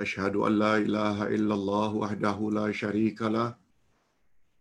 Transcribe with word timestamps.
أشهد 0.00 0.36
أن 0.36 0.52
لا 0.58 0.76
إله 0.76 1.26
إلا 1.36 1.54
الله 1.54 1.88
وحده 1.94 2.50
لا 2.58 2.72
شريك 2.72 3.22
له 3.22 3.54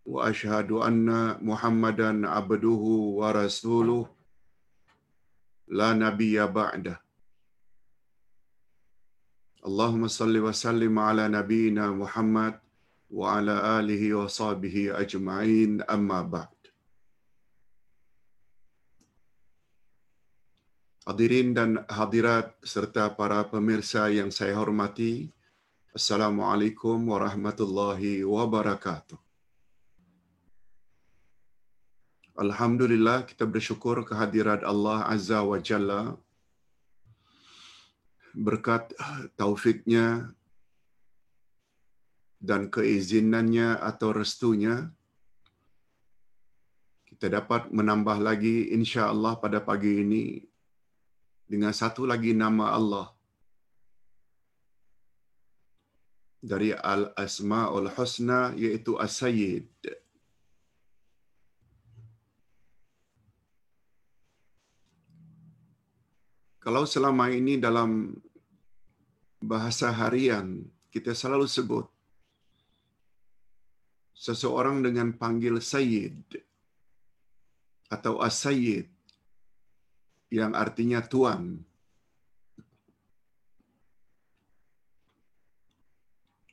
وأشهد 0.06 0.72
أن 0.72 1.08
محمدا 1.50 2.30
عبده 2.30 2.84
ورسوله 3.22 4.10
لا 5.68 5.94
نبي 5.94 6.46
بعده 6.46 7.02
اللهم 9.68 10.08
صل 10.08 10.38
وسلم 10.38 11.00
على 11.00 11.28
نبينا 11.28 11.86
محمد 11.92 12.60
وعلى 13.12 13.80
آله 13.80 14.14
وصحبه 14.14 15.00
أجمعين 15.02 15.82
أما 15.82 16.22
بعد 16.22 16.59
Hadirin 21.08 21.56
dan 21.56 21.88
hadirat 21.88 22.60
serta 22.60 23.08
para 23.16 23.48
pemirsa 23.48 24.12
yang 24.12 24.28
saya 24.36 24.60
hormati, 24.60 25.32
Assalamualaikum 25.96 27.00
warahmatullahi 27.08 28.28
wabarakatuh. 28.28 29.16
Alhamdulillah 32.36 33.24
kita 33.24 33.48
bersyukur 33.48 34.04
kehadirat 34.04 34.64
Allah 34.68 35.08
Azza 35.08 35.40
wa 35.40 35.56
Jalla 35.60 36.20
berkat 38.36 38.92
taufiknya 39.40 40.36
dan 42.44 42.68
keizinannya 42.68 43.80
atau 43.80 44.16
restunya 44.16 44.92
kita 47.08 47.28
dapat 47.40 47.68
menambah 47.72 48.20
lagi 48.20 48.72
insya 48.72 49.12
Allah 49.12 49.36
pada 49.36 49.60
pagi 49.60 50.00
ini 50.00 50.24
dengan 51.50 51.74
satu 51.74 52.06
lagi 52.06 52.38
nama 52.38 52.78
Allah 52.78 53.10
dari 56.40 56.72
Al-Asma'ul 56.72 57.90
Husna 57.98 58.54
iaitu 58.54 58.96
As-Sayyid. 58.96 59.68
Kalau 66.62 66.86
selama 66.86 67.34
ini 67.34 67.58
dalam 67.58 68.14
bahasa 69.42 69.90
harian 69.90 70.70
kita 70.94 71.18
selalu 71.18 71.50
sebut 71.50 71.90
seseorang 74.14 74.84
dengan 74.84 75.16
panggil 75.16 75.58
Sayyid 75.58 76.44
atau 77.90 78.20
As-Sayyid 78.22 78.99
yang 80.30 80.54
artinya 80.54 81.02
tuan. 81.02 81.62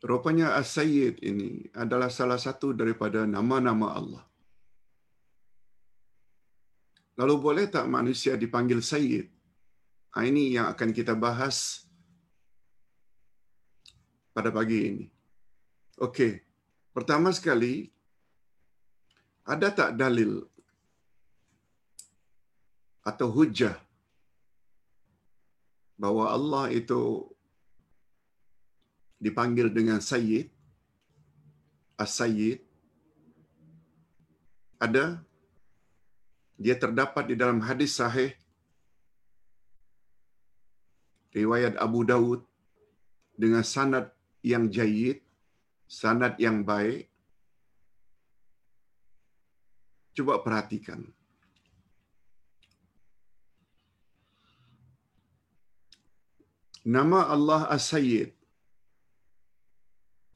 Rupanya 0.07 0.55
As-Sayyid 0.61 1.19
ini 1.25 1.67
adalah 1.73 2.13
salah 2.13 2.39
satu 2.39 2.71
daripada 2.77 3.25
nama-nama 3.27 3.97
Allah. 3.97 4.25
Lalu 7.17 7.35
boleh 7.41 7.67
tak 7.67 7.89
manusia 7.89 8.37
dipanggil 8.37 8.85
Sayyid? 8.85 9.27
Ini 10.17 10.61
yang 10.61 10.67
akan 10.73 10.97
kita 10.97 11.13
bahas 11.17 11.85
pada 14.33 14.53
pagi 14.53 14.81
ini. 14.85 15.07
Okey. 16.01 16.45
Pertama 16.93 17.33
sekali, 17.33 17.89
ada 19.45 19.69
tak 19.73 19.97
dalil 19.97 20.45
atau 23.07 23.29
hujah 23.37 23.77
bahwa 26.03 26.25
Allah 26.37 26.65
itu 26.75 27.01
dipanggil 29.23 29.71
dengan 29.79 30.03
Sayyid, 30.03 30.51
As-Sayyid, 31.97 32.61
ada, 34.77 35.05
dia 36.61 36.77
terdapat 36.77 37.33
di 37.33 37.35
dalam 37.41 37.65
hadis 37.65 37.97
sahih, 37.97 38.37
riwayat 41.33 41.81
Abu 41.81 42.05
Dawud, 42.05 42.45
dengan 43.33 43.65
sanad 43.65 44.13
yang 44.45 44.69
jayid, 44.69 45.25
sanad 45.89 46.37
yang 46.37 46.61
baik, 46.61 47.09
Coba 50.17 50.41
perhatikan. 50.41 51.05
Nama 56.95 57.21
Allah 57.35 57.63
As-Sayyid 57.75 58.31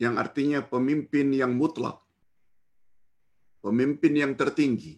yang 0.03 0.15
artinya 0.23 0.61
pemimpin 0.73 1.29
yang 1.41 1.53
mutlak, 1.61 1.99
pemimpin 3.63 4.15
yang 4.23 4.33
tertinggi. 4.41 4.95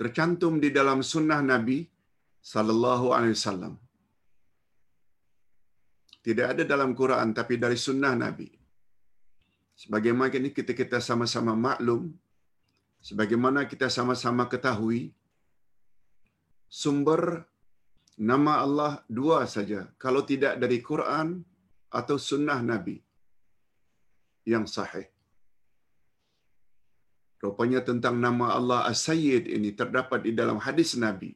Tercantum 0.00 0.58
di 0.64 0.74
dalam 0.78 0.98
sunnah 1.12 1.38
Nabi 1.52 1.78
sallallahu 2.52 3.14
alaihi 3.14 3.36
wasallam. 3.38 3.74
Tidak 6.26 6.46
ada 6.52 6.62
dalam 6.72 6.90
Quran 7.00 7.30
tapi 7.38 7.54
dari 7.64 7.78
sunnah 7.86 8.14
Nabi. 8.24 8.50
Sebagaimana 9.82 10.34
ini 10.42 10.50
kita 10.58 10.74
kita 10.80 10.98
sama-sama 10.98 11.54
maklum, 11.54 12.10
sebagaimana 12.98 13.62
kita 13.70 13.86
sama-sama 13.86 14.46
ketahui, 14.50 15.14
sumber 16.66 17.22
nama 18.18 18.60
Allah 18.64 18.92
dua 19.08 19.48
saja 19.48 19.88
kalau 19.96 20.22
tidak 20.24 20.60
dari 20.60 20.78
Quran 20.84 21.40
atau 21.92 22.16
sunnah 22.16 22.60
Nabi 22.60 23.00
yang 24.48 24.66
sahih. 24.66 25.08
Rupanya 27.42 27.82
tentang 27.82 28.22
nama 28.22 28.54
Allah 28.54 28.80
As-Sayyid 28.86 29.50
ini 29.50 29.74
terdapat 29.74 30.22
di 30.22 30.30
dalam 30.30 30.62
hadis 30.62 30.94
Nabi. 30.94 31.34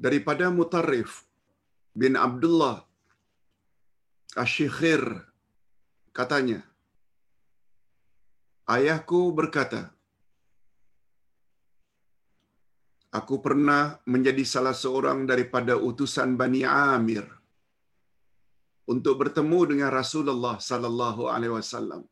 Daripada 0.00 0.48
Mutarrif 0.48 1.28
bin 1.92 2.16
Abdullah 2.16 2.88
Ashikhir 4.32 5.28
katanya, 6.16 6.64
Ayahku 8.64 9.34
berkata, 9.34 9.92
aku 13.18 13.42
pernah 13.44 13.98
menjadi 14.06 14.44
salah 14.46 14.74
seorang 14.82 15.26
daripada 15.30 15.74
utusan 15.88 16.38
Bani 16.40 16.62
Amir 16.62 17.26
untuk 18.92 19.14
bertemu 19.22 19.60
dengan 19.70 19.90
Rasulullah 20.00 20.56
sallallahu 20.70 21.26
alaihi 21.34 21.54
wasallam. 21.58 22.02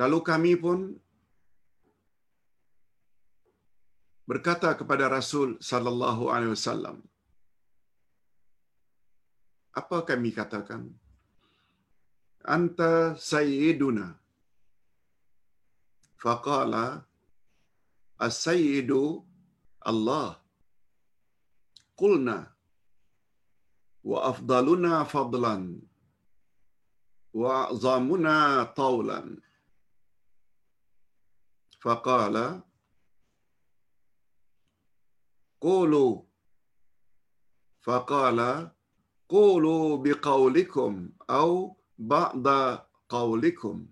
Lalu 0.00 0.18
kami 0.28 0.52
pun 0.56 0.78
berkata 4.30 4.72
kepada 4.80 5.12
Rasul 5.12 5.60
sallallahu 5.60 6.32
alaihi 6.32 6.52
wasallam, 6.56 6.96
apa 9.80 9.98
kami 10.08 10.32
katakan? 10.32 10.88
Anta 12.56 13.14
sayyiduna 13.14 14.21
فقال 16.22 17.02
السيد 18.22 18.90
الله. 19.86 20.36
قلنا 21.96 22.54
وأفضلنا 24.04 25.04
فضلا 25.04 25.82
وأعظمنا 27.34 28.62
طولا. 28.62 29.36
فقال 31.80 32.62
قولوا. 35.60 36.22
فقال 37.82 38.70
قولوا 39.28 39.96
بقولكم 40.04 41.10
أو 41.30 41.76
بعد 41.98 42.46
قولكم. 43.08 43.86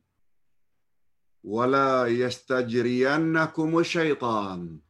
Wala 1.45 2.07
yastajriyannakum 2.09 3.73
syaitan 3.81 4.81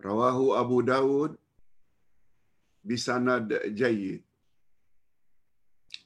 Rawahu 0.00 0.56
Abu 0.56 0.80
Dawud 0.80 1.36
bisanad 2.80 3.52
jayyid. 3.76 4.24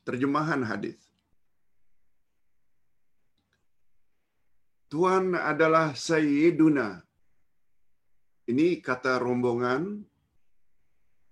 Terjemahan 0.03 0.67
hadis. 0.67 0.99
Tuhan 4.91 5.39
adalah 5.39 5.95
Sayyiduna. 5.95 7.03
Ini 8.51 8.83
kata 8.85 9.23
rombongan 9.23 10.05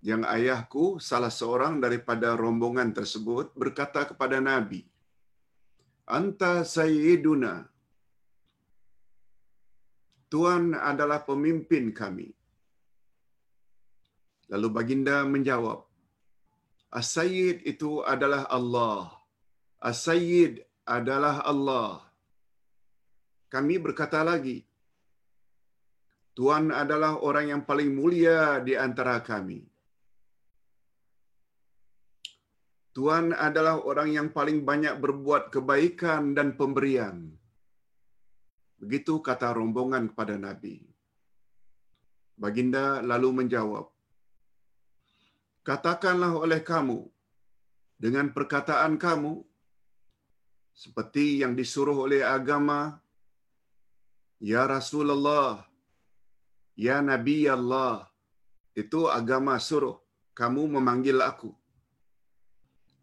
yang 0.03 0.23
ayahku 0.25 0.97
salah 0.97 1.31
seorang 1.31 1.83
daripada 1.83 2.33
rombongan 2.33 2.91
tersebut 2.91 3.53
berkata 3.53 4.03
kepada 4.09 4.41
Nabi, 4.41 4.83
Anta 6.03 6.67
Sayyiduna. 6.67 7.63
Tuhan 10.27 10.75
adalah 10.75 11.23
pemimpin 11.23 11.95
kami. 11.95 12.29
Lalu 14.51 14.67
baginda 14.69 15.23
menjawab, 15.23 15.87
As-Sayyid 16.93 17.65
itu 17.65 18.05
adalah 18.05 18.45
Allah. 18.51 19.09
As-Sayyid 19.81 20.61
adalah 20.85 21.41
Allah. 21.41 22.05
Kami 23.49 23.75
berkata 23.81 24.21
lagi, 24.21 24.61
Tuhan 26.37 26.69
adalah 26.69 27.21
orang 27.21 27.45
yang 27.53 27.61
paling 27.65 27.93
mulia 27.93 28.61
di 28.61 28.73
antara 28.77 29.21
kami. 29.21 29.72
Tuhan 32.93 33.33
adalah 33.33 33.81
orang 33.81 34.13
yang 34.13 34.29
paling 34.29 34.61
banyak 34.61 35.01
berbuat 35.01 35.49
kebaikan 35.49 36.37
dan 36.37 36.53
pemberian. 36.53 37.33
Begitu 38.77 39.17
kata 39.17 39.49
rombongan 39.57 40.13
kepada 40.13 40.37
Nabi. 40.37 40.85
Baginda 42.37 43.01
lalu 43.01 43.29
menjawab, 43.41 43.89
Katakanlah 45.63 46.37
oleh 46.37 46.61
kamu, 46.61 47.07
dengan 47.97 48.29
perkataan 48.35 48.99
kamu, 48.99 49.41
seperti 50.75 51.39
yang 51.41 51.55
disuruh 51.55 52.05
oleh 52.05 52.21
agama, 52.21 52.99
Ya 54.43 54.67
Rasulullah, 54.69 55.65
Ya 56.75 56.99
Nabi 56.99 57.47
Allah, 57.47 58.11
itu 58.75 59.07
agama 59.07 59.55
suruh 59.57 60.03
kamu 60.35 60.77
memanggil 60.77 61.23
aku. 61.23 61.62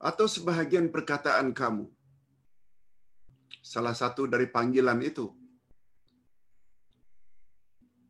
Atau 0.09 0.27
sebahagian 0.35 0.89
perkataan 0.95 1.53
kamu. 1.61 1.85
Salah 3.61 3.93
satu 3.93 4.25
dari 4.33 4.47
panggilan 4.49 5.01
itu. 5.05 5.27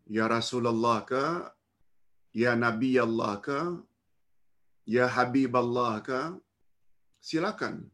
Ya 0.06 0.30
Rasulullah 0.30 1.02
ke, 1.10 1.24
Ya 2.42 2.52
Nabi 2.54 2.94
Allah 3.04 3.32
ke, 3.46 3.60
Ya 4.86 5.06
Habib 5.16 5.50
Allah 5.62 5.92
ke, 6.08 6.20
silakan. 7.28 7.90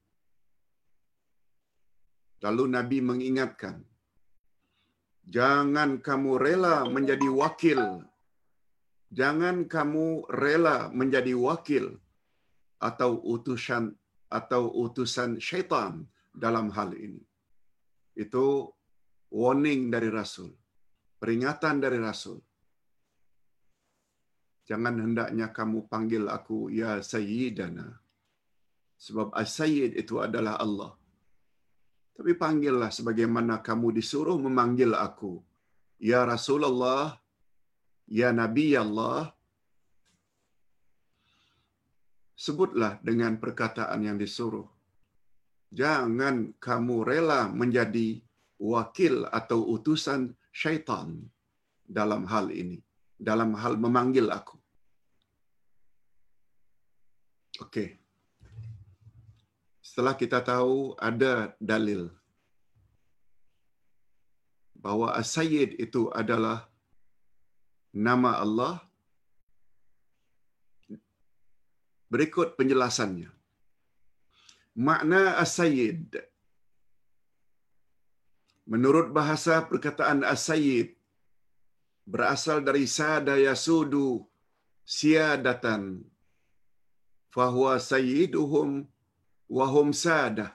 Lalu 2.45 2.65
Nabi 2.77 2.99
mengingatkan, 3.01 3.77
jangan 5.37 6.05
kamu 6.05 6.33
rela 6.45 6.77
menjadi 6.97 7.29
wakil. 7.41 7.81
Jangan 9.19 9.65
kamu 9.75 10.29
rela 10.29 10.79
menjadi 10.93 11.33
wakil 11.33 11.97
atau 12.83 13.21
utusan 13.23 13.93
atau 14.27 14.69
utusan 14.85 15.39
syaitan 15.39 16.03
dalam 16.35 16.69
hal 16.75 16.93
ini. 16.93 17.23
Itu 18.17 18.73
warning 19.33 19.89
dari 19.93 20.11
Rasul. 20.11 20.51
Peringatan 21.17 21.81
dari 21.81 21.99
Rasul. 22.01 22.39
Jangan 24.67 24.99
hendaknya 24.99 25.55
kamu 25.55 25.87
panggil 25.87 26.27
aku 26.27 26.69
ya 26.75 26.99
Sayyidana. 26.99 27.87
Sebab 28.97 29.31
As-Sayyid 29.37 29.95
itu 29.95 30.19
adalah 30.19 30.59
Allah. 30.59 30.93
Tapi 32.17 32.33
panggillah 32.33 32.89
sebagaimana 32.89 33.61
kamu 33.61 33.93
disuruh 33.93 34.41
memanggil 34.41 34.97
aku. 34.97 35.39
Ya 36.01 36.25
Rasulullah, 36.25 37.21
Ya 38.09 38.33
Nabi 38.33 38.73
Allah. 38.73 39.36
Sebutlah 42.37 43.01
dengan 43.01 43.41
perkataan 43.41 44.05
yang 44.05 44.21
disuruh. 44.21 44.69
Jangan 45.73 46.53
kamu 46.61 46.97
rela 47.03 47.49
menjadi 47.49 48.21
wakil 48.61 49.25
atau 49.33 49.65
utusan 49.75 50.37
syaitan 50.53 51.17
dalam 51.83 52.29
hal 52.29 52.53
ini. 52.53 52.85
Dalam 53.17 53.57
hal 53.57 53.81
memanggil 53.81 54.29
aku. 54.29 54.61
Okey. 57.65 57.97
Setelah 59.81 60.13
kita 60.13 60.45
tahu 60.45 60.93
ada 61.01 61.57
dalil 61.57 62.13
bahawa 64.87 65.19
As-Sayyid 65.19 65.83
itu 65.83 66.13
adalah 66.15 66.71
nama 67.91 68.39
Allah, 68.39 68.86
berikut 72.13 72.55
penjelasannya. 72.59 73.31
Makna 74.77 75.41
As-Sayyid 75.43 76.21
menurut 78.73 79.09
bahasa 79.19 79.65
perkataan 79.71 80.21
As-Sayyid 80.35 80.93
berasal 82.07 82.59
dari 82.69 82.85
sada 82.87 83.35
yasudu 83.47 84.23
siadatan 84.87 85.83
fahuwa 87.35 87.75
sayyiduhum 87.91 88.87
wahum 89.57 89.91
sadah. 90.05 90.53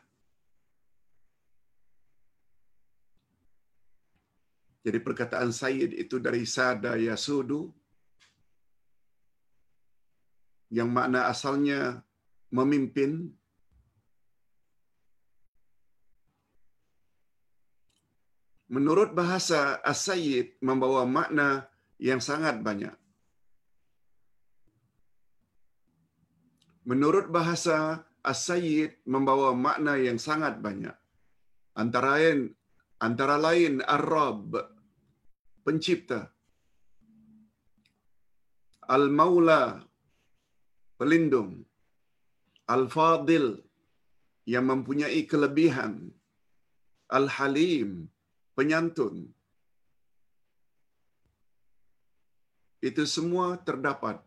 Jadi 4.85 4.97
perkataan 5.07 5.51
Sayyid 5.53 5.91
itu 6.03 6.17
dari 6.17 6.43
sada 6.55 6.97
yasudu 6.97 7.69
yang 10.71 10.89
makna 10.89 11.27
asalnya 11.27 11.99
memimpin 12.49 13.35
Menurut 18.71 19.11
bahasa 19.11 19.83
As-Sayyid 19.83 20.63
membawa 20.63 21.03
makna 21.03 21.67
yang 21.99 22.23
sangat 22.23 22.63
banyak. 22.63 22.95
Menurut 26.87 27.27
bahasa 27.27 28.07
As-Sayyid 28.23 29.03
membawa 29.03 29.51
makna 29.51 29.99
yang 29.99 30.15
sangat 30.15 30.63
banyak. 30.63 30.95
Antara 31.75 32.15
lain, 32.15 32.55
antara 33.03 33.35
lain 33.35 33.83
Ar-Rab, 33.83 34.55
pencipta. 35.67 36.31
Al-Maula, 38.87 39.83
pelindung. 41.01 41.65
Al-Fadil, 42.69 43.57
yang 44.45 44.69
mempunyai 44.69 45.25
kelebihan. 45.25 46.13
Al-Halim, 47.09 48.05
penyantun. 48.53 49.25
Itu 52.85 53.09
semua 53.09 53.57
terdapat 53.57 54.21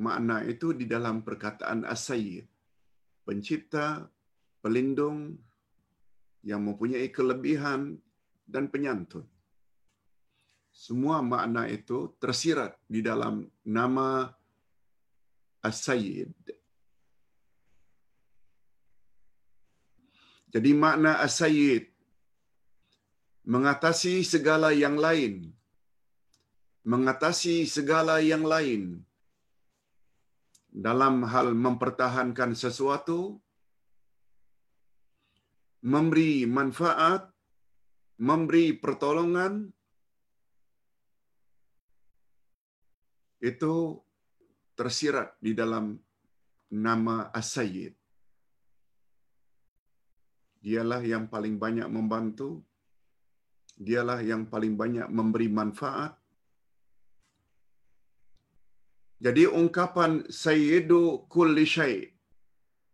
makna 0.00 0.48
itu 0.48 0.72
di 0.72 0.88
dalam 0.88 1.20
perkataan 1.20 1.84
As-Sayyid. 1.84 2.48
Pencipta, 3.28 4.08
pelindung, 4.64 5.36
yang 6.40 6.64
mempunyai 6.64 7.12
kelebihan 7.12 8.00
dan 8.48 8.72
penyantun. 8.72 9.28
Semua 10.72 11.20
makna 11.20 11.68
itu 11.68 12.16
tersirat 12.16 12.80
di 12.88 13.04
dalam 13.04 13.44
nama 13.60 14.37
As-Sayyid. 15.64 16.34
Jadi 20.48 20.70
makna 20.72 21.20
As-Sayyid 21.20 21.92
mengatasi 23.44 24.24
segala 24.24 24.72
yang 24.72 24.96
lain. 24.96 25.52
Mengatasi 26.88 27.68
segala 27.68 28.24
yang 28.24 28.48
lain 28.48 29.04
dalam 30.72 31.20
hal 31.26 31.52
mempertahankan 31.52 32.56
sesuatu, 32.56 33.36
memberi 35.84 36.48
manfaat, 36.48 37.28
memberi 38.16 38.72
pertolongan, 38.72 39.68
itu 43.44 44.00
tersirat 44.78 45.28
di 45.46 45.52
dalam 45.60 45.84
nama 46.86 47.16
As-Sayyid. 47.40 47.94
Dialah 50.64 51.02
yang 51.12 51.24
paling 51.32 51.56
banyak 51.64 51.88
membantu, 51.96 52.50
dialah 53.88 54.20
yang 54.30 54.42
paling 54.52 54.74
banyak 54.82 55.06
memberi 55.18 55.48
manfaat, 55.60 56.12
Jadi 59.26 59.42
ungkapan 59.60 60.12
sayyidu 60.42 61.00
kulli 61.34 61.66
syai 61.74 61.96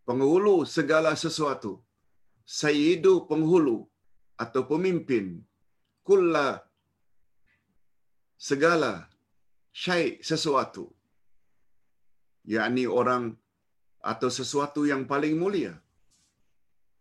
penghulu 0.08 0.56
segala 0.76 1.12
sesuatu. 1.24 1.72
Sayyidu 2.60 3.12
penghulu 3.30 3.78
atau 4.44 4.62
pemimpin 4.70 5.26
kulla 6.08 6.48
segala 8.48 8.92
syai 9.82 10.06
sesuatu. 10.30 10.84
Yakni 12.44 12.84
orang 13.00 13.32
atau 14.12 14.28
sesuatu 14.28 14.84
yang 14.84 15.08
paling 15.08 15.34
mulia. 15.40 15.72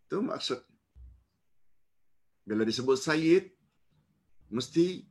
Itu 0.07 0.23
maksud. 0.23 0.59
Bila 2.47 2.63
disebut 2.67 2.97
sayyid, 2.99 3.45
mesti 4.51 5.03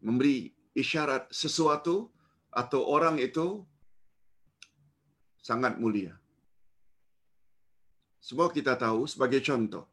memberi 0.00 0.52
isyarat 0.72 1.28
sesuatu 1.42 2.12
atau 2.52 2.80
orang 2.96 3.16
itu 3.20 3.64
sangat 5.48 5.76
mulia. 5.82 6.12
Sebab 8.28 8.54
kita 8.56 8.78
tahu 8.78 9.08
sebagai 9.12 9.40
contoh. 9.48 9.84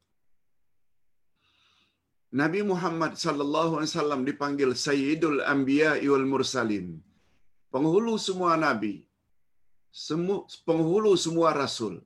Nabi 2.29 2.62
Muhammad 2.62 3.17
sallallahu 3.17 3.81
alaihi 3.81 3.89
wasallam 3.89 4.21
dipanggil 4.21 4.71
Sayyidul 4.77 5.41
Anbiya 5.41 5.98
wal 6.13 6.27
Mursalin. 6.29 7.01
Penghulu 7.74 8.21
semua 8.21 8.53
nabi. 8.53 9.08
Semua 9.91 10.46
penghulu 10.67 11.12
semua 11.17 11.50
rasul. 11.51 12.01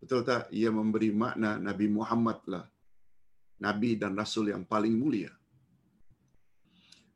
Betul 0.00 0.24
tak? 0.24 0.48
Ia 0.54 0.70
memberi 0.72 1.10
makna 1.12 1.60
Nabi 1.60 1.86
Muhammad 1.90 2.40
lah. 2.48 2.66
Nabi 3.60 3.90
dan 4.00 4.16
Rasul 4.16 4.48
yang 4.52 4.64
paling 4.64 4.96
mulia. 4.96 5.28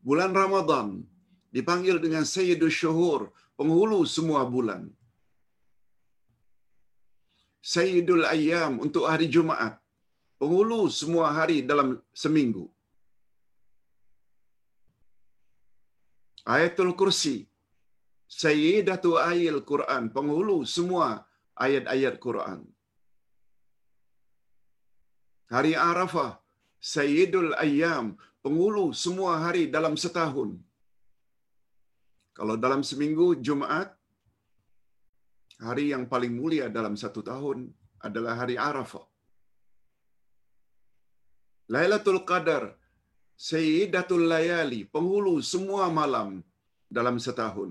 Bulan 0.05 0.37
Ramadan 0.37 1.01
dipanggil 1.49 1.97
dengan 1.97 2.29
Sayyidul 2.29 2.69
Syuhur, 2.69 3.33
penghulu 3.57 4.05
semua 4.05 4.45
bulan. 4.45 4.93
Sayyidul 7.65 8.29
Ayyam 8.29 8.85
untuk 8.85 9.09
hari 9.09 9.27
Jumaat, 9.35 9.81
penghulu 10.37 10.93
semua 10.93 11.33
hari 11.33 11.65
dalam 11.65 11.97
seminggu. 12.13 12.69
Ayatul 16.45 16.93
Kursi, 16.93 17.49
Sayyidatu 18.43 19.11
Ayil 19.31 19.59
Quran, 19.71 20.05
penghulu 20.17 20.57
semua 20.77 21.09
ayat-ayat 21.65 22.15
Quran. 22.25 22.61
Hari 25.55 25.73
Arafah, 25.91 26.31
Sayyidul 26.95 27.53
Ayyam, 27.65 28.07
penghulu 28.45 28.85
semua 29.05 29.33
hari 29.45 29.63
dalam 29.77 29.95
setahun. 30.05 30.51
Kalau 32.39 32.57
dalam 32.65 32.83
seminggu 32.91 33.29
Jumaat, 33.47 33.95
hari 35.67 35.85
yang 35.95 36.05
paling 36.13 36.35
mulia 36.41 36.67
dalam 36.79 36.95
satu 37.03 37.23
tahun 37.31 37.59
adalah 38.09 38.35
hari 38.43 38.59
Arafah. 38.69 39.07
Lailatul 41.75 42.23
Qadar, 42.31 42.65
Sayyidatul 43.51 44.27
Layali, 44.33 44.83
penghulu 44.95 45.35
semua 45.55 45.87
malam 46.01 46.31
dalam 46.99 47.17
setahun. 47.27 47.71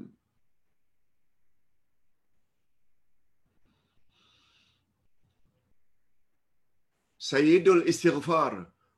Sayyidul 7.24 7.84
Istighfar, 7.92 8.54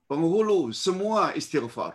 penghulu 0.10 0.74
semua 0.74 1.38
istighfar. 1.40 1.94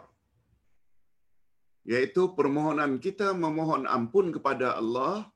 Yaitu 1.93 2.23
permohonan 2.39 2.93
kita 3.07 3.29
memohon 3.45 3.83
ampun 3.97 4.27
kepada 4.37 4.79
Allah 4.81 5.27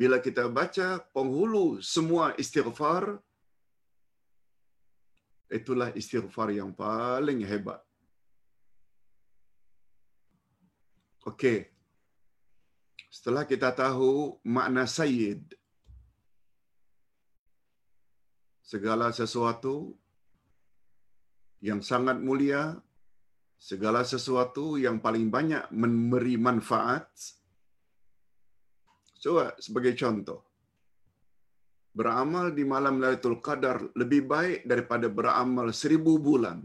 bila 0.00 0.18
kita 0.26 0.50
baca 0.58 0.88
penghulu 1.14 1.78
semua 1.94 2.34
istighfar 2.42 3.04
itulah 5.58 5.94
istighfar 6.00 6.48
yang 6.58 6.74
paling 6.82 7.46
hebat. 7.46 7.78
Okey. 11.30 11.70
Setelah 13.14 13.44
kita 13.46 13.70
tahu 13.70 14.42
makna 14.42 14.90
sayyid 14.98 15.44
segala 18.72 19.06
sesuatu 19.20 19.74
yang 21.68 21.80
sangat 21.88 22.18
mulia, 22.28 22.62
segala 23.70 24.00
sesuatu 24.12 24.64
yang 24.84 24.96
paling 25.04 25.26
banyak 25.34 25.64
memberi 25.82 26.36
manfaat. 26.46 27.04
Coba 29.22 29.44
sebagai 29.64 29.92
contoh. 30.02 30.40
Beramal 31.98 32.46
di 32.58 32.64
malam 32.74 32.96
Lailatul 33.02 33.38
Qadar 33.46 33.76
lebih 34.00 34.22
baik 34.32 34.60
daripada 34.70 35.06
beramal 35.18 35.68
seribu 35.80 36.16
bulan. 36.28 36.58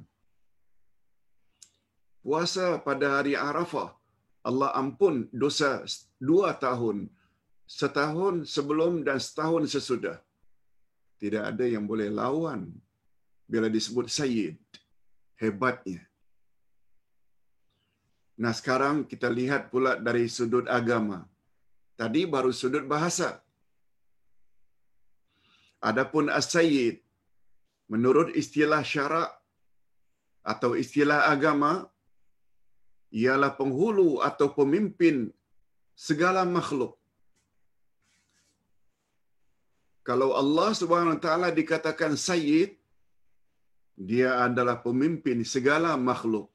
Puasa 2.24 2.80
pada 2.88 3.20
hari 3.20 3.34
Arafah, 3.50 3.90
Allah 4.50 4.72
ampun 4.82 5.28
dosa 5.44 5.84
dua 6.30 6.56
tahun. 6.66 7.12
Setahun 7.80 8.48
sebelum 8.56 9.04
dan 9.08 9.20
setahun 9.20 9.64
sesudah. 9.76 10.18
Tidak 11.22 11.44
ada 11.52 11.66
yang 11.66 11.86
boleh 11.92 12.10
lawan 12.20 12.62
bila 13.50 13.68
disebut 13.78 14.06
Sayyid. 14.18 14.58
Hebatnya. 15.42 16.02
Nah 18.42 18.54
sekarang 18.60 19.06
kita 19.12 19.28
lihat 19.40 19.70
pula 19.74 19.98
dari 20.08 20.26
sudut 20.30 20.66
agama. 20.80 21.20
Tadi 21.98 22.22
baru 22.30 22.54
sudut 22.54 22.86
bahasa. 22.94 23.30
Adapun 25.90 26.26
as-sayyid 26.40 26.98
menurut 27.94 28.30
istilah 28.42 28.82
syarak 28.94 29.30
atau 30.54 30.72
istilah 30.84 31.30
agama 31.34 31.72
ialah 33.22 33.52
penghulu 33.60 34.10
atau 34.30 34.48
pemimpin 34.58 35.18
segala 36.08 36.42
makhluk. 36.58 36.94
Kalau 40.08 40.30
Allah 40.42 40.72
Taala 41.24 41.48
dikatakan 41.60 42.14
sayyid, 42.28 42.72
dia 44.10 44.30
adalah 44.48 44.80
pemimpin 44.86 45.44
segala 45.54 45.92
makhluk. 46.10 46.48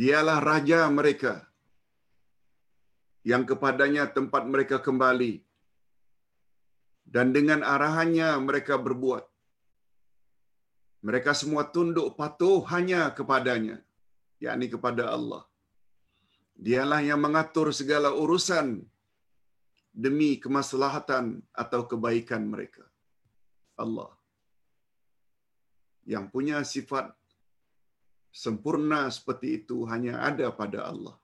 Dialah 0.00 0.38
raja 0.50 0.80
mereka 0.98 1.34
yang 3.30 3.44
kepadanya 3.50 4.04
tempat 4.16 4.42
mereka 4.52 4.76
kembali 4.86 5.32
dan 7.14 7.32
dengan 7.36 7.60
arahannya 7.74 8.28
mereka 8.48 8.76
berbuat. 8.86 9.24
Mereka 11.08 11.32
semua 11.40 11.62
tunduk 11.74 12.08
patuh 12.20 12.58
hanya 12.72 13.00
kepadanya, 13.18 13.76
yakni 14.44 14.66
kepada 14.74 15.04
Allah. 15.16 15.42
Dialah 16.66 17.00
yang 17.08 17.20
mengatur 17.26 17.68
segala 17.80 18.10
urusan 18.22 18.82
demi 20.04 20.30
kemaslahatan 20.44 21.24
atau 21.62 21.80
kebaikan 21.90 22.42
mereka. 22.54 22.84
Allah 23.82 24.10
yang 26.12 26.24
punya 26.34 26.58
sifat 26.72 27.06
sempurna 28.42 29.00
seperti 29.16 29.48
itu 29.58 29.76
hanya 29.92 30.14
ada 30.28 30.46
pada 30.60 30.80
Allah. 30.90 31.16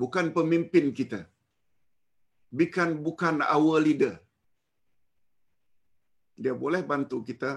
Bukan 0.00 0.26
pemimpin 0.36 0.86
kita. 0.98 1.20
Bukan 2.58 2.90
bukan 3.06 3.36
our 3.56 3.78
leader. 3.86 4.14
Dia 6.42 6.54
boleh 6.64 6.82
bantu 6.90 7.18
kita 7.28 7.52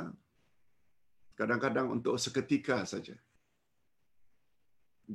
kadang-kadang 1.39 1.88
untuk 1.96 2.15
seketika 2.25 2.77
saja. 2.91 3.15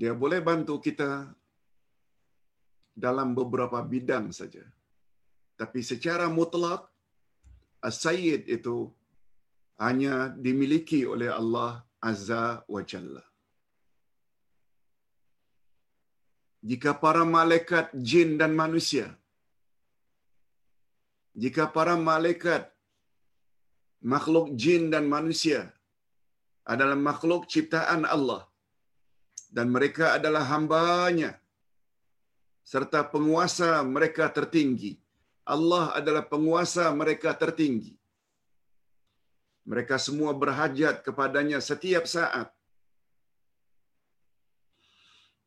Dia 0.00 0.12
boleh 0.22 0.40
bantu 0.48 0.74
kita 0.86 1.10
dalam 2.94 3.34
beberapa 3.38 3.78
bidang 3.82 4.30
saja. 4.30 4.62
Tapi 5.60 5.80
secara 5.90 6.26
mutlak, 6.30 6.86
as-sayyid 7.82 8.46
itu 8.56 8.90
hanya 9.78 10.30
dimiliki 10.46 11.02
oleh 11.06 11.30
Allah 11.30 11.82
Azza 11.98 12.62
wa 12.70 12.82
Jalla. 12.82 13.24
Jika 16.64 16.96
para 16.96 17.22
malaikat 17.28 17.92
jin 17.92 18.40
dan 18.40 18.56
manusia 18.56 19.12
jika 21.42 21.66
para 21.76 21.94
malaikat 22.10 22.62
makhluk 24.12 24.46
jin 24.62 24.82
dan 24.92 25.04
manusia 25.14 25.60
adalah 26.72 26.98
makhluk 27.08 27.42
ciptaan 27.52 28.02
Allah 28.14 28.42
dan 29.56 29.66
mereka 29.74 30.14
adalah 30.16 30.46
hambanya 30.52 31.30
serta 32.64 33.00
penguasa 33.04 33.84
mereka 33.84 34.26
tertinggi. 34.32 34.96
Allah 35.44 35.92
adalah 35.98 36.24
penguasa 36.24 36.88
mereka 37.00 37.36
tertinggi. 37.36 37.94
Mereka 39.68 39.96
semua 40.00 40.32
berhajat 40.32 41.04
kepadanya 41.04 41.60
setiap 41.60 42.04
saat. 42.08 42.48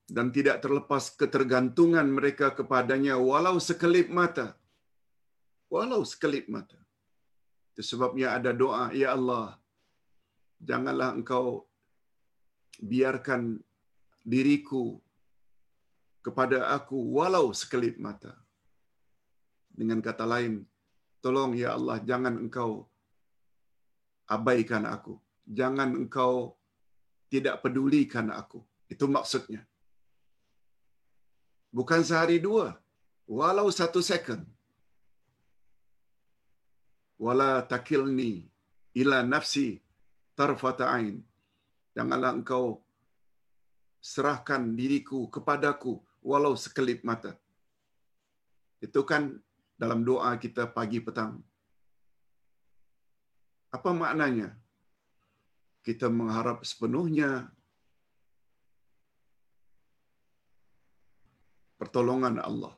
dan 0.07 0.31
tidak 0.31 0.63
terlepas 0.63 1.11
ketergantungan 1.19 2.07
mereka 2.07 2.55
kepadanya 2.55 3.19
walau 3.19 3.59
sekelip 3.59 4.07
mata. 4.07 4.55
Walau 5.67 6.07
sekelip 6.07 6.47
mata. 6.47 6.79
Itu 7.75 7.83
sebabnya 7.83 8.39
ada 8.39 8.55
doa, 8.55 8.95
Ya 8.95 9.11
Allah, 9.11 9.59
janganlah 10.63 11.11
engkau 11.11 11.67
biarkan 12.79 13.59
diriku 14.23 15.03
kepada 16.27 16.75
aku 16.75 16.99
walau 17.15 17.55
sekelip 17.55 17.95
mata. 18.05 18.35
Dengan 19.71 20.03
kata 20.03 20.27
lain, 20.27 20.67
tolong 21.23 21.55
ya 21.55 21.71
Allah 21.79 22.03
jangan 22.03 22.35
engkau 22.35 22.83
abaikan 24.27 24.83
aku. 24.83 25.15
Jangan 25.47 25.95
engkau 25.95 26.59
tidak 27.31 27.63
pedulikan 27.63 28.27
aku. 28.35 28.59
Itu 28.91 29.07
maksudnya. 29.07 29.63
Bukan 31.71 32.03
sehari 32.03 32.43
dua. 32.43 32.75
Walau 33.23 33.71
satu 33.71 34.03
second. 34.03 34.43
Wala 37.15 37.63
takilni 37.71 38.51
ila 38.99 39.23
nafsi 39.23 39.79
tarfata 40.35 40.91
ain. 40.91 41.23
Janganlah 41.95 42.35
engkau 42.35 42.83
serahkan 44.03 44.75
diriku 44.75 45.31
kepadaku 45.31 46.03
walau 46.27 46.53
sekelip 46.59 47.07
mata. 47.07 47.31
Itu 48.83 49.07
kan 49.07 49.39
dalam 49.79 50.03
doa 50.03 50.35
kita 50.35 50.67
pagi 50.77 50.99
petang. 50.99 51.39
Apa 53.71 53.95
maknanya? 53.95 54.51
Kita 55.87 56.11
mengharap 56.11 56.67
sepenuhnya 56.67 57.47
pertolongan 61.79 62.43
Allah, 62.43 62.75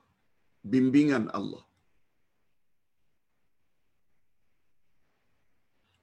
bimbingan 0.62 1.26
Allah. 1.34 1.66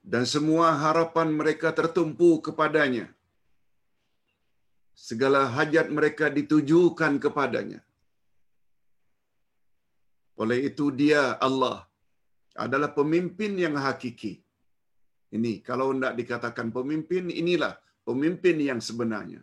Dan 0.03 0.27
semua 0.27 0.75
harapan 0.75 1.31
mereka 1.31 1.71
tertumpu 1.71 2.43
kepadanya 2.43 3.16
segala 4.97 5.41
hajat 5.57 5.87
mereka 5.97 6.27
ditujukan 6.39 7.13
kepadanya. 7.25 7.81
Oleh 10.43 10.59
itu 10.69 10.85
dia 11.01 11.23
Allah 11.47 11.77
adalah 12.65 12.91
pemimpin 12.99 13.53
yang 13.65 13.75
hakiki. 13.85 14.33
Ini 15.37 15.53
kalau 15.69 15.87
tidak 15.93 16.15
dikatakan 16.21 16.69
pemimpin, 16.73 17.25
inilah 17.43 17.73
pemimpin 18.09 18.57
yang 18.69 18.81
sebenarnya. 18.89 19.41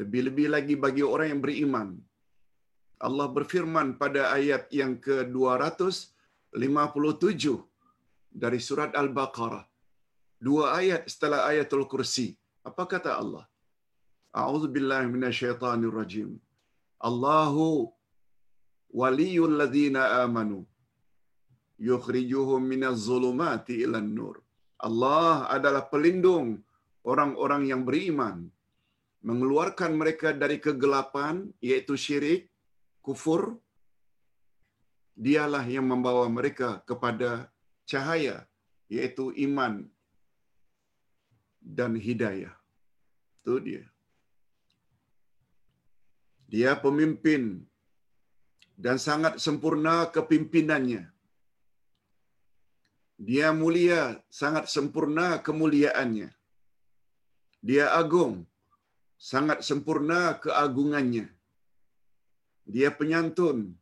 Lebih-lebih 0.00 0.46
lagi 0.54 0.74
bagi 0.84 1.02
orang 1.02 1.28
yang 1.32 1.42
beriman. 1.46 1.88
Allah 3.06 3.28
berfirman 3.36 3.88
pada 4.02 4.22
ayat 4.38 4.64
yang 4.80 4.92
ke-257 5.06 7.44
dari 8.42 8.60
surat 8.68 8.90
Al-Baqarah 9.02 9.64
dua 10.40 10.76
ayat 10.80 11.02
setelah 11.12 11.48
ayatul 11.50 11.86
kursi. 11.92 12.36
Apa 12.66 12.84
kata 12.84 13.16
Allah? 13.22 13.44
A'udzu 14.34 14.68
billahi 14.68 15.08
minasyaitonir 15.08 15.94
rajim. 16.00 16.30
Allahu 17.00 17.92
waliyul 19.00 19.54
ladzina 19.60 20.24
amanu 20.24 20.64
yukhrijuhum 21.88 22.60
minaz 22.72 23.04
zulumati 23.08 23.80
ilan 23.84 24.08
nur. 24.18 24.36
Allah 24.76 25.48
adalah 25.56 25.88
pelindung 25.92 26.60
orang-orang 27.04 27.62
yang 27.72 27.82
beriman 27.88 28.48
mengeluarkan 29.24 29.92
mereka 30.00 30.30
dari 30.42 30.60
kegelapan 30.60 31.48
yaitu 31.68 31.96
syirik, 31.96 32.42
kufur. 33.00 33.56
Dialah 35.16 35.64
yang 35.64 35.88
membawa 35.88 36.28
mereka 36.28 36.84
kepada 36.84 37.48
cahaya 37.88 38.44
yaitu 38.92 39.32
iman 39.48 39.88
dan 41.66 41.98
hidayah. 41.98 42.54
Itu 43.42 43.58
dia. 43.58 43.84
Dia 46.46 46.78
pemimpin 46.78 47.66
dan 48.78 49.02
sangat 49.02 49.42
sempurna 49.42 50.06
kepimpinannya. 50.14 51.10
Dia 53.18 53.48
mulia, 53.50 54.22
sangat 54.30 54.70
sempurna 54.70 55.40
kemuliaannya. 55.46 56.28
Dia 57.66 57.90
agung, 57.98 58.44
sangat 59.18 59.64
sempurna 59.66 60.38
keagungannya. 60.44 61.26
Dia 62.74 62.92
penyantun 62.98 63.74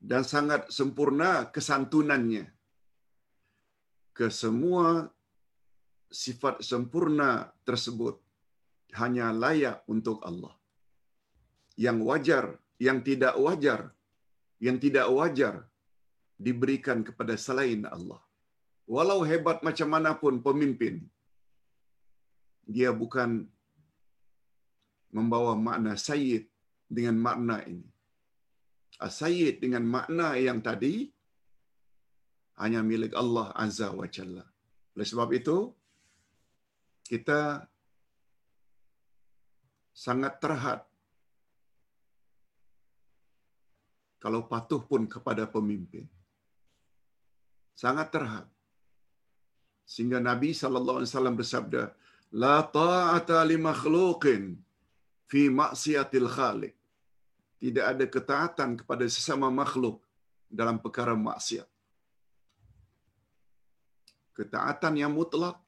dan 0.00 0.22
sangat 0.24 0.72
sempurna 0.72 1.46
kesantunannya. 1.54 2.50
Kesemua 4.16 5.12
sifat 6.10 6.62
sempurna 6.62 7.50
tersebut 7.68 8.16
hanya 9.00 9.34
layak 9.34 9.82
untuk 9.94 10.22
Allah. 10.22 10.54
Yang 11.76 11.98
wajar, 12.08 12.44
yang 12.80 12.98
tidak 13.04 13.34
wajar, 13.36 13.80
yang 14.66 14.76
tidak 14.80 15.06
wajar 15.12 15.54
diberikan 16.40 17.04
kepada 17.04 17.34
selain 17.36 17.84
Allah. 17.84 18.20
Walau 18.86 19.20
hebat 19.26 19.60
macam 19.66 19.88
mana 19.94 20.14
pun 20.14 20.40
pemimpin, 20.46 21.02
dia 22.64 22.90
bukan 22.94 23.44
membawa 25.10 25.52
makna 25.58 25.92
sayyid 26.08 26.46
dengan 26.96 27.16
makna 27.26 27.56
ini. 27.66 27.88
Sayyid 28.96 29.60
dengan 29.60 29.84
makna 29.84 30.28
yang 30.40 30.58
tadi 30.64 30.94
hanya 32.62 32.80
milik 32.80 33.12
Allah 33.12 33.52
Azza 33.52 33.92
wa 33.92 34.08
Jalla. 34.08 34.44
Oleh 34.96 35.06
sebab 35.12 35.28
itu, 35.36 35.56
kita 37.06 37.64
sangat 39.96 40.36
terhad 40.42 40.84
kalau 44.20 44.42
patuh 44.50 44.82
pun 44.82 45.06
kepada 45.06 45.46
pemimpin. 45.46 46.04
Sangat 47.76 48.10
terhad. 48.10 48.46
Sehingga 49.86 50.18
Nabi 50.18 50.50
sallallahu 50.50 50.98
alaihi 50.98 51.10
wasallam 51.12 51.36
bersabda, 51.38 51.82
"La 52.34 52.64
ta'ata 52.64 53.38
li 53.46 53.54
makhluqin 53.54 54.58
fi 55.30 55.46
maksiatil 55.46 56.26
khaliq." 56.26 56.74
Tidak 57.62 57.84
ada 57.86 58.04
ketaatan 58.04 58.82
kepada 58.82 59.04
sesama 59.06 59.46
makhluk 59.48 60.02
dalam 60.50 60.82
perkara 60.82 61.14
maksiat. 61.14 61.68
Ketaatan 64.36 64.94
yang 65.00 65.12
mutlak 65.14 65.65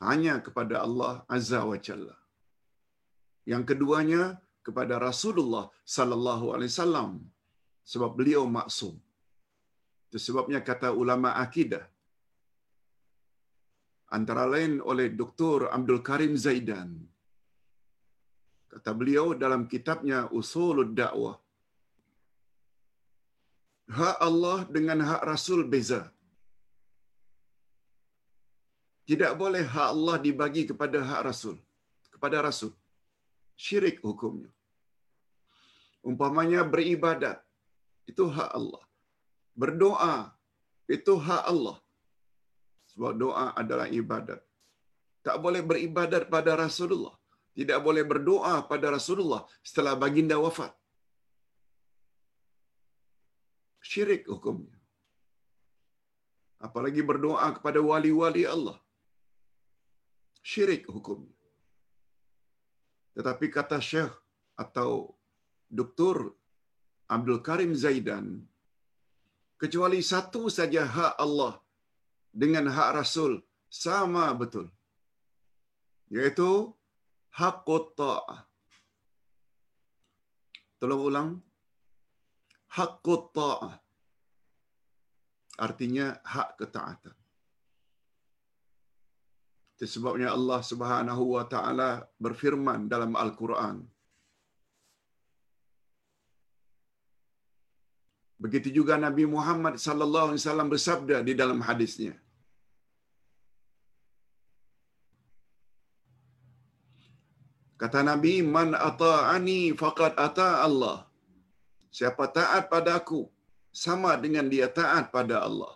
hanya 0.00 0.42
kepada 0.46 0.82
Allah 0.86 1.22
Azza 1.36 1.60
wa 1.70 1.78
Jalla. 1.86 2.16
Yang 3.52 3.64
keduanya 3.70 4.22
kepada 4.66 4.96
Rasulullah 5.08 5.68
sallallahu 5.96 6.46
alaihi 6.54 6.72
wasallam 6.72 7.10
sebab 7.92 8.10
beliau 8.18 8.44
maksum. 8.58 8.94
Itu 10.08 10.18
sebabnya 10.26 10.60
kata 10.64 10.88
ulama 11.02 11.36
akidah 11.44 11.84
antara 14.16 14.44
lain 14.54 14.78
oleh 14.90 15.10
Dr. 15.20 15.68
Abdul 15.76 16.00
Karim 16.08 16.34
Zaidan. 16.44 16.90
Kata 18.72 18.90
beliau 19.00 19.26
dalam 19.42 19.66
kitabnya 19.72 20.30
Usulud 20.38 20.94
Da'wah. 20.98 21.36
Hak 23.98 24.16
Allah 24.28 24.58
dengan 24.76 24.98
hak 25.08 25.22
Rasul 25.30 25.60
beza. 25.72 26.13
Tidak 29.10 29.32
boleh 29.40 29.62
hak 29.72 29.88
Allah 29.94 30.16
dibagi 30.26 30.62
kepada 30.70 30.98
hak 31.08 31.22
Rasul. 31.28 31.56
Kepada 32.14 32.40
Rasul. 32.46 32.72
Syirik 33.64 34.00
hukumnya. 34.06 34.50
Umpamanya 36.08 36.60
beribadat. 36.74 37.38
Itu 38.10 38.24
hak 38.36 38.50
Allah. 38.58 38.82
Berdoa. 39.62 40.14
Itu 40.96 41.14
hak 41.26 41.42
Allah. 41.52 41.76
Sebab 42.92 43.12
doa 43.22 43.46
adalah 43.62 43.88
ibadat. 44.00 44.40
Tak 45.26 45.36
boleh 45.44 45.60
beribadat 45.70 46.24
pada 46.34 46.52
Rasulullah. 46.64 47.14
Tidak 47.58 47.78
boleh 47.86 48.04
berdoa 48.12 48.54
pada 48.70 48.86
Rasulullah 48.96 49.42
setelah 49.68 49.94
baginda 50.02 50.36
wafat. 50.44 50.72
Syirik 53.90 54.24
hukumnya. 54.32 54.76
Apalagi 56.66 57.04
berdoa 57.10 57.46
kepada 57.56 57.80
wali-wali 57.90 58.44
Allah 58.54 58.76
syirik 60.44 60.84
hukumnya. 60.92 61.32
Tetapi 63.16 63.46
kata 63.48 63.80
Syekh 63.80 64.12
atau 64.54 65.16
Dr. 65.72 66.36
Abdul 67.08 67.40
Karim 67.40 67.72
Zaidan, 67.72 68.44
kecuali 69.56 70.04
satu 70.04 70.52
saja 70.52 70.84
hak 70.84 71.14
Allah 71.16 71.56
dengan 72.28 72.68
hak 72.68 72.90
Rasul 73.00 73.40
sama 73.72 74.30
betul. 74.36 74.68
Yaitu 76.12 76.70
haqqut 77.32 77.96
ta'ah. 77.96 78.40
Tolong 80.78 81.02
ulang. 81.08 81.30
Haqqut 82.76 83.32
ta'ah. 83.32 83.74
Artinya 85.56 86.18
hak 86.20 86.60
ketaatan. 86.60 87.23
Sebabnya 89.82 90.28
Allah 90.36 90.60
Subhanahu 90.70 91.22
wa 91.36 91.44
taala 91.52 92.06
berfirman 92.24 92.86
dalam 92.92 93.12
Al-Quran. 93.22 93.76
Begitu 98.44 98.68
juga 98.78 98.94
Nabi 99.06 99.24
Muhammad 99.34 99.74
sallallahu 99.86 100.26
alaihi 100.28 100.42
wasallam 100.42 100.68
bersabda 100.74 101.16
di 101.28 101.32
dalam 101.40 101.60
hadisnya. 101.68 102.14
Kata 107.82 108.00
Nabi, 108.10 108.34
"Man 108.56 108.72
ata'ani 108.88 109.60
faqad 109.82 110.12
ata 110.26 110.48
Allah." 110.66 110.98
Siapa 111.96 112.24
taat 112.36 112.64
padaku 112.72 113.20
sama 113.84 114.12
dengan 114.24 114.46
dia 114.52 114.66
taat 114.78 115.04
pada 115.14 115.36
Allah. 115.46 115.74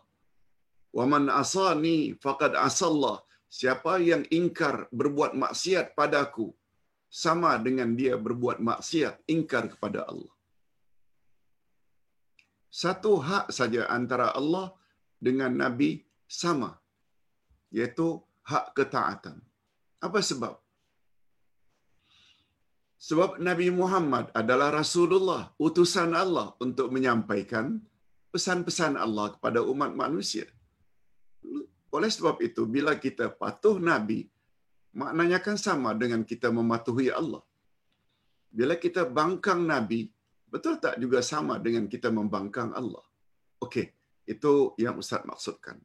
Wa 0.96 1.04
man 1.12 1.24
asani 1.42 1.98
faqad 2.24 2.52
asallah. 2.68 3.27
Siapa 3.48 3.96
yang 3.96 4.28
ingkar 4.28 4.92
berbuat 4.92 5.32
maksiat 5.32 5.96
padaku 5.96 6.52
sama 7.08 7.56
dengan 7.56 7.96
dia 7.96 8.14
berbuat 8.20 8.60
maksiat 8.60 9.24
ingkar 9.24 9.72
kepada 9.72 10.04
Allah. 10.04 10.34
Satu 12.68 13.16
hak 13.16 13.48
saja 13.48 13.88
antara 13.88 14.36
Allah 14.36 14.76
dengan 15.16 15.56
Nabi 15.56 16.04
sama, 16.28 16.76
yaitu 17.72 18.20
hak 18.44 18.76
ketaatan. 18.76 19.40
Apa 20.04 20.20
sebab? 20.20 20.54
Sebab 23.00 23.40
Nabi 23.40 23.72
Muhammad 23.72 24.28
adalah 24.36 24.68
Rasulullah, 24.74 25.42
utusan 25.56 26.12
Allah 26.12 26.52
untuk 26.60 26.92
menyampaikan 26.92 27.80
pesan-pesan 28.34 29.00
Allah 29.00 29.32
kepada 29.34 29.64
umat 29.64 29.96
manusia. 29.96 30.44
Oleh 31.96 32.10
sebab 32.12 32.36
itu, 32.44 32.68
bila 32.68 32.92
kita 33.00 33.32
patuh 33.32 33.76
Nabi, 33.80 34.28
maknanya 34.92 35.38
kan 35.40 35.56
sama 35.56 35.96
dengan 35.96 36.20
kita 36.30 36.48
mematuhi 36.52 37.08
Allah. 37.08 37.40
Bila 38.52 38.74
kita 38.76 39.08
bangkang 39.08 39.64
Nabi, 39.64 40.08
betul 40.52 40.76
tak 40.84 41.00
juga 41.00 41.20
sama 41.24 41.56
dengan 41.60 41.84
kita 41.88 42.08
membangkang 42.12 42.72
Allah? 42.76 43.04
Okey, 43.64 43.86
itu 44.28 44.76
yang 44.76 45.00
Ustaz 45.00 45.24
maksudkan. 45.24 45.80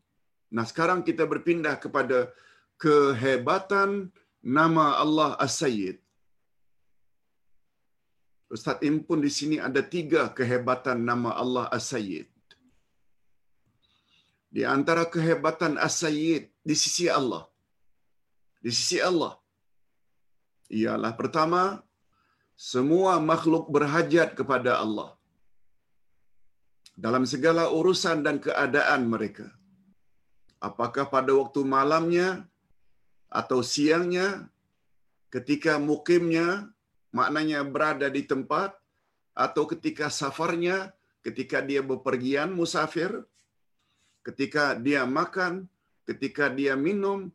Nah, 0.54 0.66
sekarang 0.68 1.02
kita 1.08 1.24
berpindah 1.26 1.76
kepada 1.80 2.30
kehebatan 2.78 4.12
nama 4.44 5.00
Allah 5.04 5.40
As-Sayyid. 5.40 5.98
Ustaz 8.54 8.78
Im 8.86 9.02
pun 9.02 9.18
di 9.18 9.32
sini 9.34 9.58
ada 9.58 9.82
tiga 9.82 10.30
kehebatan 10.30 11.02
nama 11.02 11.34
Allah 11.34 11.66
As-Sayyid. 11.74 12.33
Di 14.54 14.62
antara 14.62 15.04
kehebatan 15.14 15.82
As-Sayyid 15.82 16.44
di 16.62 16.76
sisi 16.78 17.10
Allah. 17.10 17.44
Di 18.62 18.70
sisi 18.70 19.02
Allah. 19.02 19.34
Ialah 20.70 21.14
pertama, 21.18 21.82
semua 22.54 23.18
makhluk 23.32 23.74
berhajat 23.74 24.38
kepada 24.38 24.78
Allah. 24.84 25.10
Dalam 26.94 27.26
segala 27.26 27.74
urusan 27.74 28.22
dan 28.22 28.38
keadaan 28.38 29.10
mereka. 29.10 29.50
Apakah 30.62 31.10
pada 31.10 31.34
waktu 31.34 31.66
malamnya 31.66 32.46
atau 33.34 33.66
siangnya, 33.66 34.54
ketika 35.34 35.82
mukimnya, 35.82 36.70
maknanya 37.10 37.66
berada 37.66 38.06
di 38.06 38.22
tempat, 38.22 38.78
atau 39.34 39.66
ketika 39.66 40.14
safarnya, 40.14 40.94
ketika 41.26 41.58
dia 41.66 41.82
bepergian 41.82 42.54
musafir, 42.54 43.26
ketika 44.24 44.74
dia 44.80 45.04
makan, 45.04 45.68
ketika 46.08 46.48
dia 46.48 46.74
minum, 46.80 47.28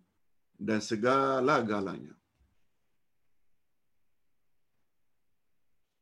dan 0.59 0.83
segala-galanya. 0.83 2.17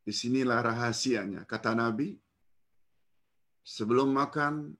Di 0.06 0.14
sinilah 0.14 0.62
rahasianya, 0.62 1.42
kata 1.44 1.74
Nabi. 1.74 2.14
Sebelum 3.66 4.14
makan, 4.14 4.78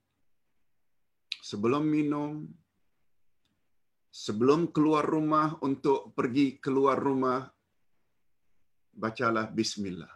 sebelum 1.43 1.83
minum, 1.83 2.47
sebelum 4.07 4.71
keluar 4.71 5.03
rumah 5.03 5.59
untuk 5.59 6.15
pergi 6.15 6.55
keluar 6.55 6.95
rumah, 6.95 7.43
bacalah 8.95 9.51
Bismillah. 9.51 10.15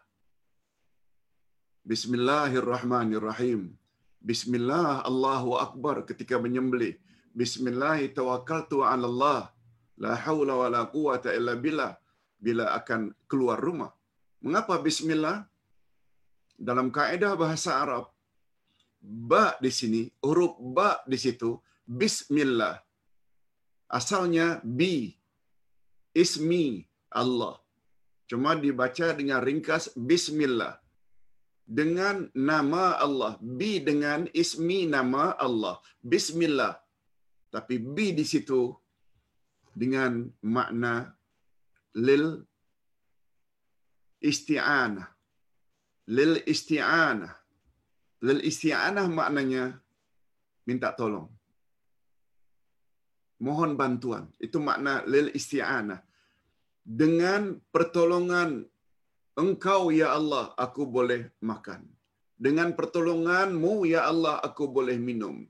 Bismillahirrahmanirrahim. 1.84 3.81
Bismillah 4.22 5.02
Allahu 5.10 5.58
Akbar 5.66 6.06
ketika 6.10 6.38
menyembelih. 6.38 6.94
Bismillah 7.34 7.98
tawakkaltu 8.18 8.86
'ala 8.86 9.06
Allah. 9.10 9.42
La 9.98 10.14
haula 10.26 10.54
wa 10.62 10.68
la 10.76 10.82
quwata 10.96 11.34
illa 11.38 11.54
billah 11.58 11.98
bila 12.38 12.66
akan 12.78 13.14
keluar 13.30 13.58
rumah. 13.58 13.92
Mengapa 14.46 14.78
bismillah? 14.82 15.46
Dalam 16.58 16.94
kaedah 16.94 17.34
bahasa 17.34 17.82
Arab, 17.82 18.06
ba 19.02 19.58
di 19.58 19.72
sini, 19.74 20.02
huruf 20.26 20.54
ba 20.78 21.02
di 21.10 21.18
situ, 21.18 21.58
bismillah. 21.86 22.78
Asalnya 23.90 24.62
bi, 24.62 25.14
ismi 26.14 26.86
Allah. 27.14 27.58
Cuma 28.30 28.54
dibaca 28.58 29.08
dengan 29.18 29.42
ringkas 29.42 29.94
bismillah. 29.98 30.81
Dengan 31.66 32.28
nama 32.36 32.98
Allah. 33.00 33.38
Bi 33.40 33.80
dengan 33.80 34.28
ismi 34.32 34.88
nama 34.88 35.36
Allah. 35.38 35.80
Bismillah. 36.04 36.78
Tapi 37.52 37.80
bi 37.80 38.16
di 38.16 38.24
situ 38.24 38.72
dengan 39.72 40.28
makna 40.44 41.12
lil 41.96 42.44
isti'anah. 44.24 45.08
Lil 46.12 46.44
isti'anah. 46.44 47.34
Lil 48.22 48.40
isti'anah 48.46 49.06
maknanya 49.08 49.76
minta 50.68 50.94
tolong. 50.96 51.28
Mohon 53.42 53.72
bantuan. 53.74 54.24
Itu 54.38 54.62
makna 54.62 55.02
lil 55.10 55.34
isti'anah. 55.34 56.00
Dengan 56.82 57.58
pertolongan 57.74 58.66
engkau 59.42 59.90
ya 59.90 60.14
Allah 60.14 60.54
aku 60.66 60.86
boleh 60.86 61.34
makan. 61.42 61.82
Dengan 62.46 62.74
pertolonganmu 62.78 63.74
ya 63.90 64.06
Allah 64.12 64.38
aku 64.48 64.70
boleh 64.70 64.98
minum. 64.98 65.46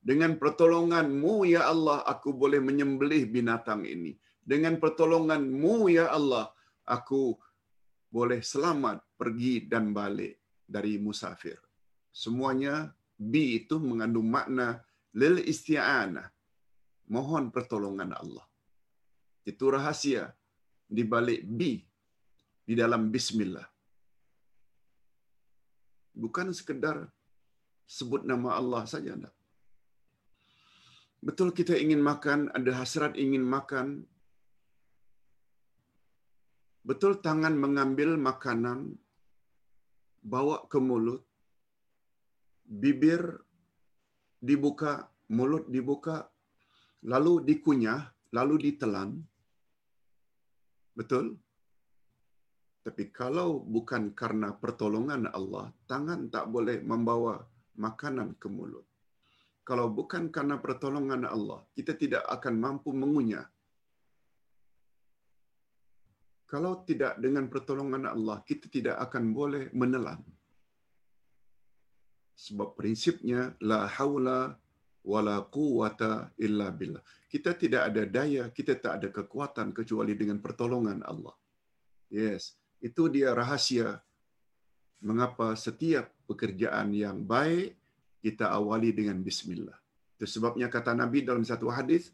Dengan 0.00 0.32
pertolonganmu 0.40 1.44
ya 1.44 1.68
Allah 1.72 2.00
aku 2.12 2.32
boleh 2.32 2.60
menyembelih 2.68 3.28
binatang 3.28 3.84
ini. 3.84 4.16
Dengan 4.40 4.80
pertolonganmu 4.80 5.74
ya 5.92 6.08
Allah 6.12 6.48
aku 6.88 7.36
boleh 8.08 8.40
selamat 8.40 9.04
pergi 9.20 9.68
dan 9.68 9.92
balik 9.92 10.40
dari 10.64 10.96
musafir. 10.96 11.60
Semuanya 12.10 12.88
bi 13.14 13.60
itu 13.60 13.76
mengandung 13.76 14.28
makna 14.32 14.80
lil 15.12 15.44
isti'anah. 15.44 16.26
Mohon 17.12 17.52
pertolongan 17.52 18.16
Allah. 18.16 18.46
Itu 19.44 19.68
rahasia 19.68 20.30
di 20.88 21.02
balik 21.04 21.44
bi 21.44 21.89
di 22.70 22.78
dalam 22.78 23.10
bismillah. 23.14 23.66
Bukan 26.22 26.54
sekedar 26.58 26.96
sebut 27.96 28.22
nama 28.30 28.50
Allah 28.60 28.82
saja 28.92 29.10
anda. 29.18 29.30
Betul 31.28 31.50
kita 31.58 31.74
ingin 31.84 31.98
makan, 32.10 32.46
ada 32.58 32.72
hasrat 32.78 33.18
ingin 33.24 33.42
makan. 33.56 33.88
Betul 36.90 37.18
tangan 37.26 37.58
mengambil 37.64 38.14
makanan, 38.28 38.78
bawa 40.32 40.56
ke 40.70 40.78
mulut, 40.78 41.26
bibir 42.82 43.22
dibuka, 44.48 44.94
mulut 45.38 45.66
dibuka, 45.74 46.16
lalu 47.12 47.34
dikunyah, 47.50 48.00
lalu 48.38 48.54
ditelan. 48.70 49.10
Betul? 50.94 51.26
Tapi 52.80 53.12
kalau 53.12 53.60
bukan 53.60 54.16
karena 54.16 54.56
pertolongan 54.56 55.28
Allah, 55.28 55.68
tangan 55.84 56.32
tak 56.32 56.48
boleh 56.48 56.80
membawa 56.80 57.44
makanan 57.76 58.40
ke 58.40 58.48
mulut. 58.48 58.88
Kalau 59.64 59.92
bukan 59.92 60.32
karena 60.32 60.56
pertolongan 60.56 61.28
Allah, 61.28 61.60
kita 61.76 61.92
tidak 61.92 62.24
akan 62.24 62.54
mampu 62.56 62.90
mengunyah. 62.96 63.44
Kalau 66.48 66.82
tidak 66.82 67.20
dengan 67.22 67.46
pertolongan 67.46 68.10
Allah, 68.10 68.42
kita 68.42 68.66
tidak 68.66 68.96
akan 68.98 69.30
boleh 69.30 69.70
menelan. 69.70 70.18
Sebab 72.34 72.74
prinsipnya, 72.74 73.54
la 73.62 73.86
haula 73.86 74.56
wala 75.04 75.44
quwata 75.46 76.32
illa 76.40 76.72
billah. 76.72 77.04
Kita 77.30 77.54
tidak 77.54 77.92
ada 77.92 78.02
daya, 78.08 78.48
kita 78.50 78.76
tak 78.80 78.92
ada 79.00 79.08
kekuatan 79.12 79.70
kecuali 79.76 80.16
dengan 80.16 80.42
pertolongan 80.42 81.04
Allah. 81.06 81.36
Yes, 82.10 82.58
itu 82.80 83.12
dia 83.12 83.36
rahasia 83.36 84.00
mengapa 85.04 85.52
setiap 85.56 86.08
pekerjaan 86.28 86.92
yang 86.92 87.24
baik 87.24 87.76
kita 88.20 88.52
awali 88.52 88.92
dengan 88.92 89.20
bismillah. 89.20 89.76
Itu 90.16 90.28
sebabnya 90.28 90.68
kata 90.68 90.92
Nabi 90.92 91.24
dalam 91.24 91.44
satu 91.44 91.72
hadis, 91.72 92.12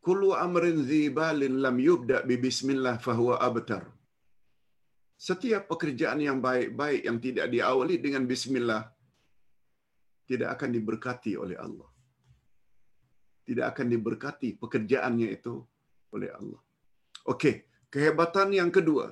kullu 0.00 0.32
amrin 0.32 0.80
zibalin 0.88 1.60
lam 1.60 1.76
yubda 1.76 2.24
bi 2.24 2.40
bismillah 2.40 2.96
fahuwa 2.96 3.36
abtar. 3.48 3.84
Setiap 5.16 5.64
pekerjaan 5.72 6.20
yang 6.20 6.38
baik-baik 6.44 7.08
yang 7.08 7.18
tidak 7.20 7.48
diawali 7.48 7.96
dengan 8.04 8.28
bismillah 8.28 8.84
tidak 10.28 10.60
akan 10.60 10.70
diberkati 10.76 11.32
oleh 11.40 11.56
Allah. 11.56 11.88
Tidak 13.46 13.64
akan 13.64 13.86
diberkati 13.94 14.60
pekerjaannya 14.60 15.28
itu 15.32 15.54
oleh 16.12 16.28
Allah. 16.34 16.65
Okey, 17.32 17.54
kehebatan 17.94 18.50
yang 18.60 18.70
kedua. 18.76 19.06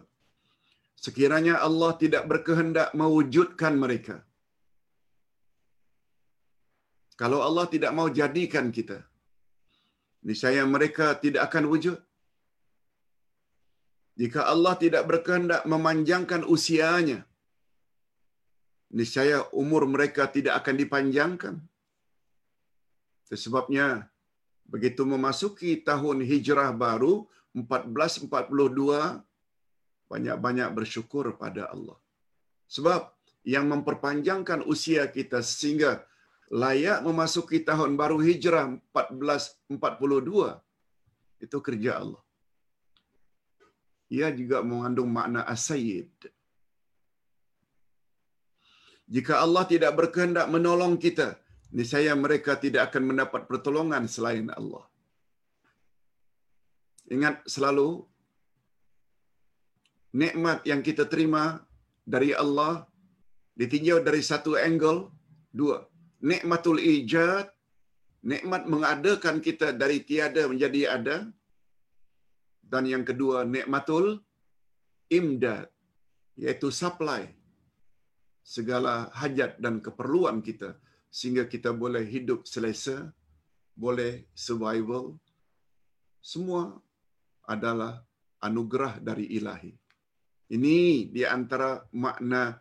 Sekiranya 1.05 1.55
Allah 1.66 1.90
tidak 2.03 2.22
berkehendak 2.31 2.88
mewujudkan 3.00 3.74
mereka. 3.85 4.16
Kalau 7.20 7.40
Allah 7.46 7.66
tidak 7.74 7.92
mau 7.98 8.09
jadikan 8.20 8.66
kita, 8.77 8.98
niscaya 10.27 10.62
mereka 10.74 11.07
tidak 11.24 11.42
akan 11.48 11.64
wujud. 11.72 11.98
Jika 14.20 14.40
Allah 14.53 14.74
tidak 14.83 15.05
berkehendak 15.11 15.62
memanjangkan 15.72 16.42
usianya, 16.55 17.20
niscaya 18.98 19.38
umur 19.62 19.83
mereka 19.94 20.24
tidak 20.37 20.55
akan 20.62 20.77
dipanjangkan. 20.83 21.55
Sebabnya 23.44 23.87
begitu 24.72 25.03
memasuki 25.12 25.70
tahun 25.88 26.22
hijrah 26.31 26.70
baru 26.85 27.14
1442 27.54 29.22
banyak-banyak 30.10 30.68
bersyukur 30.74 31.38
pada 31.42 31.62
Allah. 31.74 31.98
Sebab 32.66 33.14
yang 33.46 33.70
memperpanjangkan 33.72 34.60
usia 34.72 35.02
kita 35.16 35.38
sehingga 35.44 35.90
layak 36.50 36.98
memasuki 37.06 37.58
tahun 37.68 37.90
baru 38.00 38.18
hijrah 38.20 38.66
1442 38.90 41.44
itu 41.44 41.58
kerja 41.66 41.92
Allah. 42.02 42.22
Ia 44.12 44.28
juga 44.40 44.58
mengandung 44.70 45.10
makna 45.10 45.40
as-sayyid. 45.54 46.12
Jika 49.04 49.44
Allah 49.44 49.64
tidak 49.68 49.92
berkehendak 49.98 50.48
menolong 50.48 50.96
kita, 50.96 51.36
niscaya 51.76 52.12
mereka 52.16 52.56
tidak 52.56 52.88
akan 52.88 53.12
mendapat 53.12 53.44
pertolongan 53.50 54.08
selain 54.08 54.48
Allah. 54.54 54.84
Ingat 57.12 57.44
selalu 57.44 58.00
nikmat 60.16 60.64
yang 60.64 60.80
kita 60.80 61.04
terima 61.04 61.60
dari 62.06 62.32
Allah 62.32 62.88
ditinjau 63.58 64.00
dari 64.00 64.22
satu 64.24 64.56
angle, 64.56 65.12
dua, 65.52 65.84
nikmatul 66.24 66.80
ijad, 66.80 67.50
nikmat 68.24 68.64
mengadakan 68.64 69.38
kita 69.44 69.76
dari 69.76 70.00
tiada 70.02 70.48
menjadi 70.48 70.96
ada. 70.96 71.16
Dan 72.64 72.88
yang 72.88 73.04
kedua, 73.04 73.44
nikmatul 73.44 74.24
imdad, 75.12 75.68
yaitu 76.34 76.72
supply 76.72 77.28
segala 78.44 79.08
hajat 79.12 79.60
dan 79.60 79.80
keperluan 79.80 80.40
kita 80.44 80.76
sehingga 81.08 81.44
kita 81.46 81.70
boleh 81.70 82.02
hidup 82.02 82.42
selesa, 82.44 83.12
boleh 83.78 84.26
survival. 84.34 85.14
Semua 86.18 86.74
adalah 87.48 88.00
anugerah 88.46 89.00
dari 89.00 89.26
ilahi. 89.37 89.72
Ini 90.54 91.09
di 91.14 91.22
antara 91.24 91.70
makna 92.04 92.52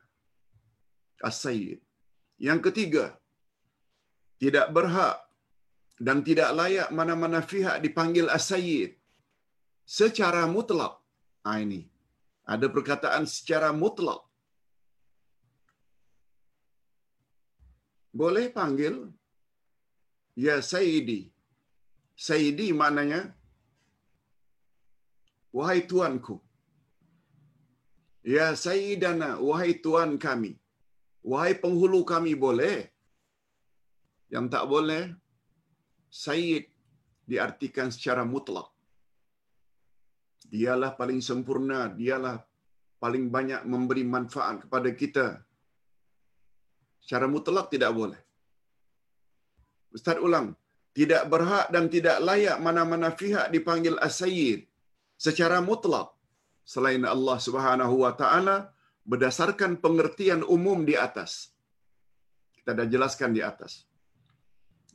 as-sayyid. 1.20 1.80
Yang 2.48 2.60
ketiga, 2.72 3.06
tidak 4.42 4.68
berhak 4.76 5.16
dan 6.00 6.20
tidak 6.28 6.50
layak 6.60 6.90
mana-mana 6.92 7.40
pihak 7.52 7.80
dipanggil 7.86 8.28
as-sayyid 8.28 8.92
secara 9.88 10.44
mutlak. 10.56 10.96
Ha, 11.44 11.60
ini. 11.64 11.82
Ada 12.44 12.68
perkataan 12.76 13.24
secara 13.24 13.72
mutlak. 13.72 14.20
Boleh 18.12 18.46
panggil 18.58 18.96
ya 20.46 20.56
sayyidi. 20.72 21.22
Sayyidi 22.28 22.68
maknanya 22.82 23.22
wahai 25.58 25.82
tuanku. 25.92 26.36
Ya 28.34 28.48
sayyidana 28.66 29.30
wahai 29.48 29.72
tuan 29.86 30.12
kami. 30.26 30.52
Wahai 31.32 31.54
penghulu 31.64 32.02
kami 32.14 32.34
boleh. 32.46 32.78
Yang 34.34 34.46
tak 34.54 34.66
boleh, 34.74 35.04
Sayyid 36.24 36.66
diartikan 37.30 37.90
secara 37.96 38.24
mutlak. 38.34 38.68
Dialah 40.54 40.92
paling 41.00 41.22
sempurna, 41.28 41.80
dialah 42.00 42.38
paling 43.04 43.26
banyak 43.36 43.62
memberi 43.74 44.04
manfaat 44.16 44.66
kepada 44.66 44.90
kita. 45.02 45.28
Secara 47.04 47.26
mutlak 47.36 47.68
tidak 47.74 47.92
boleh. 48.00 48.22
Ustaz 49.96 50.18
ulang, 50.28 50.48
tidak 50.98 51.24
berhak 51.34 51.68
dan 51.74 51.86
tidak 51.96 52.18
layak 52.28 52.58
mana-mana 52.66 53.10
pihak 53.22 53.48
dipanggil 53.56 53.96
as-sayyid 54.08 54.62
secara 55.26 55.58
mutlak 55.70 56.08
selain 56.74 57.04
Allah 57.16 57.38
Subhanahu 57.48 57.96
wa 58.04 58.12
taala 58.22 58.58
berdasarkan 59.12 59.80
pengertian 59.84 60.42
umum 60.56 60.80
di 60.90 60.96
atas. 61.08 61.32
Kita 62.56 62.72
dah 62.78 62.88
jelaskan 62.94 63.32
di 63.38 63.42
atas. 63.52 63.74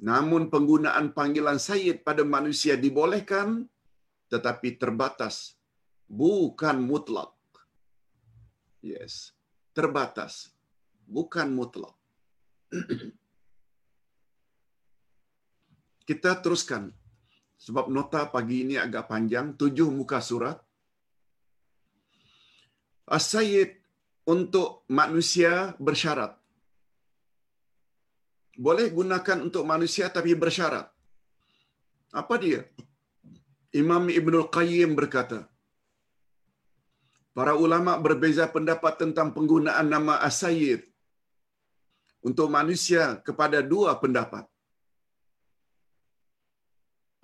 Namun 0.08 0.42
penggunaan 0.52 1.06
panggilan 1.16 1.58
sayyid 1.68 2.04
pada 2.08 2.22
manusia 2.36 2.74
dibolehkan 2.84 3.48
tetapi 4.32 4.76
terbatas 4.82 5.56
bukan 6.20 6.76
mutlak. 6.90 7.32
Yes, 8.84 9.32
terbatas 9.76 10.52
bukan 11.08 11.48
mutlak. 11.58 11.96
Kita 16.08 16.30
teruskan 16.44 16.92
sebab 17.58 17.90
nota 17.90 18.30
pagi 18.34 18.64
ini 18.64 18.74
agak 18.78 19.10
panjang, 19.10 19.58
tujuh 19.60 19.90
muka 19.90 20.18
surat. 20.22 20.56
As-Sayyid 23.08 23.70
untuk 24.28 24.84
manusia 24.88 25.72
bersyarat 25.80 26.38
boleh 28.58 28.86
gunakan 28.90 29.38
untuk 29.46 29.62
manusia 29.62 30.10
tapi 30.10 30.34
bersyarat. 30.34 30.86
Apa 32.20 32.34
dia? 32.42 32.66
Imam 33.70 34.10
Ibnul 34.10 34.50
Qayyim 34.50 34.98
berkata, 34.98 35.46
para 37.36 37.54
ulama 37.54 37.94
berbeza 38.02 38.50
pendapat 38.50 38.98
tentang 38.98 39.30
penggunaan 39.36 39.86
nama 39.86 40.18
As-Sayyid 40.26 40.82
untuk 42.26 42.50
manusia 42.50 43.22
kepada 43.22 43.62
dua 43.62 43.94
pendapat. 44.02 44.44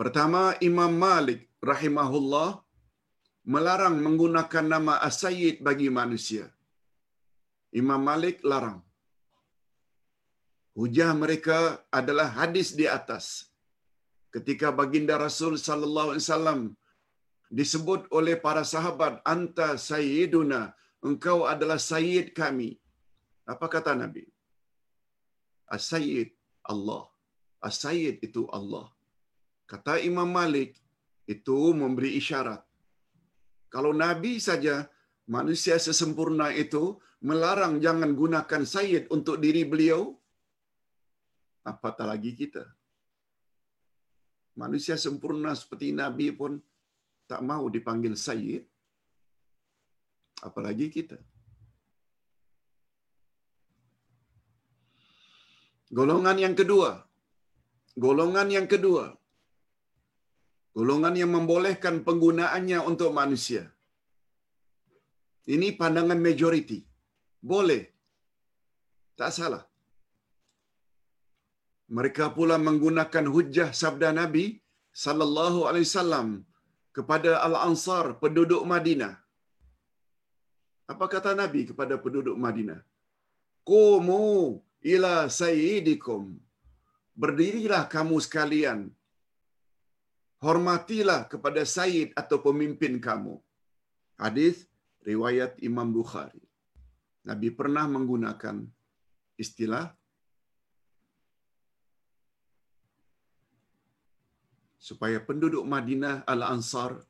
Pertama, 0.00 0.42
Imam 0.68 0.92
Malik 1.06 1.40
rahimahullah 1.70 2.48
melarang 3.54 3.96
menggunakan 4.06 4.66
nama 4.74 4.94
As-Sayyid 5.08 5.56
bagi 5.66 5.88
manusia. 6.00 6.44
Imam 7.80 8.02
Malik 8.10 8.38
larang. 8.50 8.80
Hujah 10.78 11.10
mereka 11.22 11.58
adalah 11.98 12.28
hadis 12.38 12.68
di 12.80 12.86
atas. 12.98 13.24
Ketika 14.34 14.74
baginda 14.78 15.14
Rasul 15.26 15.54
sallallahu 15.66 16.10
alaihi 16.12 16.26
wasallam 16.26 16.60
disebut 17.58 18.10
oleh 18.18 18.34
para 18.46 18.62
sahabat 18.74 19.22
anta 19.34 19.68
sayyiduna 19.90 20.60
engkau 21.08 21.38
adalah 21.52 21.78
sayyid 21.92 22.34
kami. 22.40 22.70
Apa 23.52 23.66
kata 23.74 23.92
Nabi? 24.02 24.24
As-sayyid 25.76 26.30
Allah. 26.72 27.02
As-sayyid 27.68 28.16
itu 28.26 28.42
Allah. 28.58 28.86
Kata 29.70 29.96
Imam 30.10 30.28
Malik 30.28 30.76
itu 31.24 31.58
memberi 31.72 32.20
isyarat. 32.20 32.60
Kalau 33.72 33.92
Nabi 33.96 34.38
saja 34.38 34.86
manusia 35.24 35.76
sesempurna 35.80 36.52
itu 36.52 37.00
melarang 37.24 37.80
jangan 37.80 38.12
gunakan 38.12 38.62
sayyid 38.62 39.08
untuk 39.08 39.40
diri 39.40 39.64
beliau, 39.64 40.12
apatah 41.64 42.06
lagi 42.12 42.36
kita. 42.36 42.64
Manusia 44.54 44.94
sempurna 44.94 45.50
seperti 45.60 45.90
Nabi 45.90 46.30
pun 46.30 46.62
tak 47.30 47.40
mau 47.50 47.66
dipanggil 47.76 48.14
Sayyid. 48.14 48.62
Apalagi 50.46 50.86
kita. 50.96 51.18
Golongan 55.98 56.38
yang 56.44 56.54
kedua. 56.60 56.90
Golongan 58.04 58.48
yang 58.56 58.66
kedua. 58.70 59.04
Golongan 60.76 61.14
yang 61.20 61.30
membolehkan 61.36 61.96
penggunaannya 62.06 62.78
untuk 62.90 63.10
manusia. 63.18 63.62
Ini 65.54 65.68
pandangan 65.80 66.20
majoriti. 66.26 66.78
Boleh. 67.52 67.82
Tak 69.20 69.30
salah. 69.36 69.62
Mereka 71.96 72.26
pula 72.36 72.56
menggunakan 72.68 73.26
hujah 73.34 73.70
sabda 73.82 74.10
Nabi 74.20 74.44
sallallahu 75.04 75.60
alaihi 75.68 75.86
wasallam 75.88 76.28
kepada 76.96 77.30
al-Ansar 77.46 78.04
penduduk 78.22 78.62
Madinah. 78.72 79.14
Apa 80.92 81.06
kata 81.14 81.30
Nabi 81.42 81.60
kepada 81.70 81.94
penduduk 82.04 82.36
Madinah? 82.44 82.80
Qumu 83.70 84.24
ila 84.92 85.14
sayyidikum. 85.40 86.22
Berdirilah 87.22 87.82
kamu 87.94 88.16
sekalian. 88.26 88.80
Hormatilah 90.44 91.24
kepada 91.32 91.64
sayyid 91.64 92.12
atau 92.12 92.36
pemimpin 92.44 93.00
kamu. 93.00 93.40
Hadis 94.20 94.68
riwayat 95.00 95.56
Imam 95.64 95.88
Bukhari. 95.88 96.44
Nabi 97.24 97.48
pernah 97.48 97.88
menggunakan 97.88 98.60
istilah 99.40 99.88
supaya 104.76 105.16
penduduk 105.24 105.64
Madinah 105.64 106.28
Al-Ansar 106.28 107.00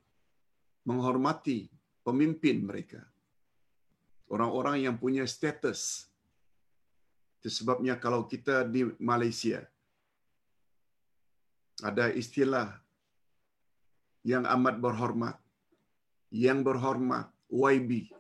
menghormati 0.87 1.67
pemimpin 2.07 2.63
mereka. 2.63 3.03
Orang-orang 4.31 4.87
yang 4.87 4.95
punya 4.95 5.27
status. 5.27 6.07
Itu 7.43 7.51
sebabnya 7.51 7.99
kalau 7.99 8.31
kita 8.31 8.63
di 8.63 8.87
Malaysia 9.03 9.67
ada 11.83 12.15
istilah 12.15 12.84
yang 14.25 14.49
amat 14.49 14.81
berhormat. 14.81 15.37
Yang 16.33 16.59
berhormat 16.67 17.31
YB. 17.53 18.11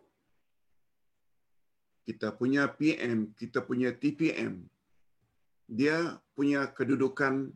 Kita 2.05 2.37
punya 2.37 2.69
PM, 2.69 3.33
kita 3.35 3.64
punya 3.64 3.90
TPM. 3.90 4.61
Dia 5.64 6.21
punya 6.37 6.69
kedudukan 6.69 7.49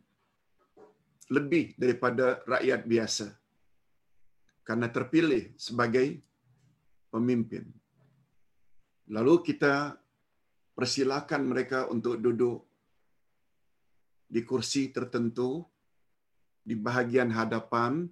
lebih 1.29 1.77
daripada 1.77 2.41
rakyat 2.49 2.81
biasa. 2.89 3.27
Karena 4.65 4.89
terpilih 4.89 5.53
sebagai 5.55 6.17
pemimpin. 7.13 7.69
Lalu 9.09 9.53
kita 9.53 9.97
persilakan 10.73 11.41
mereka 11.49 11.85
untuk 11.89 12.17
duduk 12.17 12.65
di 14.29 14.41
kursi 14.45 14.93
tertentu 14.93 15.65
di 16.61 16.77
bahagian 16.77 17.33
hadapan 17.33 18.05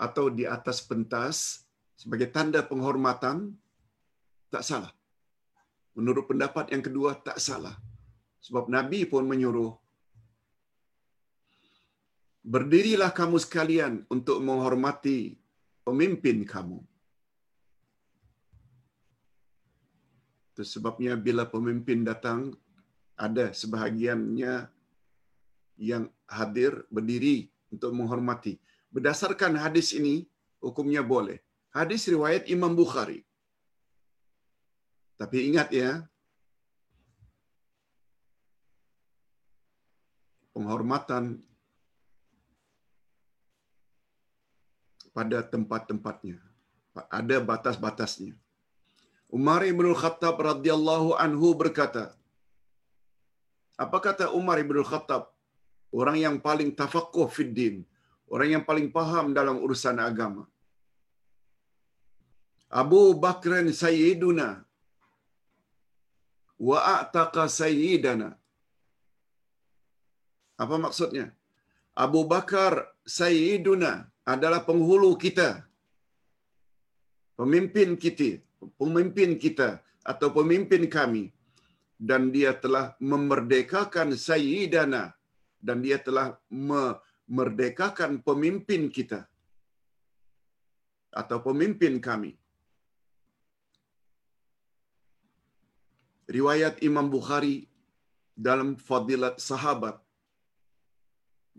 atau 0.00 0.32
di 0.32 0.48
atas 0.48 0.80
pentas 0.80 1.68
sebagai 1.92 2.32
tanda 2.32 2.64
penghormatan 2.64 3.52
tak 4.48 4.64
salah. 4.64 4.92
Menurut 5.92 6.24
pendapat 6.24 6.72
yang 6.72 6.80
kedua 6.80 7.20
tak 7.20 7.36
salah. 7.36 7.76
Sebab 8.40 8.72
Nabi 8.72 9.04
pun 9.04 9.28
menyuruh 9.28 9.76
berdirilah 12.40 13.12
kamu 13.12 13.36
sekalian 13.36 14.08
untuk 14.08 14.40
menghormati 14.40 15.36
pemimpin 15.84 16.48
kamu. 16.48 16.80
Itu 20.50 20.64
sebabnya 20.64 21.20
bila 21.20 21.44
pemimpin 21.44 22.00
datang 22.00 22.56
ada 23.20 23.52
sebahagiannya 23.52 24.72
yang 25.76 26.08
hadir 26.24 26.88
berdiri 26.88 27.52
untuk 27.68 27.92
menghormati. 27.92 28.56
Berdasarkan 28.90 29.54
hadis 29.54 29.94
ini, 29.94 30.26
hukumnya 30.58 31.02
boleh. 31.02 31.38
Hadis 31.70 32.10
riwayat 32.10 32.50
Imam 32.50 32.74
Bukhari. 32.74 33.22
Tapi 35.14 35.52
ingat 35.52 35.68
ya, 35.70 36.02
penghormatan 40.56 41.38
pada 45.14 45.38
tempat-tempatnya. 45.44 46.38
Ada 47.06 47.38
batas-batasnya. 47.38 48.34
Umar 49.30 49.62
ibn 49.62 49.86
Khattab 49.94 50.34
radhiyallahu 50.42 51.14
anhu 51.14 51.54
berkata, 51.54 52.10
apa 53.78 53.98
kata 54.02 54.34
Umar 54.34 54.58
ibn 54.58 54.82
Khattab? 54.82 55.30
Orang 55.94 56.18
yang 56.18 56.36
paling 56.42 56.70
tafakuh 56.74 57.30
fid 57.30 57.50
din. 57.54 57.76
Orang 58.34 58.50
yang 58.54 58.64
paling 58.68 58.88
paham 58.96 59.26
dalam 59.38 59.56
urusan 59.64 59.98
agama. 60.08 60.44
Abu 62.82 63.02
Bakran 63.22 63.68
Sayyiduna 63.82 64.48
wa 66.68 66.78
a'taqa 66.94 67.44
Sayyidana. 67.60 68.28
Apa 70.62 70.76
maksudnya? 70.84 71.26
Abu 72.04 72.20
Bakar 72.32 72.72
Sayyiduna 73.18 73.92
adalah 74.32 74.60
penghulu 74.68 75.10
kita. 75.24 75.48
Pemimpin 77.40 77.96
kita, 78.04 78.30
pemimpin 78.80 79.30
kita 79.44 79.68
atau 80.12 80.28
pemimpin 80.38 80.82
kami 80.96 81.24
dan 82.08 82.28
dia 82.34 82.52
telah 82.62 82.84
memerdekakan 83.10 84.12
Sayyidana 84.28 85.02
dan 85.66 85.80
dia 85.84 85.98
telah 86.06 86.26
memerdekakan 87.30 88.12
pemimpin 88.28 88.82
kita 88.96 89.20
atau 91.20 91.38
pemimpin 91.46 91.94
kami. 92.08 92.32
Riwayat 96.36 96.74
Imam 96.88 97.06
Bukhari 97.14 97.56
dalam 98.46 98.68
Fadilat 98.88 99.36
Sahabat 99.48 99.96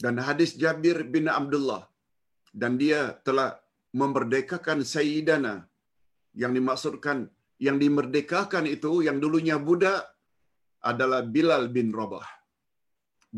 dan 0.04 0.16
hadis 0.28 0.52
Jabir 0.62 0.98
bin 1.16 1.28
Abdullah 1.40 1.84
dan 2.62 2.80
dia 2.82 3.02
telah 3.28 3.50
memerdekakan 4.00 4.80
Sayyidana 4.94 5.56
yang 6.42 6.56
dimaksudkan 6.58 7.18
yang 7.66 7.78
dimerdekakan 7.84 8.66
itu 8.76 8.92
yang 9.08 9.18
dulunya 9.24 9.60
budak 9.68 10.02
adalah 10.92 11.22
Bilal 11.36 11.66
bin 11.76 11.90
Rabah. 12.00 12.28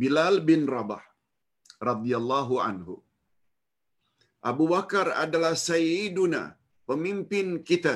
Bilal 0.02 0.36
bin 0.50 0.62
Rabah 0.74 1.13
radhiyallahu 1.90 2.56
anhu. 2.70 2.96
Abu 4.52 4.66
Bakar 4.74 5.08
adalah 5.24 5.54
Sayyiduna, 5.68 6.44
pemimpin 6.90 7.48
kita. 7.70 7.96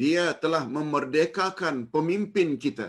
Dia 0.00 0.24
telah 0.42 0.62
memerdekakan 0.76 1.86
pemimpin 1.94 2.58
kita. 2.64 2.88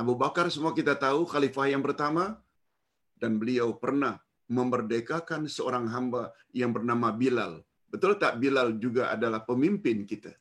Abu 0.00 0.14
Bakar 0.22 0.48
semua 0.54 0.72
kita 0.78 0.94
tahu 1.04 1.28
khalifah 1.32 1.66
yang 1.72 1.84
pertama 1.86 2.24
dan 3.20 3.36
beliau 3.40 3.68
pernah 3.82 4.14
memerdekakan 4.56 5.48
seorang 5.56 5.84
hamba 5.94 6.22
yang 6.60 6.72
bernama 6.76 7.08
Bilal. 7.20 7.52
Betul 7.92 8.16
tak 8.22 8.40
Bilal 8.42 8.80
juga 8.84 9.12
adalah 9.14 9.40
pemimpin 9.50 10.08
kita? 10.08 10.32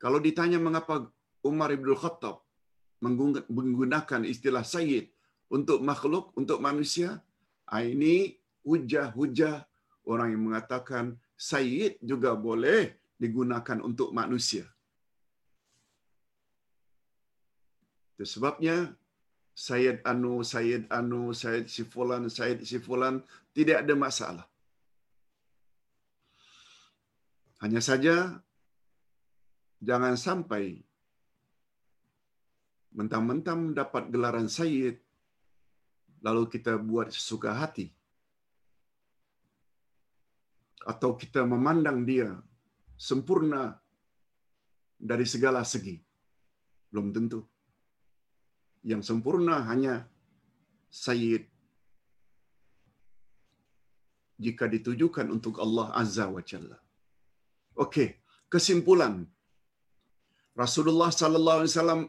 Kalau 0.00 0.20
ditanya 0.26 0.56
mengapa 0.56 1.08
Umar 1.44 1.72
Ibn 1.76 1.88
Khattab 2.02 2.40
menggunakan 3.00 4.22
istilah 4.28 4.64
Sayyid 4.64 5.08
untuk 5.50 5.80
makhluk, 5.82 6.30
untuk 6.36 6.60
manusia, 6.62 7.18
ah, 7.66 7.82
ini 7.82 8.36
hujah-hujah 8.62 9.64
orang 10.06 10.36
yang 10.36 10.42
mengatakan 10.52 11.16
Sayyid 11.34 11.98
juga 12.04 12.36
boleh 12.36 12.94
digunakan 13.16 13.80
untuk 13.80 14.12
manusia. 14.12 14.68
Itu 18.16 18.28
sebabnya 18.28 18.92
Sayyid 19.56 20.04
Anu, 20.04 20.44
Sayyid 20.44 20.88
Anu, 20.92 21.32
Sayyid 21.32 21.68
Sifulan, 21.68 22.28
Sayyid 22.28 22.64
Sifulan 22.64 23.24
tidak 23.56 23.84
ada 23.84 23.94
masalah. 23.96 24.46
Hanya 27.60 27.80
saja 27.84 28.40
jangan 29.84 30.16
sampai 30.16 30.80
mentang-mentang 32.98 33.60
dapat 33.80 34.10
gelaran 34.14 34.48
Sayyid 34.58 34.96
lalu 36.26 36.42
kita 36.54 36.72
buat 36.90 37.08
sesuka 37.16 37.50
hati 37.60 37.86
atau 40.92 41.10
kita 41.22 41.44
memandang 41.52 41.98
dia 42.10 42.28
sempurna 43.08 43.62
dari 45.10 45.26
segala 45.32 45.60
segi. 45.72 45.96
Belum 46.90 47.08
tentu. 47.16 47.40
Yang 48.90 49.02
sempurna 49.08 49.56
hanya 49.70 49.94
Sayyid 51.04 51.44
jika 54.44 54.64
ditujukan 54.74 55.28
untuk 55.36 55.60
Allah 55.64 55.86
Azza 56.00 56.26
wa 56.36 56.42
Jalla. 56.50 56.78
Okey, 57.84 58.08
kesimpulan 58.52 59.14
Rasulullah 60.62 61.10
sallallahu 61.20 61.58
alaihi 61.60 61.72
wasallam 61.72 62.02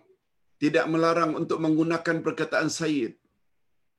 tidak 0.62 0.86
melarang 0.94 1.32
untuk 1.42 1.58
menggunakan 1.66 2.18
perkataan 2.26 2.70
sayyid 2.70 3.14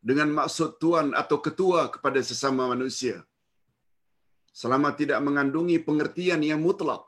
dengan 0.08 0.28
maksud 0.38 0.78
tuan 0.82 1.10
atau 1.22 1.38
ketua 1.46 1.90
kepada 1.94 2.22
sesama 2.30 2.70
manusia. 2.70 3.16
Selama 4.60 4.94
tidak 5.00 5.18
mengandungi 5.26 5.76
pengertian 5.86 6.40
yang 6.50 6.60
mutlak. 6.66 7.02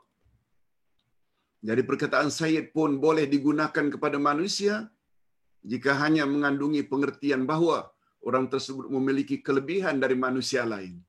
Jadi 1.67 1.81
perkataan 1.89 2.29
sayyid 2.39 2.65
pun 2.75 2.99
boleh 3.05 3.25
digunakan 3.33 3.85
kepada 3.93 4.17
manusia 4.29 4.91
jika 5.71 5.91
hanya 6.03 6.23
mengandungi 6.33 6.81
pengertian 6.91 7.47
bahawa 7.51 7.79
orang 8.27 8.45
tersebut 8.53 8.85
memiliki 8.95 9.39
kelebihan 9.45 9.97
dari 10.03 10.17
manusia 10.25 10.63
lain. 10.73 10.99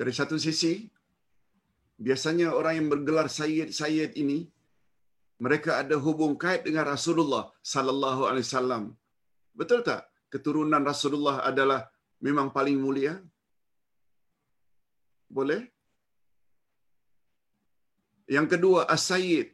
Dari 0.00 0.12
satu 0.16 0.40
sisi, 0.40 0.88
biasanya 2.06 2.48
orang 2.58 2.74
yang 2.78 2.88
bergelar 2.92 3.28
sayyid-sayyid 3.40 4.12
ini 4.22 4.38
mereka 5.44 5.70
ada 5.82 5.96
hubung 6.04 6.34
kait 6.42 6.62
dengan 6.68 6.84
Rasulullah 6.94 7.44
sallallahu 7.74 8.22
alaihi 8.28 8.46
wasallam. 8.48 8.84
Betul 9.60 9.80
tak? 9.88 10.02
Keturunan 10.32 10.84
Rasulullah 10.90 11.36
adalah 11.50 11.80
memang 12.26 12.48
paling 12.56 12.78
mulia? 12.84 13.14
Boleh? 15.38 15.62
Yang 18.36 18.46
kedua, 18.52 18.80
as-sayyid 18.94 19.48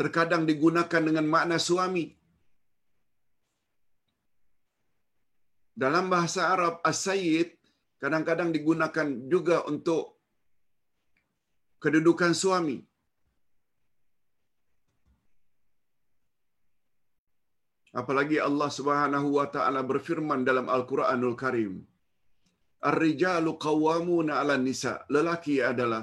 terkadang 0.00 0.42
digunakan 0.50 1.02
dengan 1.08 1.26
makna 1.34 1.56
suami. 1.68 2.06
Dalam 5.82 6.10
bahasa 6.14 6.40
Arab, 6.54 6.74
as-sayyid 6.90 7.54
kadang-kadang 8.02 8.50
digunakan 8.56 9.08
juga 9.32 9.62
untuk 9.70 10.17
kedudukan 11.84 12.32
suami. 12.42 12.78
Apalagi 18.00 18.38
Allah 18.48 18.70
Subhanahu 18.78 19.28
wa 19.38 19.46
taala 19.54 19.80
berfirman 19.90 20.40
dalam 20.48 20.66
Al-Qur'anul 20.76 21.36
Karim. 21.42 21.72
Ar-rijalu 22.90 23.52
qawwamuna 23.66 24.32
'alan 24.38 24.62
nisa. 24.68 24.94
Lelaki 25.14 25.56
adalah 25.72 26.02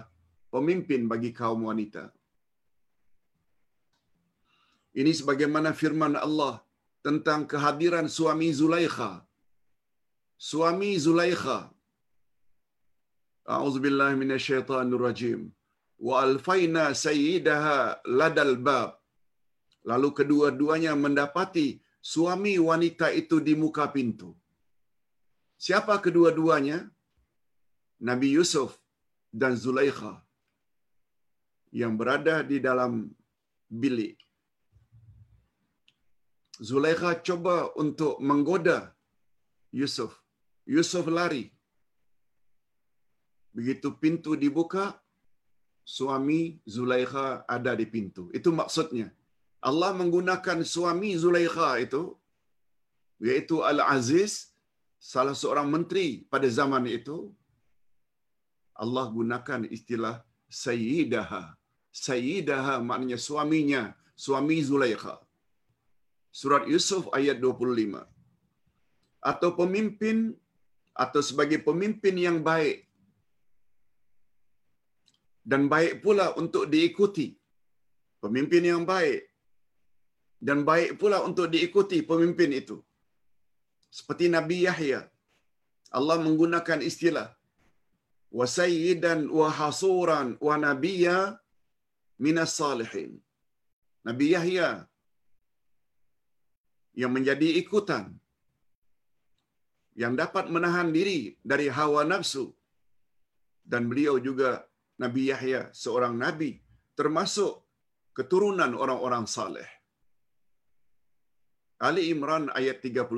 pemimpin 0.56 1.02
bagi 1.12 1.32
kaum 1.40 1.62
wanita. 1.70 2.04
Ini 5.02 5.12
sebagaimana 5.20 5.72
firman 5.82 6.14
Allah 6.26 6.54
tentang 7.06 7.42
kehadiran 7.52 8.08
suami 8.18 8.50
Zulaikha. 8.60 9.12
Suami 10.50 10.92
Zulaikha. 11.06 11.60
A'udzubillahi 13.56 14.16
minasyaitonir 14.22 15.04
rajim. 15.08 15.42
Wa 15.98 16.24
alfaina 16.28 16.92
sayyidaha 17.06 18.02
ladal 18.20 18.56
bab. 18.68 18.92
Lalu 19.90 20.10
kedua-duanya 20.18 20.94
mendapati 20.98 21.82
suami 22.02 22.60
wanita 22.60 23.14
itu 23.22 23.40
di 23.48 23.54
muka 23.56 23.88
pintu. 23.96 24.36
Siapa 25.66 26.02
kedua-duanya? 26.06 26.90
Nabi 28.08 28.28
Yusuf 28.36 28.72
dan 29.32 29.56
Zulaikha 29.56 30.14
yang 31.72 31.96
berada 32.00 32.44
di 32.44 32.58
dalam 32.60 33.12
bilik. 33.68 34.20
Zulaikha 36.60 37.12
coba 37.28 37.56
untuk 37.84 38.20
menggoda 38.20 38.96
Yusuf. 39.72 40.12
Yusuf 40.64 41.08
lari. 41.08 41.52
Begitu 43.56 43.92
pintu 44.04 44.36
dibuka, 44.44 45.00
suami 45.86 46.58
Zulaikha 46.66 47.46
ada 47.56 47.78
di 47.78 47.86
pintu. 47.86 48.34
Itu 48.34 48.50
maksudnya. 48.50 49.14
Allah 49.62 49.94
menggunakan 49.94 50.60
suami 50.66 51.14
Zulaikha 51.24 51.70
itu, 51.86 52.18
yaitu 53.22 53.62
Al-Aziz, 53.72 54.54
salah 54.98 55.38
seorang 55.38 55.70
menteri 55.70 56.26
pada 56.34 56.50
zaman 56.50 56.86
itu, 56.90 57.30
Allah 58.76 59.06
gunakan 59.18 59.62
istilah 59.70 60.26
Sayyidaha. 60.50 61.56
Sayyidaha 61.94 62.84
maknanya 62.84 63.18
suaminya, 63.28 63.82
suami 64.18 64.58
Zulaikha. 64.70 65.16
Surat 66.30 66.68
Yusuf 66.68 67.08
ayat 67.16 67.40
25. 67.40 68.04
Atau 69.24 69.50
pemimpin 69.56 70.36
atau 70.94 71.22
sebagai 71.24 71.60
pemimpin 71.64 72.16
yang 72.16 72.38
baik 72.44 72.85
dan 75.52 75.62
baik 75.74 75.94
pula 76.04 76.28
untuk 76.42 76.66
diikuti. 76.74 77.28
Pemimpin 78.24 78.64
yang 78.72 78.84
baik 78.90 79.22
dan 80.48 80.60
baik 80.70 80.92
pula 81.02 81.18
untuk 81.28 81.48
diikuti 81.54 81.98
pemimpin 82.12 82.52
itu. 82.62 82.78
Seperti 83.98 84.26
Nabi 84.36 84.58
Yahya. 84.68 85.02
Allah 85.98 86.18
menggunakan 86.26 86.80
istilah 86.90 87.30
wa 88.38 88.46
sayyidan 88.58 89.20
wa 89.38 89.48
hasuran 89.60 90.28
wa 90.48 90.56
nabiyya 90.66 91.18
minas 92.24 92.54
salihin. 92.60 93.12
Nabi 94.08 94.26
Yahya 94.36 94.70
yang 97.02 97.12
menjadi 97.16 97.48
ikutan 97.62 98.06
yang 100.02 100.14
dapat 100.22 100.46
menahan 100.56 100.90
diri 100.98 101.20
dari 101.52 101.68
hawa 101.78 102.04
nafsu 102.12 102.46
dan 103.72 103.88
beliau 103.92 104.16
juga 104.28 104.50
Nabi 105.04 105.22
Yahya 105.32 105.62
seorang 105.76 106.16
nabi 106.16 106.56
termasuk 106.96 107.64
keturunan 108.16 108.72
orang-orang 108.84 109.28
saleh. 109.28 109.68
Ali 111.84 112.08
Imran 112.08 112.48
ayat 112.56 112.80
39. 112.80 113.12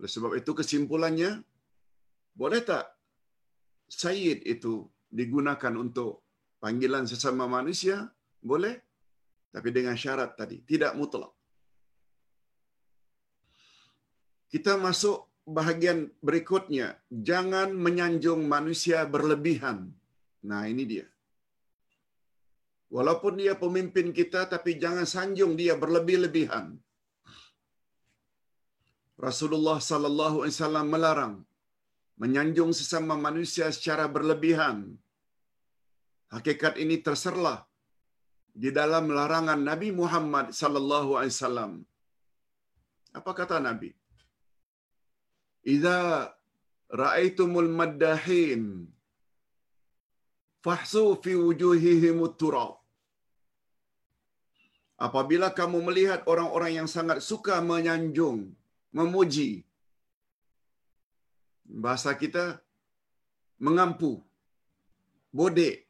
Oleh 0.00 0.10
sebab 0.10 0.32
itu 0.40 0.50
kesimpulannya 0.56 1.44
boleh 2.34 2.60
tak 2.64 2.88
Sayyid 3.84 4.48
itu 4.48 4.88
digunakan 5.12 5.74
untuk 5.76 6.24
panggilan 6.58 7.04
sesama 7.04 7.44
manusia? 7.44 8.08
Boleh. 8.40 8.80
Tapi 9.54 9.68
dengan 9.70 9.94
syarat 9.94 10.34
tadi, 10.34 10.64
tidak 10.66 10.98
mutlak. 10.98 11.30
Kita 14.50 14.74
masuk 14.80 15.30
bahagian 15.46 15.98
berikutnya. 16.28 16.88
Jangan 17.28 17.68
menyanjung 17.86 18.42
manusia 18.54 19.04
berlebihan. 19.14 19.92
Nah 20.48 20.64
ini 20.72 20.84
dia. 20.92 21.06
Walaupun 22.96 23.40
dia 23.42 23.54
pemimpin 23.64 24.08
kita, 24.18 24.46
tapi 24.54 24.78
jangan 24.82 25.06
sanjung 25.14 25.52
dia 25.60 25.74
berlebih-lebihan. 25.84 26.66
Rasulullah 29.26 29.78
sallallahu 29.90 30.36
alaihi 30.42 30.54
wasallam 30.54 30.86
melarang 30.94 31.34
menyanjung 32.22 32.70
sesama 32.78 33.14
manusia 33.26 33.66
secara 33.76 34.04
berlebihan. 34.14 34.76
Hakikat 36.34 36.74
ini 36.82 36.96
terserlah 37.06 37.58
di 38.62 38.70
dalam 38.78 39.10
larangan 39.18 39.60
Nabi 39.70 39.88
Muhammad 40.00 40.46
sallallahu 40.60 41.10
alaihi 41.18 41.34
wasallam. 41.34 41.72
Apa 43.18 43.30
kata 43.40 43.58
Nabi? 43.68 43.90
Idza 45.64 45.98
ra'aitumul 47.00 47.70
maddahin 47.80 48.64
fahsu 50.64 51.04
fi 51.24 51.32
wujuhihim 51.44 52.20
turab. 52.40 52.72
Apabila 55.06 55.48
kamu 55.58 55.78
melihat 55.88 56.20
orang-orang 56.32 56.72
yang 56.78 56.88
sangat 56.94 57.18
suka 57.28 57.58
menyanjung, 57.70 58.52
memuji, 58.94 59.66
bahasa 61.84 62.12
kita 62.22 62.44
mengampu, 63.66 64.12
bodek, 65.32 65.88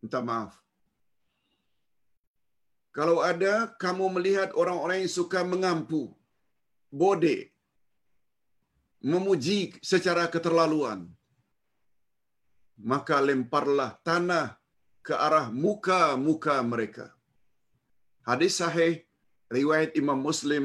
minta 0.00 0.20
maaf. 0.28 0.54
Kalau 2.96 3.18
ada 3.30 3.54
kamu 3.82 4.04
melihat 4.16 4.54
orang-orang 4.60 5.04
yang 5.04 5.12
suka 5.18 5.40
mengampu, 5.52 6.02
bodek, 6.88 7.55
memuji 9.12 9.58
secara 9.90 10.24
keterlaluan, 10.34 11.00
maka 12.92 13.16
lemparlah 13.28 13.90
tanah 14.08 14.46
ke 15.06 15.14
arah 15.26 15.46
muka-muka 15.64 16.56
mereka. 16.72 17.06
Hadis 18.28 18.58
sahih 18.60 18.94
riwayat 19.56 19.90
Imam 20.00 20.18
Muslim 20.28 20.64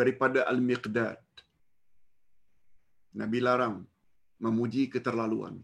daripada 0.00 0.48
Al-Miqdad. 0.52 1.20
Nabi 3.20 3.38
larang 3.46 3.76
memuji 4.44 4.82
keterlaluan. 4.94 5.54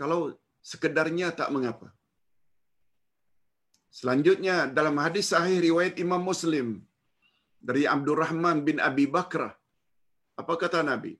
Kalau 0.00 0.20
sekedarnya 0.70 1.28
tak 1.40 1.48
mengapa. 1.56 1.88
Selanjutnya 3.98 4.68
dalam 4.78 4.96
hadis 5.04 5.32
sahih 5.32 5.56
riwayat 5.68 5.96
Imam 6.04 6.20
Muslim 6.30 6.66
dari 7.68 7.88
Abdul 7.94 8.20
Rahman 8.22 8.60
bin 8.68 8.76
Abi 8.88 9.06
Bakrah. 9.16 9.54
Apa 10.40 10.54
kata 10.62 10.80
Nabi? 10.90 11.12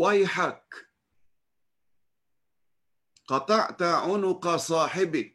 Waihak 0.00 0.62
qata'ta 3.30 3.90
unuqa 4.12 4.54
sahibik 4.70 5.28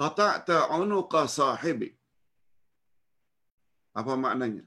qata'ta 0.00 0.58
unuqa 0.80 1.22
sahibik 1.38 1.92
apa 4.00 4.14
maknanya? 4.24 4.64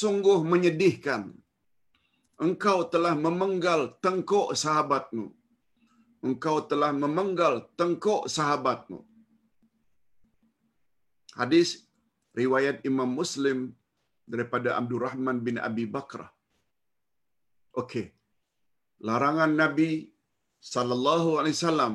Sungguh 0.00 0.38
menyedihkan. 0.52 1.22
Engkau 2.46 2.78
telah 2.92 3.14
memenggal 3.24 3.80
tengkuk 4.04 4.48
sahabatmu. 4.62 5.26
Engkau 6.28 6.56
telah 6.70 6.90
memenggal 7.02 7.54
tengkuk 7.80 8.22
sahabatmu. 8.36 9.00
Hadis 11.40 11.68
riwayat 12.40 12.76
Imam 12.90 13.10
Muslim 13.20 13.58
daripada 14.32 14.76
Abdul 14.78 15.02
Rahman 15.06 15.38
bin 15.46 15.56
Abi 15.68 15.84
Bakrah 15.94 16.30
okey 17.82 18.06
larangan 19.08 19.52
Nabi 19.62 19.90
sallallahu 20.72 21.30
alaihi 21.40 21.56
wasallam 21.58 21.94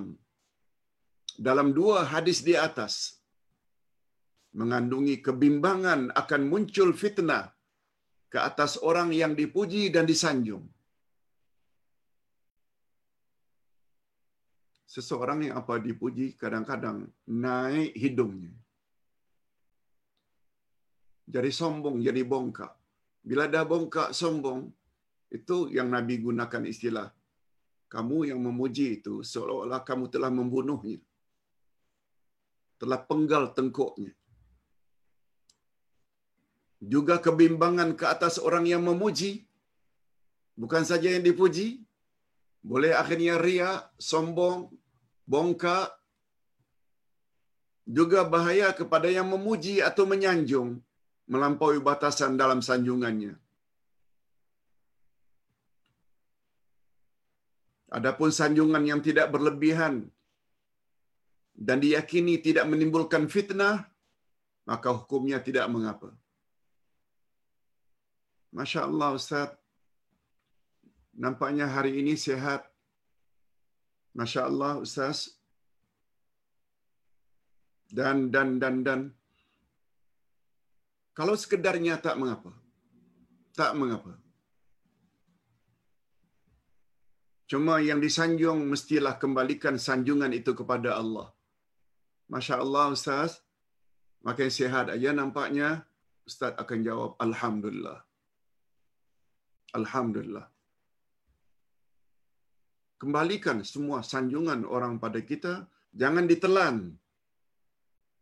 dalam 1.47 1.67
dua 1.80 1.97
hadis 2.13 2.39
di 2.47 2.55
atas 2.67 2.93
mengandungi 4.59 5.15
kebimbangan 5.26 6.01
akan 6.21 6.41
muncul 6.51 6.89
fitnah 7.01 7.45
ke 8.32 8.39
atas 8.49 8.71
orang 8.89 9.09
yang 9.21 9.34
dipuji 9.41 9.84
dan 9.95 10.05
disanjung. 10.11 10.63
Seseorang 14.93 15.39
yang 15.45 15.55
apa 15.61 15.76
dipuji 15.88 16.26
kadang-kadang 16.41 16.97
naik 17.45 17.91
hidungnya. 18.03 18.53
Jadi 21.36 21.51
sombong, 21.59 21.97
jadi 22.07 22.21
bongkak. 22.32 22.71
Bila 23.30 23.45
dah 23.53 23.63
bongkak, 23.71 24.09
sombong, 24.19 24.61
itu 25.32 25.69
yang 25.71 25.89
Nabi 25.89 26.21
gunakan 26.21 26.63
istilah. 26.65 27.09
Kamu 27.86 28.28
yang 28.30 28.41
memuji 28.41 28.99
itu 28.99 29.21
seolah-olah 29.21 29.82
kamu 29.88 30.09
telah 30.13 30.34
membunuhnya. 30.34 30.99
Telah 32.82 32.99
penggal 33.07 33.55
tengkuknya 33.55 34.11
juga 36.93 37.15
kebimbangan 37.26 37.97
ke 37.99 38.05
atas 38.05 38.36
orang 38.47 38.65
yang 38.69 38.84
memuji 38.86 39.32
bukan 40.63 40.84
saja 40.89 41.07
yang 41.13 41.23
dipuji 41.26 41.67
boleh 42.71 42.91
akhirnya 43.01 43.36
ria 43.45 43.71
sombong 44.09 44.69
bongkak 45.34 45.93
juga 47.97 48.26
bahaya 48.26 48.73
kepada 48.73 49.09
yang 49.17 49.30
memuji 49.30 49.76
atau 49.89 50.05
menyanjung 50.09 50.82
melampaui 51.34 51.80
batasan 51.82 52.34
dalam 52.41 52.61
sanjungannya 52.67 53.34
adapun 57.97 58.29
sanjungan 58.39 58.83
yang 58.91 59.01
tidak 59.07 59.27
berlebihan 59.33 59.95
dan 61.67 61.77
diyakini 61.83 62.35
tidak 62.47 62.65
menimbulkan 62.71 63.25
fitnah 63.33 63.75
maka 64.69 64.89
hukumnya 64.97 65.39
tidak 65.47 65.65
mengapa 65.75 66.09
Masya 68.55 68.87
Allah 68.87 69.09
Ustaz. 69.19 69.49
Nampaknya 71.23 71.67
hari 71.75 71.91
ini 71.99 72.13
sehat. 72.25 72.61
Masya 74.19 74.41
Allah 74.49 74.73
Ustaz. 74.85 75.35
Dan, 77.97 78.31
dan, 78.33 78.55
dan, 78.61 78.75
dan. 78.87 79.01
Kalau 81.19 81.35
sekedarnya 81.41 81.99
tak 82.05 82.15
mengapa. 82.21 82.51
Tak 83.59 83.75
mengapa. 83.79 84.15
Cuma 87.45 87.77
yang 87.77 88.01
disanjung 88.01 88.65
mestilah 88.65 89.15
kembalikan 89.21 89.77
sanjungan 89.77 90.33
itu 90.33 90.51
kepada 90.57 90.97
Allah. 91.01 91.29
Masya 92.33 92.57
Allah 92.65 92.85
Ustaz. 92.97 93.41
Makin 94.25 94.49
sehat 94.49 94.89
aja 94.89 95.13
nampaknya. 95.13 95.85
Ustaz 96.25 96.57
akan 96.57 96.79
jawab 96.81 97.11
Alhamdulillah. 97.21 98.01
Alhamdulillah. 99.77 100.45
Kembalikan 102.97 103.61
semua 103.61 104.01
sanjungan 104.01 104.65
orang 104.65 104.97
pada 104.97 105.21
kita. 105.21 105.69
Jangan 105.93 106.25
ditelan. 106.25 106.97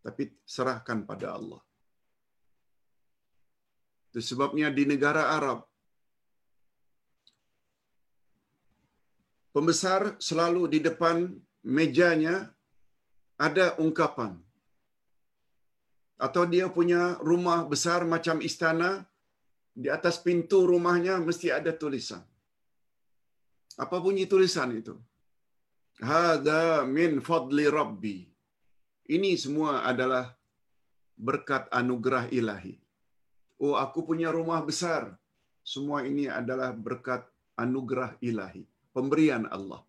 Tapi 0.03 0.35
serahkan 0.43 1.07
pada 1.07 1.39
Allah. 1.39 1.63
Itu 4.11 4.19
sebabnya 4.19 4.67
di 4.67 4.83
negara 4.83 5.31
Arab. 5.31 5.63
Pembesar 9.53 10.17
selalu 10.17 10.65
di 10.73 10.79
depan 10.81 11.29
mejanya 11.61 12.49
ada 13.37 13.77
ungkapan. 13.77 14.33
Atau 16.17 16.49
dia 16.49 16.65
punya 16.73 17.21
rumah 17.21 17.61
besar 17.69 18.01
macam 18.01 18.41
istana, 18.41 19.05
di 19.73 19.93
atas 19.93 20.17
pintu 20.25 20.65
rumahnya 20.65 21.21
mesti 21.21 21.53
ada 21.53 21.69
tulisan. 21.69 22.25
Apa 23.77 23.97
bunyi 24.01 24.25
tulisan 24.25 24.73
itu? 24.73 24.97
Hada 26.01 26.85
min 26.85 27.21
fadli 27.21 27.65
rabbi. 27.69 28.25
Ini 29.05 29.37
semua 29.37 29.85
adalah 29.85 30.33
berkat 31.13 31.69
anugerah 31.69 32.29
ilahi. 32.33 32.73
Oh, 33.61 33.77
aku 33.77 34.01
punya 34.01 34.33
rumah 34.33 34.65
besar. 34.65 35.13
Semua 35.61 36.01
ini 36.09 36.25
adalah 36.25 36.73
berkat 36.73 37.21
anugerah 37.53 38.17
ilahi. 38.17 38.72
Pemberian 38.93 39.49
Allah. 39.49 39.81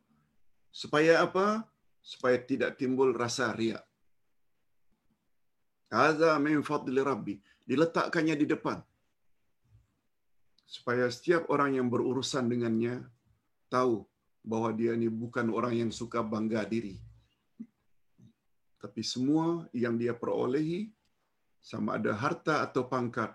Supaya 0.73 1.23
apa? 1.23 1.69
Supaya 2.01 2.41
tidak 2.41 2.81
timbul 2.81 3.13
rasa 3.13 3.53
riak. 3.53 3.85
Hada 5.93 6.41
min 6.41 6.65
fadli 6.67 6.99
rabbi. 6.99 7.37
Diletakkannya 7.65 8.35
di 8.35 8.47
depan 8.49 8.81
supaya 10.75 11.07
setiap 11.13 11.47
orang 11.53 11.79
yang 11.79 11.87
berurusan 11.93 12.49
dengannya 12.49 13.05
tahu 13.69 14.03
bahwa 14.45 14.75
dia 14.75 14.97
ini 14.97 15.09
bukan 15.09 15.49
orang 15.53 15.87
yang 15.87 15.91
suka 15.95 16.21
bangga 16.21 16.67
diri. 16.67 17.01
Tapi 18.83 19.01
semua 19.01 19.65
yang 19.73 19.97
dia 19.97 20.13
perolehi, 20.13 20.93
sama 21.65 21.97
ada 21.97 22.13
harta 22.13 22.61
atau 22.61 22.85
pangkat, 22.85 23.33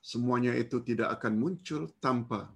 semuanya 0.00 0.56
itu 0.56 0.80
tidak 0.80 1.12
akan 1.20 1.36
muncul 1.36 1.92
tanpa 2.00 2.48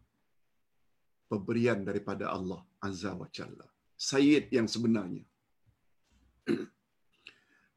pemberian 1.32 1.80
daripada 1.88 2.24
Allah 2.36 2.60
Azza 2.88 3.12
wa 3.20 3.28
Jalla. 3.36 3.66
Sayyid 4.10 4.44
yang 4.56 4.68
sebenarnya. 4.74 5.24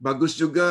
Bagus 0.06 0.34
juga 0.41 0.68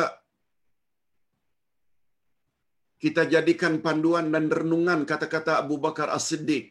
kita 3.03 3.23
jadikan 3.33 3.73
panduan 3.85 4.27
dan 4.35 4.45
renungan 4.57 5.01
kata-kata 5.11 5.51
Abu 5.63 5.75
Bakar 5.85 6.07
As-Siddiq. 6.17 6.65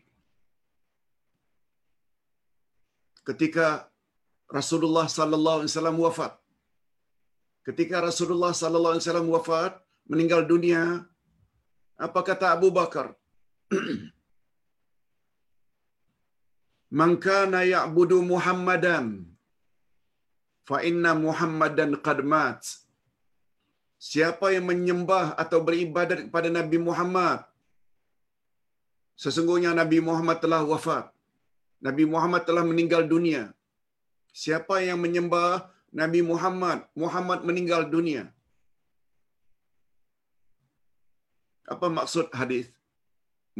Ketika 3.29 3.67
Rasulullah 4.59 5.07
sallallahu 5.17 5.59
alaihi 5.61 5.73
wasallam 5.73 5.99
wafat. 6.07 6.33
Ketika 7.67 7.97
Rasulullah 8.09 8.53
sallallahu 8.61 8.95
alaihi 8.95 9.05
wasallam 9.09 9.29
wafat, 9.35 9.73
meninggal 10.13 10.43
dunia, 10.53 10.83
apa 12.07 12.21
kata 12.29 12.47
Abu 12.57 12.69
Bakar? 12.79 13.07
Man 16.99 17.13
kana 17.27 17.61
ya'budu 17.75 18.19
Muhammadan 18.33 19.07
fa 20.69 20.79
inna 20.89 21.13
Muhammadan 21.25 21.91
qad 22.07 22.21
mat. 22.33 22.61
Siapa 24.11 24.47
yang 24.55 24.67
menyembah 24.71 25.27
atau 25.43 25.59
beribadat 25.67 26.19
kepada 26.27 26.49
Nabi 26.59 26.79
Muhammad 26.89 27.41
sesungguhnya 29.23 29.71
Nabi 29.81 29.99
Muhammad 30.09 30.39
telah 30.45 30.63
wafat. 30.73 31.05
Nabi 31.87 32.05
Muhammad 32.13 32.43
telah 32.49 32.65
meninggal 32.71 33.03
dunia. 33.15 33.43
Siapa 34.43 34.77
yang 34.87 34.99
menyembah 35.05 35.51
Nabi 36.01 36.21
Muhammad, 36.31 36.79
Muhammad 37.03 37.41
meninggal 37.49 37.83
dunia. 37.95 38.23
Apa 41.75 41.87
maksud 41.99 42.27
hadis? 42.39 42.67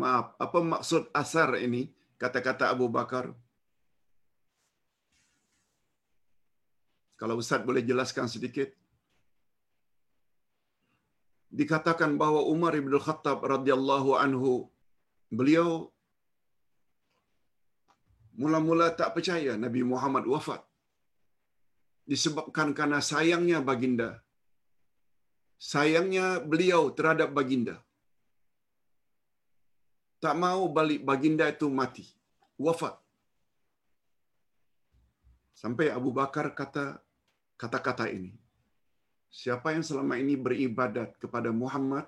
Maaf, 0.01 0.27
apa 0.45 0.59
maksud 0.73 1.03
asar 1.23 1.55
ini? 1.67 1.83
Kata-kata 2.25 2.65
Abu 2.73 2.87
Bakar. 2.97 3.25
Kalau 7.21 7.35
Ustaz 7.43 7.61
boleh 7.69 7.83
jelaskan 7.91 8.33
sedikit. 8.35 8.69
Dikatakan 11.59 12.17
bahawa 12.23 12.41
Umar 12.53 12.73
bin 12.81 12.97
Khattab 13.07 13.45
radhiyallahu 13.55 14.17
anhu 14.23 14.53
beliau 15.29 15.69
mula-mula 18.41 18.89
tak 19.01 19.13
percaya 19.17 19.61
Nabi 19.61 19.85
Muhammad 19.93 20.25
wafat. 20.25 20.65
Disebabkan 22.09 22.73
karena 22.79 23.05
sayangnya 23.13 23.61
baginda. 23.61 24.11
Sayangnya 25.61 26.41
beliau 26.41 26.89
terhadap 26.97 27.37
baginda 27.37 27.84
tak 30.25 30.35
mau 30.45 30.63
balik 30.77 31.01
baginda 31.09 31.47
itu 31.55 31.69
mati 31.81 32.05
wafat 32.67 32.95
Sampai 35.65 35.87
Abu 35.89 36.11
Bakar 36.13 36.47
kata 36.53 37.01
kata-kata 37.57 38.05
ini. 38.13 38.37
Siapa 39.41 39.73
yang 39.75 39.81
selama 39.89 40.15
ini 40.23 40.35
beribadat 40.37 41.17
kepada 41.23 41.51
Muhammad, 41.63 42.05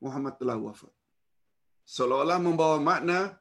Muhammad 0.00 0.34
telah 0.40 0.56
wafat. 0.56 0.88
Seolah-olah 1.84 2.38
membawa 2.40 2.78
makna, 2.80 3.36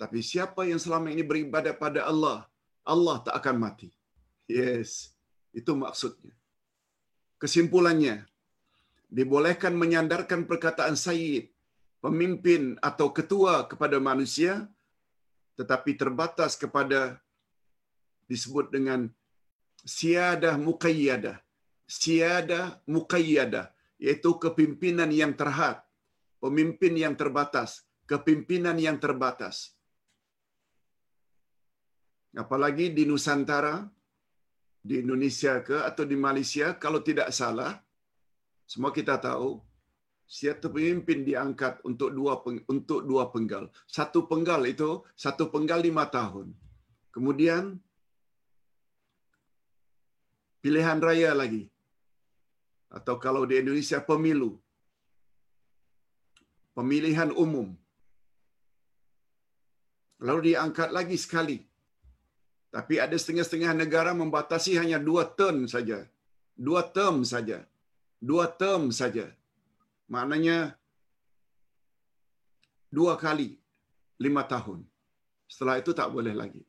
tapi 0.00 0.20
siapa 0.26 0.66
yang 0.66 0.80
selama 0.82 1.14
ini 1.14 1.22
beribadat 1.22 1.78
pada 1.78 2.04
Allah, 2.10 2.38
Allah 2.82 3.16
tak 3.24 3.34
akan 3.40 3.56
mati. 3.62 3.88
Yes, 4.50 5.14
itu 5.54 5.72
maksudnya. 5.78 6.34
Kesimpulannya, 7.38 8.26
dibolehkan 9.06 9.72
menyandarkan 9.76 10.48
perkataan 10.50 10.96
Sayyid, 10.96 11.52
pemimpin 12.06 12.78
atau 12.78 13.10
ketua 13.10 13.66
kepada 13.66 13.98
manusia, 13.98 14.70
tetapi 15.58 15.98
terbatas 15.98 16.54
kepada 16.54 17.18
disebut 18.30 18.70
dengan 18.70 19.10
siadah 19.82 20.54
muqayyadah. 20.54 21.42
Siadah 21.86 22.78
muqayyadah, 22.86 23.74
iaitu 23.98 24.30
kepimpinan 24.38 25.10
yang 25.10 25.34
terhad, 25.34 25.82
pemimpin 26.38 26.94
yang 26.94 27.18
terbatas, 27.18 27.82
kepimpinan 28.06 28.78
yang 28.78 29.02
terbatas. 29.02 29.74
Apalagi 32.38 32.94
di 32.94 33.02
Nusantara, 33.02 33.82
di 34.78 35.02
Indonesia 35.02 35.58
ke 35.58 35.82
atau 35.82 36.06
di 36.06 36.14
Malaysia, 36.14 36.74
kalau 36.78 37.02
tidak 37.02 37.34
salah, 37.34 37.82
semua 38.66 38.94
kita 38.94 39.18
tahu, 39.18 39.62
setiap 40.26 40.74
pemimpin 40.74 41.22
diangkat 41.22 41.74
untuk 41.88 42.10
dua 42.10 42.34
untuk 42.74 43.00
dua 43.06 43.30
penggal. 43.30 43.70
Satu 43.86 44.26
penggal 44.30 44.62
itu 44.66 44.90
satu 45.14 45.46
penggal 45.54 45.80
lima 45.86 46.04
tahun. 46.10 46.50
Kemudian 47.14 47.78
pilihan 50.62 50.98
raya 50.98 51.30
lagi. 51.42 51.70
Atau 52.90 53.16
kalau 53.22 53.46
di 53.46 53.54
Indonesia 53.62 54.02
pemilu. 54.02 54.58
Pemilihan 56.76 57.30
umum. 57.32 57.68
Lalu 60.26 60.52
diangkat 60.52 60.90
lagi 60.92 61.16
sekali. 61.16 61.58
Tapi 62.74 62.94
ada 63.04 63.16
setengah-setengah 63.16 63.72
negara 63.72 64.12
membatasi 64.12 64.76
hanya 64.80 64.98
dua 65.00 65.24
term 65.38 65.64
saja. 65.74 66.04
Dua 66.52 66.82
term 66.96 67.24
saja. 67.32 67.58
Dua 68.20 68.44
term 68.60 68.92
saja. 68.92 69.24
Maknanya 70.06 70.78
dua 72.90 73.18
kali 73.18 73.58
lima 74.22 74.42
tahun. 74.46 74.86
Setelah 75.50 75.78
itu 75.82 75.90
tak 75.94 76.10
boleh 76.14 76.34
lagi. 76.34 76.62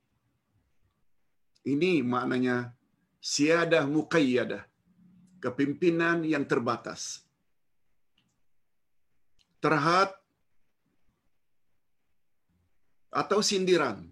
Ini 1.68 2.02
maknanya 2.02 2.74
siadah 3.22 3.86
muqayyadah. 3.86 4.64
Kepimpinan 5.38 6.26
yang 6.26 6.50
terbatas. 6.50 7.22
Terhad 9.62 10.10
atau 13.14 13.40
sindiran. 13.46 14.06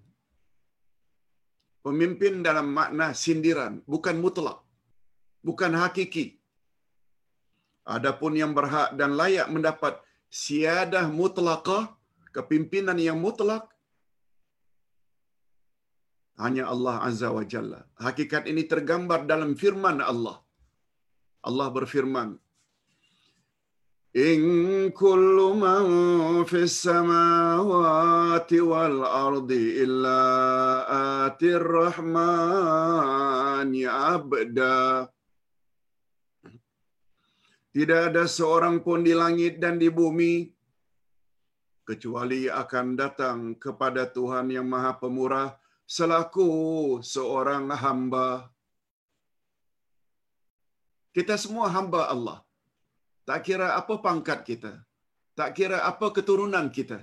Pemimpin 1.85 2.41
dalam 2.41 2.73
makna 2.73 3.13
sindiran, 3.13 3.81
bukan 3.85 4.17
mutlak. 4.17 4.61
Bukan 5.45 5.77
hakiki. 5.77 6.34
Adapun 7.85 8.33
yang 8.33 8.51
berhak 8.57 8.97
dan 8.97 9.13
layak 9.13 9.47
mendapat 9.53 10.01
siadah 10.33 11.05
mutlaqah, 11.05 11.93
kepimpinan 12.33 12.97
yang 12.97 13.21
mutlak, 13.21 13.69
hanya 16.41 16.67
Allah 16.73 16.95
Azza 17.07 17.29
wa 17.31 17.45
Jalla. 17.47 17.87
Hakikat 17.95 18.43
ini 18.51 18.67
tergambar 18.67 19.23
dalam 19.23 19.55
firman 19.55 20.03
Allah. 20.03 20.37
Allah 21.45 21.67
berfirman, 21.71 22.35
In 24.15 24.91
kullu 24.95 25.59
man 25.59 25.85
fis 26.47 26.87
samawati 26.87 28.63
wal 28.63 29.03
ardi 29.03 29.83
illa 29.83 30.23
atir 31.27 31.59
rahmani 31.59 32.23
abda. 33.83 35.11
Tidak 37.75 38.01
ada 38.09 38.23
seorang 38.23 38.75
pun 38.85 39.03
di 39.07 39.11
langit 39.21 39.59
dan 39.63 39.75
di 39.83 39.91
bumi 39.91 40.33
kecuali 41.89 42.41
akan 42.61 42.87
datang 43.01 43.37
kepada 43.63 44.03
Tuhan 44.15 44.47
yang 44.55 44.67
Maha 44.73 44.95
Pemurah 45.01 45.49
selaku 45.95 46.49
seorang 47.13 47.67
hamba. 47.83 48.47
Kita 51.15 51.35
semua 51.43 51.67
hamba 51.75 52.01
Allah. 52.13 52.39
Tak 53.27 53.43
kira 53.47 53.67
apa 53.79 53.99
pangkat 54.05 54.39
kita. 54.49 54.73
Tak 55.35 55.51
kira 55.57 55.83
apa 55.91 56.15
keturunan 56.15 56.71
kita. 56.77 56.99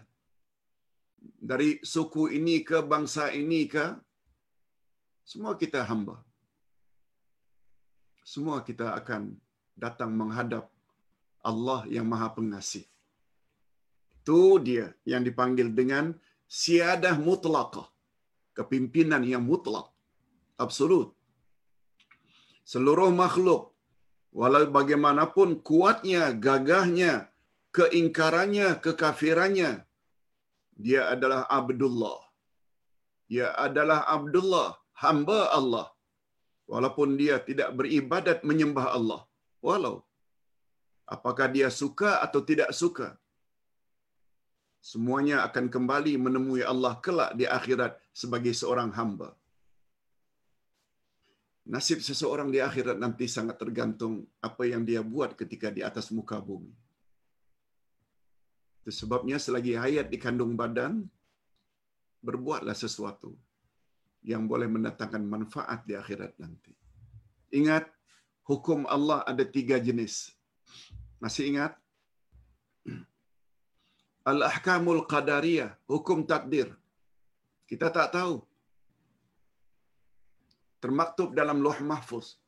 Dari 1.51 1.70
suku 1.93 2.33
ini 2.39 2.57
ke 2.68 2.81
bangsa 2.93 3.29
ini 3.41 3.68
ke. 3.68 3.87
Semua 5.31 5.53
kita 5.62 5.85
hamba. 5.91 6.16
Semua 8.33 8.64
kita 8.68 8.97
akan 8.97 9.41
datang 9.77 10.12
menghadap 10.14 10.64
Allah 11.43 11.85
yang 11.91 12.07
Maha 12.07 12.29
Pengasih. 12.37 12.85
Itu 14.23 14.62
dia 14.62 14.95
yang 15.03 15.23
dipanggil 15.27 15.75
dengan 15.75 16.14
siadah 16.47 17.18
mutlaqah. 17.18 17.87
Kepimpinan 18.53 19.25
yang 19.25 19.43
mutlak. 19.43 19.89
Absolut. 20.61 21.16
Seluruh 22.62 23.11
makhluk, 23.11 23.73
walau 24.31 24.68
bagaimanapun 24.77 25.64
kuatnya, 25.66 26.31
gagahnya, 26.37 27.33
keingkarannya, 27.75 28.79
kekafirannya, 28.85 29.70
dia 30.87 31.03
adalah 31.14 31.43
Abdullah. 31.59 32.18
Dia 33.33 33.49
adalah 33.66 34.01
Abdullah, 34.14 34.68
hamba 35.03 35.41
Allah. 35.59 35.87
Walaupun 36.73 37.09
dia 37.20 37.37
tidak 37.49 37.70
beribadat 37.79 38.39
menyembah 38.49 38.87
Allah. 38.97 39.20
Walau. 39.62 40.02
Apakah 41.06 41.46
dia 41.54 41.68
suka 41.70 42.18
atau 42.18 42.40
tidak 42.42 42.70
suka. 42.74 43.14
Semuanya 44.82 45.46
akan 45.46 45.70
kembali 45.70 46.18
menemui 46.18 46.62
Allah 46.66 46.98
kelak 46.98 47.38
di 47.38 47.46
akhirat 47.46 47.94
sebagai 48.10 48.50
seorang 48.50 48.90
hamba. 48.98 49.30
Nasib 51.62 52.02
seseorang 52.02 52.50
di 52.50 52.58
akhirat 52.58 52.98
nanti 52.98 53.30
sangat 53.30 53.54
tergantung 53.62 54.26
apa 54.42 54.66
yang 54.66 54.82
dia 54.82 54.98
buat 54.98 55.38
ketika 55.38 55.70
di 55.70 55.86
atas 55.86 56.10
muka 56.10 56.42
bumi. 56.42 56.74
Itu 58.82 58.90
sebabnya 58.90 59.38
selagi 59.38 59.78
hayat 59.78 60.10
di 60.10 60.18
kandung 60.18 60.58
badan, 60.58 61.06
berbuatlah 62.18 62.74
sesuatu 62.74 63.30
yang 64.26 64.50
boleh 64.50 64.66
mendatangkan 64.66 65.22
manfaat 65.22 65.86
di 65.86 65.94
akhirat 65.94 66.34
nanti. 66.42 66.74
Ingat, 67.54 67.86
hukum 68.47 68.86
Allah 68.90 69.22
ada 69.30 69.45
tiga 69.47 69.78
jenis. 69.78 70.34
Masih 71.22 71.55
ingat? 71.55 71.72
Al-ahkamul 74.22 75.03
qadariyah, 75.11 75.74
hukum 75.90 76.22
takdir. 76.22 76.70
Kita 77.66 77.90
tak 77.90 78.14
tahu. 78.14 78.43
Termaktub 80.82 81.34
dalam 81.34 81.62
loh 81.62 81.78
mahfuz. 81.82 82.38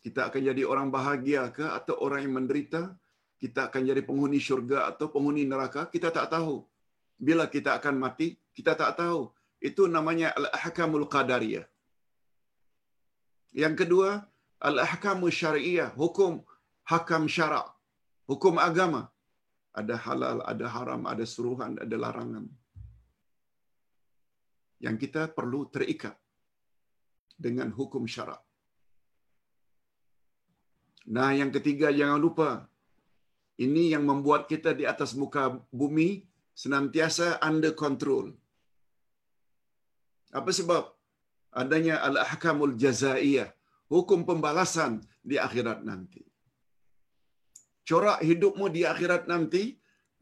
Kita 0.00 0.32
akan 0.32 0.40
jadi 0.52 0.62
orang 0.64 0.88
bahagia 0.88 1.52
ke 1.52 1.64
atau 1.64 1.96
orang 2.00 2.24
yang 2.24 2.34
menderita? 2.40 2.96
Kita 3.40 3.68
akan 3.68 3.82
jadi 3.88 4.00
penghuni 4.04 4.40
syurga 4.40 4.88
atau 4.88 5.12
penghuni 5.12 5.44
neraka? 5.44 5.88
Kita 5.88 6.08
tak 6.12 6.32
tahu. 6.32 6.64
Bila 7.20 7.48
kita 7.48 7.76
akan 7.76 8.00
mati? 8.00 8.36
Kita 8.56 8.72
tak 8.76 8.96
tahu. 9.00 9.28
Itu 9.60 9.88
namanya 9.88 10.32
al-ahkamul 10.36 11.04
qadariyah. 11.04 11.68
Yang 13.52 13.74
kedua, 13.84 14.24
al-ahkamul 14.68 15.34
syariah, 15.40 15.90
hukum 16.00 16.32
hakam 16.90 17.24
syarak, 17.36 17.68
hukum 18.30 18.56
agama. 18.68 19.02
Ada 19.80 19.94
halal, 20.04 20.38
ada 20.52 20.66
haram, 20.74 21.02
ada 21.12 21.24
suruhan, 21.32 21.72
ada 21.84 21.96
larangan. 22.04 22.44
Yang 24.84 24.96
kita 25.02 25.22
perlu 25.36 25.60
terikat 25.74 26.16
dengan 27.46 27.68
hukum 27.78 28.04
syarak. 28.14 28.42
Nah, 31.16 31.30
yang 31.40 31.50
ketiga 31.56 31.88
jangan 32.00 32.20
lupa. 32.26 32.50
Ini 33.66 33.82
yang 33.94 34.04
membuat 34.10 34.42
kita 34.52 34.70
di 34.80 34.84
atas 34.92 35.10
muka 35.20 35.42
bumi 35.80 36.08
senantiasa 36.62 37.26
under 37.48 37.72
control. 37.76 38.26
Apa 40.38 40.50
sebab? 40.58 40.84
Adanya 41.60 41.96
al-ahkamul 42.08 42.74
jazaiyah, 42.82 43.48
hukum 43.90 44.22
pembalasan 44.28 45.02
di 45.20 45.36
akhirat 45.46 45.82
nanti 45.82 46.22
corak 47.88 48.22
hidupmu 48.22 48.66
di 48.70 48.86
akhirat 48.86 49.26
nanti 49.26 49.62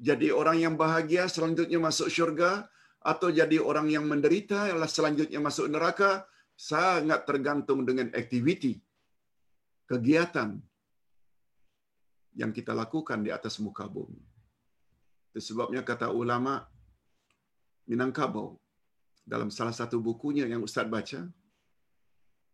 jadi 0.08 0.32
orang 0.40 0.58
yang 0.64 0.74
bahagia 0.80 1.26
selanjutnya 1.28 1.78
masuk 1.82 2.08
syurga 2.08 2.52
atau 3.02 3.28
jadi 3.30 3.58
orang 3.62 3.86
yang 3.94 4.04
menderita 4.10 4.70
selanjutnya 4.86 5.38
masuk 5.38 5.66
neraka 5.70 6.26
sangat 6.58 7.22
tergantung 7.28 7.86
dengan 7.86 8.10
aktiviti 8.20 8.82
kegiatan 9.86 10.58
yang 12.38 12.50
kita 12.54 12.74
lakukan 12.74 13.22
di 13.22 13.30
atas 13.34 13.58
muka 13.58 13.86
bumi. 13.86 14.22
Itu 15.32 15.40
sebabnya 15.42 15.82
kata 15.82 16.10
ulama 16.14 16.66
Minangkabau 17.88 18.60
dalam 19.24 19.48
salah 19.48 19.72
satu 19.72 19.96
bukunya 19.96 20.44
yang 20.44 20.60
Ustaz 20.60 20.84
baca, 20.84 21.24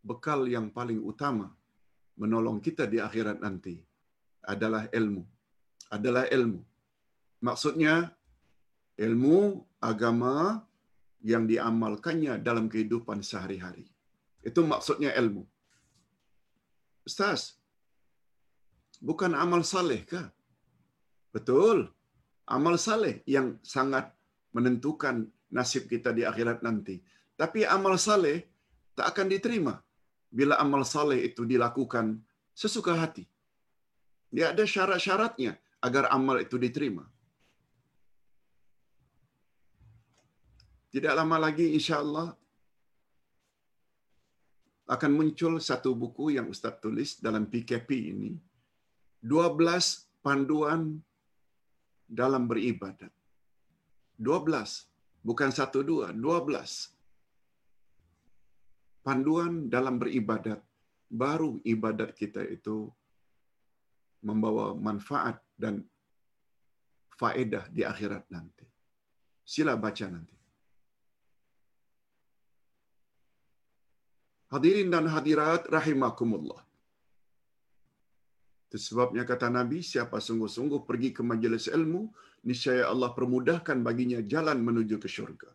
bekal 0.05 0.44
yang 0.55 0.68
paling 0.68 1.00
utama 1.00 1.48
menolong 2.20 2.61
kita 2.61 2.84
di 2.92 3.00
akhirat 3.00 3.40
nanti 3.40 3.80
adalah 4.44 4.84
ilmu. 4.92 5.24
Adalah 5.88 6.24
ilmu. 6.28 6.61
Maksudnya 7.40 8.12
ilmu 9.00 9.64
agama 9.80 10.62
yang 11.24 11.48
diamalkannya 11.48 12.36
dalam 12.44 12.68
kehidupan 12.68 13.24
sehari-hari. 13.24 13.88
Itu 14.44 14.61
maksudnya 14.72 15.11
ilmu. 15.16 15.42
Ustaz, 17.09 17.57
bukan 19.00 19.32
amal 19.32 19.64
saleh 19.64 20.05
kah? 20.05 20.28
Betul. 21.32 21.88
Amal 22.44 22.76
saleh 22.76 23.24
yang 23.24 23.57
sangat 23.64 24.12
menentukan 24.52 25.24
nasib 25.48 25.88
kita 25.88 26.12
di 26.12 26.28
akhirat 26.28 26.61
nanti. 26.61 27.00
Tapi 27.40 27.64
amal 27.64 27.96
saleh 27.96 28.44
tak 28.92 29.16
akan 29.16 29.26
diterima 29.32 29.74
bila 30.35 30.59
amal 30.59 30.82
saleh 30.82 31.30
itu 31.30 31.47
dilakukan 31.47 32.18
sesuka 32.51 32.99
hati. 32.99 33.22
Dia 34.35 34.51
ada 34.51 34.66
syarat-syaratnya 34.66 35.55
agar 35.78 36.11
amal 36.11 36.43
itu 36.43 36.59
diterima. 36.59 37.07
Tidak 40.91 41.14
lama 41.14 41.37
lagi 41.47 41.74
insya-Allah 41.78 42.35
akan 44.95 45.11
muncul 45.18 45.62
satu 45.62 45.95
buku 45.95 46.35
yang 46.39 46.51
Ustaz 46.51 46.82
tulis 46.82 47.22
dalam 47.22 47.47
PKP 47.47 47.89
ini. 48.14 48.32
12 49.22 50.22
panduan 50.22 50.99
dalam 52.05 52.47
beribadat. 52.51 53.11
12. 54.20 54.87
Bukan 55.24 55.51
satu 55.51 55.80
dua, 55.80 56.12
12. 56.12 56.93
Panduan 59.05 59.68
dalam 59.68 60.00
beribadat. 60.00 60.64
Baru 61.12 61.61
ibadat 61.62 62.16
kita 62.16 62.40
itu 62.40 62.88
membawa 64.24 64.72
manfaat 64.72 65.38
dan 65.55 65.84
faedah 67.12 67.68
di 67.68 67.84
akhirat 67.84 68.24
nanti. 68.32 68.64
Sila 69.44 69.76
baca 69.76 70.09
nanti. 70.09 70.34
Hadirin 74.48 74.88
dan 74.88 75.05
hadirat 75.12 75.68
rahimakumullah. 75.68 76.64
Itu 78.70 78.80
sebabnya 78.80 79.28
kata 79.28 79.52
Nabi, 79.52 79.84
siapa 79.84 80.18
sungguh-sungguh 80.18 80.82
pergi 80.88 81.12
ke 81.12 81.22
majlis 81.22 81.68
ilmu, 81.68 82.09
niscaya 82.46 82.88
Allah 82.88 83.12
permudahkan 83.12 83.84
baginya 83.84 84.24
jalan 84.24 84.59
menuju 84.64 84.96
ke 84.98 85.07
syurga. 85.11 85.50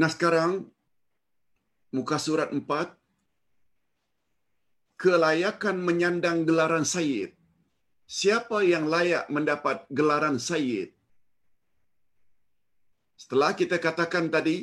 Nah 0.00 0.10
sekarang, 0.14 0.52
muka 1.96 2.16
surat 2.26 2.50
4, 2.50 2.62
kelayakan 5.02 5.76
menyandang 5.88 6.38
gelaran 6.48 6.86
Sayyid. 6.94 7.30
Siapa 8.18 8.58
yang 8.72 8.84
layak 8.94 9.24
mendapat 9.36 9.76
gelaran 9.98 10.36
Sayyid? 10.48 10.90
Setelah 13.22 13.50
kita 13.60 13.76
katakan 13.86 14.26
tadi, 14.34 14.56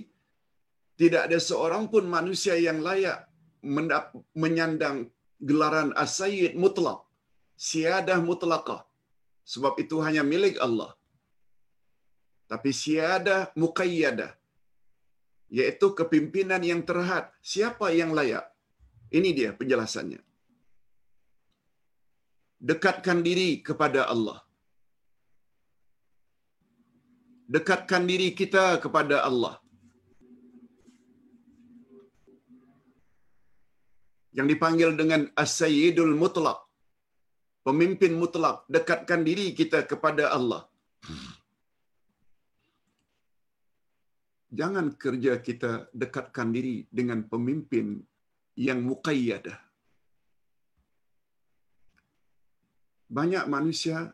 tidak 0.99 1.21
ada 1.27 1.39
seorang 1.49 1.87
pun 1.93 2.05
manusia 2.17 2.55
yang 2.67 2.79
layak 2.87 3.19
menyandang 4.41 4.97
gelaran 5.49 5.89
as-sayyid 6.03 6.53
mutlak. 6.63 6.99
Siadah 7.69 8.19
mutlakah. 8.29 8.81
Sebab 9.53 9.73
itu 9.83 9.95
hanya 10.05 10.23
milik 10.33 10.55
Allah. 10.65 10.91
Tapi 12.51 12.69
siadah 12.83 13.41
muqayyadah. 13.61 14.31
Iaitu 15.57 15.87
kepimpinan 15.99 16.63
yang 16.71 16.81
terhad. 16.89 17.27
Siapa 17.43 17.91
yang 17.99 18.11
layak? 18.17 18.45
Ini 19.11 19.29
dia 19.37 19.49
penjelasannya. 19.59 20.21
Dekatkan 22.69 23.19
diri 23.27 23.49
kepada 23.67 24.07
Allah. 24.13 24.39
Dekatkan 27.51 28.07
diri 28.07 28.31
kita 28.31 28.79
kepada 28.79 29.27
Allah. 29.27 29.61
yang 34.37 34.47
dipanggil 34.51 34.89
dengan 35.01 35.21
As-Sayyidul 35.43 36.15
Mutlaq. 36.21 36.59
Pemimpin 37.67 38.17
mutlak. 38.17 38.65
Dekatkan 38.75 39.21
diri 39.27 39.53
kita 39.53 39.85
kepada 39.91 40.33
Allah. 40.37 40.65
Jangan 44.51 44.99
kerja 44.99 45.39
kita 45.39 45.87
dekatkan 45.95 46.51
diri 46.51 46.83
dengan 46.91 47.23
pemimpin 47.23 48.03
yang 48.59 48.83
muqayyadah. 48.83 49.55
Banyak 53.07 53.47
manusia 53.47 54.11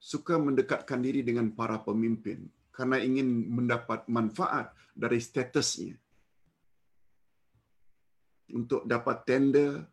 suka 0.00 0.40
mendekatkan 0.40 1.00
diri 1.04 1.20
dengan 1.20 1.52
para 1.52 1.76
pemimpin 1.80 2.48
karena 2.72 3.00
ingin 3.00 3.28
mendapat 3.52 4.08
manfaat 4.08 4.72
dari 4.96 5.20
statusnya 5.20 5.96
untuk 8.52 8.88
dapat 8.88 9.28
tender, 9.28 9.84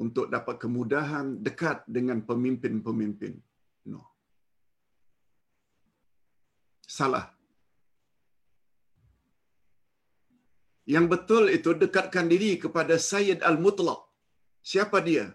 untuk 0.00 0.26
dapat 0.26 0.56
kemudahan 0.58 1.38
dekat 1.38 1.84
dengan 1.86 2.24
pemimpin-pemimpin. 2.24 3.36
No. 3.86 4.00
Salah. 6.82 7.39
Yang 10.86 11.06
betul 11.12 11.44
itu 11.52 11.70
dekatkan 11.76 12.26
diri 12.32 12.56
kepada 12.56 12.96
Sayyid 12.96 13.40
Al-Mutlaq. 13.44 14.00
Siapa 14.62 15.00
dia? 15.00 15.26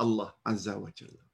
Allah 0.00 0.32
Azza 0.50 0.74
wa 0.80 0.90
Jalla. 0.92 1.24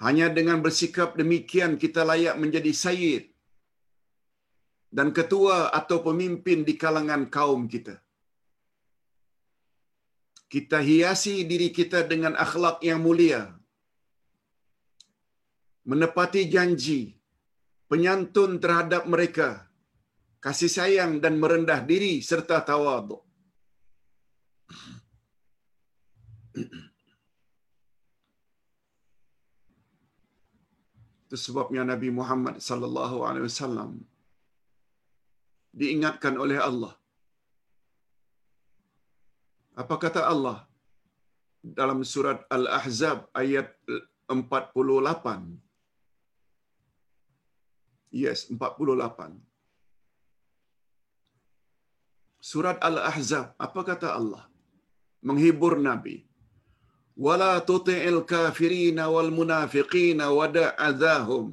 Hanya 0.00 0.32
dengan 0.32 0.58
bersikap 0.64 1.12
demikian 1.20 1.76
kita 1.76 2.02
layak 2.08 2.36
menjadi 2.40 2.72
Sayyid 2.72 3.24
dan 4.90 5.14
ketua 5.14 5.70
atau 5.70 6.02
pemimpin 6.02 6.66
di 6.68 6.74
kalangan 6.74 7.28
kaum 7.28 7.68
kita. 7.70 8.00
Kita 10.50 10.82
hiasi 10.82 11.46
diri 11.46 11.70
kita 11.70 12.02
dengan 12.12 12.34
akhlak 12.34 12.82
yang 12.82 12.98
mulia. 12.98 13.54
Menepati 15.86 16.42
janji, 16.50 17.14
penyantun 17.90 18.62
terhadap 18.62 19.02
mereka, 19.12 19.48
kasih 20.44 20.70
sayang 20.76 21.12
dan 21.24 21.34
merendah 21.42 21.80
diri 21.90 22.12
serta 22.22 22.62
tawaduk. 22.68 23.22
Itu 31.26 31.36
sebabnya 31.46 31.82
Nabi 31.86 32.08
Muhammad 32.18 32.56
sallallahu 32.68 33.16
alaihi 33.26 33.46
wasallam 33.50 33.90
diingatkan 35.80 36.34
oleh 36.44 36.58
Allah. 36.58 36.94
Apa 39.82 39.94
kata 40.04 40.26
Allah 40.32 40.58
dalam 41.80 42.02
surat 42.12 42.42
Al-Ahzab 42.56 43.30
ayat 43.42 43.70
48? 44.26 45.69
Yes, 48.10 48.50
48. 48.50 49.38
Surat 52.50 52.76
Al-Ahzab, 52.88 53.54
apa 53.66 53.80
kata 53.90 54.08
Allah? 54.18 54.44
Menghibur 55.22 55.74
Nabi. 55.88 56.16
Wala 57.26 57.52
tuti'il 57.68 58.20
kafirina 58.32 59.06
wal 59.14 59.30
munafiqina 59.38 60.26
wada'adhahum. 60.38 61.46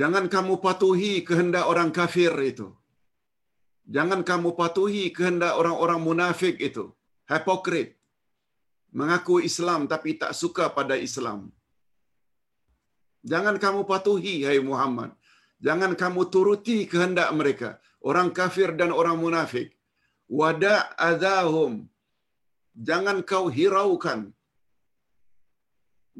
Jangan 0.00 0.24
kamu 0.34 0.54
patuhi 0.64 1.12
kehendak 1.28 1.64
orang 1.72 1.90
kafir 1.98 2.32
itu. 2.52 2.68
Jangan 3.94 4.20
kamu 4.28 4.50
patuhi 4.60 5.04
kehendak 5.16 5.52
orang-orang 5.60 6.00
munafik 6.08 6.56
itu. 6.68 6.84
Hipokrit. 7.30 7.90
Mengaku 8.98 9.40
Islam 9.48 9.88
tapi 9.92 10.16
tak 10.22 10.32
suka 10.36 10.64
pada 10.78 10.96
Islam. 11.08 11.48
Jangan 13.30 13.56
kamu 13.64 13.80
patuhi, 13.90 14.42
hai 14.46 14.58
Muhammad. 14.70 15.10
Jangan 15.66 15.92
kamu 16.02 16.22
turuti 16.34 16.76
kehendak 16.90 17.30
mereka. 17.38 17.70
Orang 18.02 18.34
kafir 18.38 18.74
dan 18.80 18.90
orang 19.00 19.16
munafik. 19.24 19.68
Wada' 20.26 20.90
adahum. 21.10 21.86
Jangan 22.88 23.22
kau 23.30 23.46
hiraukan 23.46 24.20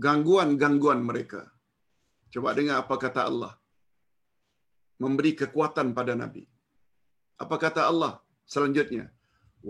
gangguan-gangguan 0.04 1.00
mereka. 1.08 1.50
Coba 2.32 2.54
dengar 2.58 2.76
apa 2.82 2.96
kata 3.04 3.20
Allah. 3.30 3.52
Memberi 5.02 5.32
kekuatan 5.40 5.90
pada 5.98 6.14
Nabi. 6.22 6.44
Apa 7.42 7.56
kata 7.58 7.90
Allah 7.90 8.12
selanjutnya? 8.46 9.10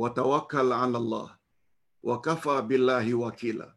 Wa 0.01 0.09
tawakkal 0.19 0.69
'ala 0.69 0.99
Allah 1.03 1.29
wa 2.09 2.17
kafa 2.27 2.55
billahi 2.71 3.13
wakila. 3.23 3.69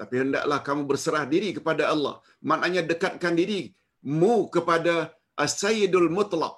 Tapi 0.00 0.14
hendaklah 0.22 0.58
kamu 0.66 0.82
berserah 0.90 1.24
diri 1.32 1.50
kepada 1.56 1.84
Allah. 1.92 2.14
Maknanya 2.50 2.82
dekatkan 2.90 3.34
diri 3.40 3.60
mu 4.18 4.34
kepada 4.54 4.94
As-Sayyidul 5.44 6.08
Mutlaq 6.16 6.54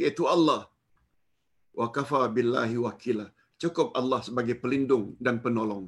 iaitu 0.00 0.24
Allah. 0.34 0.60
Wa 1.78 1.86
kafa 1.96 2.20
billahi 2.36 2.76
wakila. 2.86 3.26
Cukup 3.62 3.88
Allah 4.00 4.20
sebagai 4.28 4.56
pelindung 4.62 5.04
dan 5.24 5.42
penolong. 5.44 5.86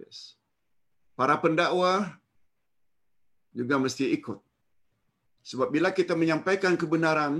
Yes. 0.00 0.18
Para 1.18 1.34
pendakwah 1.44 1.98
juga 3.60 3.76
mesti 3.84 4.04
ikut. 4.18 4.38
Sebab 5.50 5.68
bila 5.74 5.88
kita 5.98 6.14
menyampaikan 6.20 6.74
kebenaran, 6.82 7.34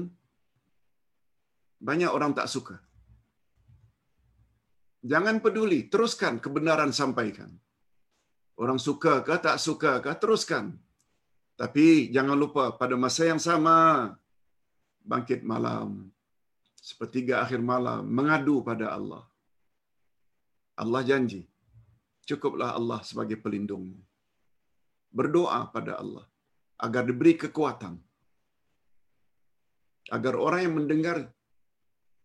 banyak 1.88 2.10
orang 2.16 2.32
tak 2.38 2.48
suka. 2.54 2.76
Jangan 5.12 5.36
peduli, 5.44 5.80
teruskan 5.92 6.34
kebenaran 6.44 6.92
sampaikan. 7.00 7.50
Orang 8.54 8.78
suka 8.78 9.22
ke 9.26 9.34
tak 9.46 9.56
suka 9.66 9.98
ke, 10.04 10.10
teruskan. 10.22 10.64
Tapi 11.60 12.10
jangan 12.14 12.36
lupa 12.42 12.74
pada 12.80 12.94
masa 13.04 13.22
yang 13.30 13.42
sama, 13.42 13.78
bangkit 15.06 15.40
malam, 15.52 16.10
sepertiga 16.78 17.42
akhir 17.44 17.60
malam, 17.62 18.02
mengadu 18.06 18.62
pada 18.68 18.94
Allah. 18.96 19.24
Allah 20.74 21.02
janji, 21.06 21.42
cukuplah 22.26 22.74
Allah 22.78 23.00
sebagai 23.06 23.38
pelindung. 23.38 23.94
Berdoa 25.14 25.70
pada 25.70 26.02
Allah 26.02 26.26
agar 26.84 27.02
diberi 27.08 27.34
kekuatan. 27.38 27.94
Agar 30.12 30.34
orang 30.36 30.60
yang 30.68 30.74
mendengar 30.76 31.16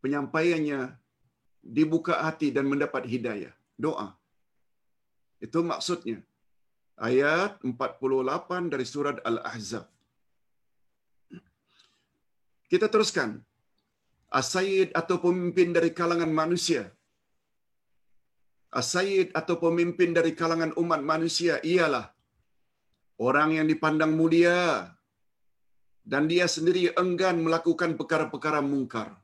penyampaiannya 0.03 0.99
dibuka 1.63 2.19
hati 2.25 2.51
dan 2.51 2.67
mendapat 2.67 3.07
hidayah. 3.07 3.53
Doa. 3.79 4.18
Itu 5.45 5.63
maksudnya. 5.71 6.19
Ayat 6.99 7.63
48 7.63 8.71
dari 8.73 8.85
surat 8.93 9.17
Al-Ahzab. 9.23 9.87
Kita 12.67 12.91
teruskan. 12.91 13.39
As-Sayyid 14.29 14.93
atau 14.93 15.17
pemimpin 15.17 15.73
dari 15.73 15.89
kalangan 15.89 16.29
manusia. 16.29 16.83
As-Sayyid 18.69 19.33
atau 19.33 19.57
pemimpin 19.57 20.13
dari 20.13 20.37
kalangan 20.37 20.75
umat 20.77 21.01
manusia 21.01 21.57
ialah 21.65 22.13
orang 23.17 23.57
yang 23.57 23.65
dipandang 23.71 24.13
mulia 24.13 24.93
dan 26.05 26.29
dia 26.29 26.45
sendiri 26.45 26.93
enggan 26.93 27.41
melakukan 27.41 27.97
perkara-perkara 27.97 28.61
mungkar. 28.61 29.17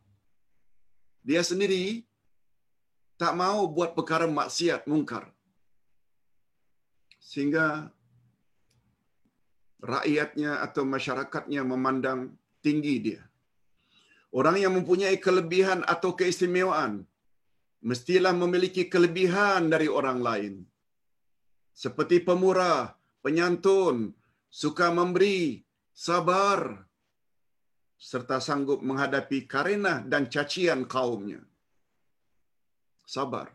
Dia 1.22 1.46
sendiri 1.46 2.02
tak 3.22 3.38
mau 3.38 3.70
buat 3.70 3.94
perkara 3.94 4.26
maksiat 4.40 4.90
mungkar. 4.90 5.35
Sehingga 7.26 7.90
rakyatnya 9.82 10.62
atau 10.62 10.86
masyarakatnya 10.86 11.66
memandang 11.66 12.38
tinggi 12.62 12.96
dia. 13.02 13.24
Orang 14.30 14.62
yang 14.62 14.78
mempunyai 14.78 15.18
kelebihan 15.18 15.82
atau 15.88 16.14
keistimewaan 16.14 17.08
mestilah 17.86 18.34
memiliki 18.36 18.86
kelebihan 18.94 19.72
dari 19.74 19.88
orang 19.90 20.20
lain. 20.28 20.54
Seperti 21.72 22.20
pemurah, 22.20 22.94
penyantun, 23.24 24.12
suka 24.52 24.92
memberi, 24.92 25.64
sabar, 25.96 26.84
serta 27.96 28.44
sanggup 28.44 28.84
menghadapi 28.84 29.48
karenah 29.48 30.04
dan 30.04 30.28
cacian 30.28 30.84
kaumnya. 30.84 31.40
Sabar. 33.08 33.55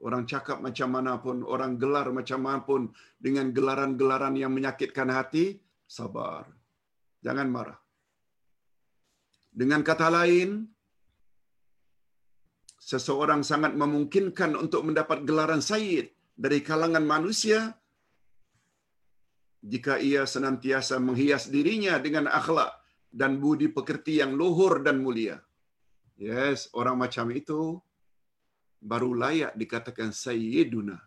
Orang 0.00 0.24
cakap 0.24 0.64
macam 0.64 0.88
mana 0.96 1.20
pun, 1.20 1.44
orang 1.44 1.76
gelar 1.76 2.08
macam 2.08 2.40
mana 2.40 2.60
pun 2.64 2.88
dengan 3.20 3.52
gelaran-gelaran 3.52 4.32
yang 4.32 4.52
menyakitkan 4.56 5.12
hati, 5.12 5.60
sabar. 5.84 6.48
Jangan 7.20 7.48
marah. 7.52 7.78
Dengan 9.52 9.84
kata 9.84 10.08
lain, 10.08 10.64
seseorang 12.80 13.44
sangat 13.44 13.76
memungkinkan 13.76 14.56
untuk 14.56 14.88
mendapat 14.88 15.28
gelaran 15.28 15.60
sayyid 15.60 16.08
dari 16.32 16.64
kalangan 16.64 17.04
manusia 17.04 17.76
jika 19.60 20.00
ia 20.00 20.24
senantiasa 20.24 20.96
menghias 20.96 21.52
dirinya 21.52 22.00
dengan 22.00 22.24
akhlak 22.24 22.72
dan 23.12 23.36
budi 23.42 23.68
pekerti 23.68 24.24
yang 24.24 24.32
luhur 24.32 24.80
dan 24.80 25.04
mulia. 25.04 25.36
Yes, 26.16 26.72
orang 26.72 26.96
macam 26.96 27.28
itu 27.36 27.76
baru 28.80 29.10
layak 29.22 29.52
dikatakan 29.60 30.10
sayyiduna. 30.24 30.98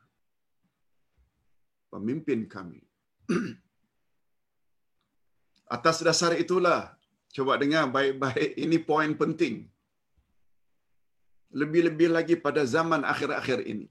Pemimpin 1.93 2.45
kami. 2.55 2.81
Atas 5.75 5.97
dasar 6.05 6.31
itulah, 6.43 6.93
coba 7.35 7.57
dengar 7.61 7.85
baik-baik, 7.95 8.51
ini 8.65 8.77
poin 8.89 9.11
penting. 9.21 9.55
Lebih-lebih 11.53 12.09
lagi 12.17 12.35
pada 12.45 12.61
zaman 12.65 13.01
akhir-akhir 13.05 13.59
ini. 13.73 13.87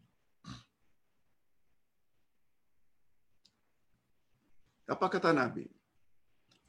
Apa 4.94 5.06
kata 5.14 5.30
Nabi? 5.30 5.66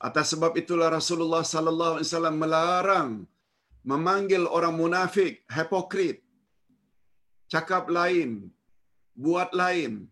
Atas 0.07 0.33
sebab 0.33 0.53
itulah 0.61 0.87
Rasulullah 0.99 1.43
sallallahu 1.53 1.93
alaihi 1.97 2.09
wasallam 2.09 2.35
melarang 2.43 3.11
memanggil 3.91 4.43
orang 4.57 4.75
munafik, 4.81 5.33
hipokrit. 5.55 6.17
Cakap 7.53 7.85
lain, 7.93 8.49
buat 9.13 9.53
lain. 9.53 10.09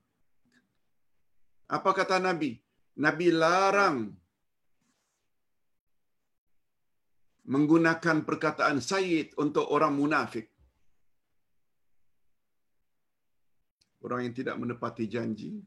Apa 1.66 1.90
kata 1.90 2.22
Nabi? 2.22 2.62
Nabi 3.02 3.28
larang 3.34 4.14
menggunakan 7.50 8.22
perkataan 8.30 8.78
sayyid 8.78 9.34
untuk 9.42 9.66
orang 9.74 9.98
munafik. 9.98 10.54
Orang 14.06 14.22
yang 14.30 14.34
tidak 14.38 14.62
menepati 14.62 15.10
janji, 15.10 15.62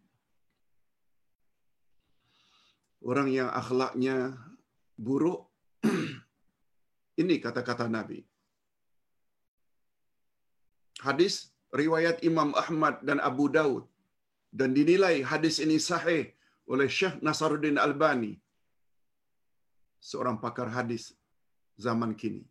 orang 3.02 3.30
yang 3.34 3.50
akhlaknya 3.50 4.38
buruk. 4.94 5.50
Ini 7.22 7.34
kata-kata 7.42 7.86
Nabi. 7.90 8.22
Hadis 10.98 11.53
riwayat 11.80 12.22
Imam 12.30 12.50
Ahmad 12.62 13.02
dan 13.08 13.18
Abu 13.28 13.46
Daud 13.56 13.84
dan 14.58 14.70
dinilai 14.78 15.16
hadis 15.30 15.56
ini 15.64 15.76
sahih 15.90 16.24
oleh 16.72 16.88
Syekh 16.98 17.16
Nasaruddin 17.26 17.78
Albani 17.86 18.32
seorang 20.08 20.36
pakar 20.44 20.68
hadis 20.76 21.04
zaman 21.84 22.12
kini. 22.20 22.44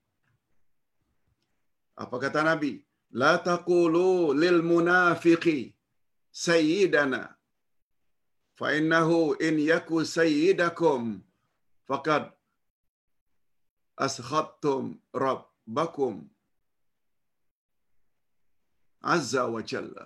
Apa 2.04 2.18
kata 2.24 2.42
Nabi? 2.52 2.74
La 3.22 3.34
taqulu 3.50 4.34
lil 4.44 4.60
munafiqi 4.72 5.60
sayyidana 6.46 7.22
fa 8.60 8.68
innahu 8.78 9.38
in 9.48 9.62
yaku 9.72 10.02
sayyidakum 10.18 11.22
faqad 11.90 12.24
askhattum 14.06 14.98
rabbakum 15.26 16.14
azza 19.04 19.44
wa 19.56 19.62
jalla. 19.72 20.06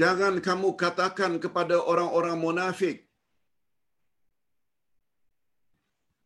Jangan 0.00 0.40
kamu 0.46 0.68
katakan 0.82 1.32
kepada 1.44 1.76
orang-orang 1.92 2.36
munafik 2.40 3.04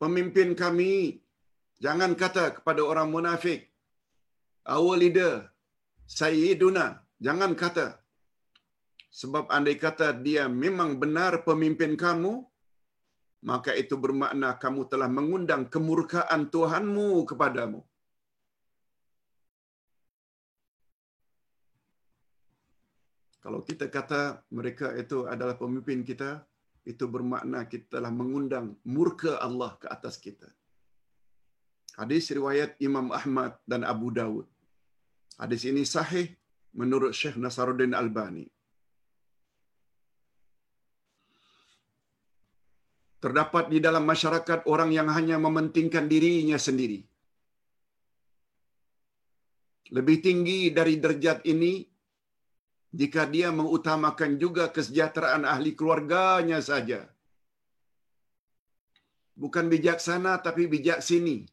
pemimpin 0.03 0.55
kami 0.63 0.93
jangan 1.85 2.13
kata 2.23 2.45
kepada 2.57 2.83
orang 2.91 3.09
munafik 3.15 3.61
our 4.75 4.95
leader 5.03 5.51
sayyiduna 6.19 6.87
jangan 7.27 7.53
kata. 7.63 7.89
Sebab 9.19 9.51
andai 9.57 9.75
kata 9.85 10.15
dia 10.27 10.47
memang 10.47 10.91
benar 11.03 11.43
pemimpin 11.43 11.93
kamu 11.99 12.47
maka 13.43 13.75
itu 13.75 13.95
bermakna 13.95 14.59
kamu 14.59 14.89
telah 14.91 15.07
mengundang 15.07 15.67
kemurkaan 15.71 16.51
Tuhanmu 16.51 17.23
kepadamu 17.29 17.81
kalau 23.43 23.61
kita 23.63 23.87
kata 23.87 24.43
mereka 24.51 24.93
itu 24.99 25.25
adalah 25.31 25.55
pemimpin 25.55 26.03
kita 26.03 26.43
itu 26.83 27.05
bermakna 27.07 27.69
kita 27.69 28.01
telah 28.01 28.11
mengundang 28.11 28.75
murka 28.83 29.39
Allah 29.39 29.77
ke 29.79 29.87
atas 29.87 30.19
kita 30.19 30.49
Hadis 31.99 32.31
riwayat 32.31 32.79
Imam 32.79 33.11
Ahmad 33.11 33.59
dan 33.67 33.83
Abu 33.83 34.15
Dawud. 34.15 34.47
Hadis 35.35 35.67
ini 35.67 35.83
sahih 35.83 36.31
menurut 36.71 37.11
Syekh 37.11 37.35
Nasaruddin 37.35 37.91
Albani. 37.91 38.47
Terdapat 43.19 43.67
di 43.73 43.79
dalam 43.83 44.07
masyarakat 44.07 44.71
orang 44.71 44.91
yang 44.95 45.09
hanya 45.11 45.37
mementingkan 45.43 46.07
dirinya 46.07 46.55
sendiri. 46.55 47.03
Lebih 49.97 50.17
tinggi 50.27 50.71
dari 50.71 51.01
derajat 51.03 51.43
ini 51.49 51.73
jika 52.93 53.23
dia 53.35 53.49
mengutamakan 53.59 54.37
juga 54.43 54.71
kesejahteraan 54.77 55.45
ahli 55.53 55.73
keluarganya 55.79 56.61
saja. 56.61 57.01
Bukan 59.39 59.67
bijaksana 59.73 60.33
tapi 60.47 60.71
bijak 60.71 61.01
sini. 61.09 61.47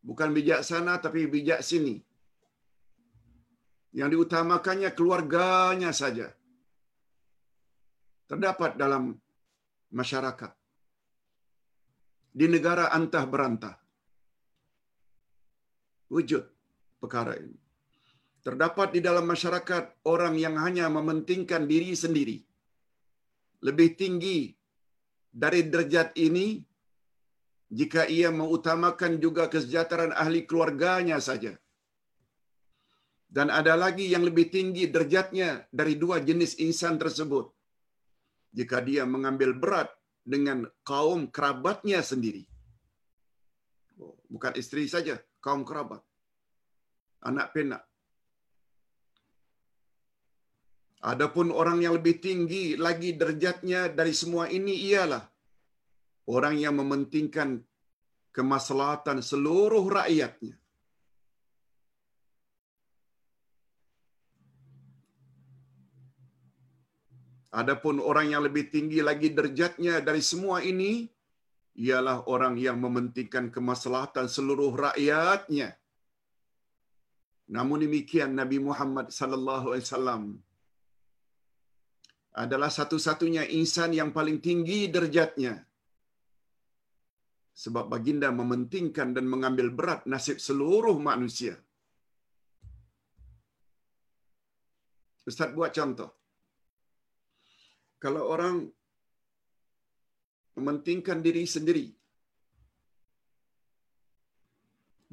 Bukan 0.00 0.30
bijaksana 0.36 0.96
tapi 1.04 1.28
bijak 1.28 1.60
sini. 1.70 2.00
Yang 3.92 4.08
diutamakannya 4.14 4.90
keluarganya 4.96 5.90
saja. 5.92 6.28
Terdapat 8.30 8.78
dalam 8.78 9.18
masyarakat. 9.90 10.52
Di 12.30 12.46
negara 12.46 12.94
antah 12.94 13.26
berantah. 13.26 13.76
Wujud 16.10 16.44
perkara 17.02 17.34
ini. 17.38 17.58
Terdapat 18.40 18.96
di 18.96 19.00
dalam 19.04 19.26
masyarakat 19.28 20.06
orang 20.08 20.34
yang 20.40 20.56
hanya 20.64 20.86
mementingkan 20.88 21.68
diri 21.68 21.92
sendiri. 21.92 22.38
Lebih 23.60 23.88
tinggi 24.00 24.38
dari 25.28 25.68
derajat 25.68 26.16
ini 26.16 26.64
jika 27.70 28.08
ia 28.08 28.32
mengutamakan 28.34 29.22
juga 29.24 29.46
kesejahteraan 29.52 30.16
ahli 30.22 30.48
keluarganya 30.48 31.20
saja. 31.22 31.54
Dan 33.30 33.46
ada 33.46 33.78
lagi 33.78 34.10
yang 34.10 34.26
lebih 34.26 34.50
tinggi 34.50 34.90
derajatnya 34.90 35.70
dari 35.70 35.94
dua 35.94 36.18
jenis 36.18 36.58
insan 36.58 36.98
tersebut. 36.98 37.46
Jika 38.50 38.82
dia 38.82 39.06
mengambil 39.06 39.54
berat 39.54 39.88
dengan 40.20 40.66
kaum 40.84 41.30
kerabatnya 41.30 42.02
sendiri. 42.04 42.44
Oh, 43.96 44.18
bukan 44.28 44.52
istri 44.58 44.84
saja, 44.90 45.16
kaum 45.40 45.64
kerabat. 45.64 46.02
Anak 47.24 47.54
penak. 47.56 47.82
Adapun 51.00 51.48
orang 51.48 51.80
yang 51.80 51.96
lebih 51.96 52.20
tinggi 52.20 52.76
lagi 52.76 53.16
derajatnya 53.16 53.88
dari 53.88 54.12
semua 54.12 54.52
ini 54.52 54.84
ialah 54.84 55.24
orang 56.28 56.60
yang 56.60 56.76
mementingkan 56.76 57.64
kemaslahatan 58.36 59.24
seluruh 59.24 59.80
rakyatnya. 59.88 60.59
Adapun 67.50 67.98
orang 67.98 68.30
yang 68.30 68.42
lebih 68.46 68.70
tinggi 68.70 69.02
lagi 69.02 69.34
derajatnya 69.34 69.98
dari 69.98 70.22
semua 70.22 70.62
ini 70.62 71.10
ialah 71.74 72.30
orang 72.30 72.54
yang 72.54 72.78
mementingkan 72.78 73.50
kemaslahatan 73.50 74.30
seluruh 74.30 74.70
rakyatnya. 74.70 75.74
Namun 77.50 77.82
demikian 77.82 78.38
Nabi 78.38 78.62
Muhammad 78.62 79.10
sallallahu 79.10 79.74
alaihi 79.74 79.86
wasallam 79.86 80.22
adalah 82.44 82.70
satu-satunya 82.70 83.50
insan 83.58 83.90
yang 83.98 84.14
paling 84.14 84.38
tinggi 84.38 84.86
derajatnya. 84.86 85.66
Sebab 87.50 87.90
baginda 87.90 88.30
mementingkan 88.30 89.10
dan 89.10 89.26
mengambil 89.26 89.74
berat 89.74 90.06
nasib 90.06 90.38
seluruh 90.38 90.94
manusia. 91.02 91.58
Ustaz 95.26 95.50
buat 95.58 95.74
contoh. 95.74 96.19
Kalau 98.02 98.22
orang 98.32 98.64
mementingkan 100.56 101.20
diri 101.26 101.44
sendiri, 101.54 101.86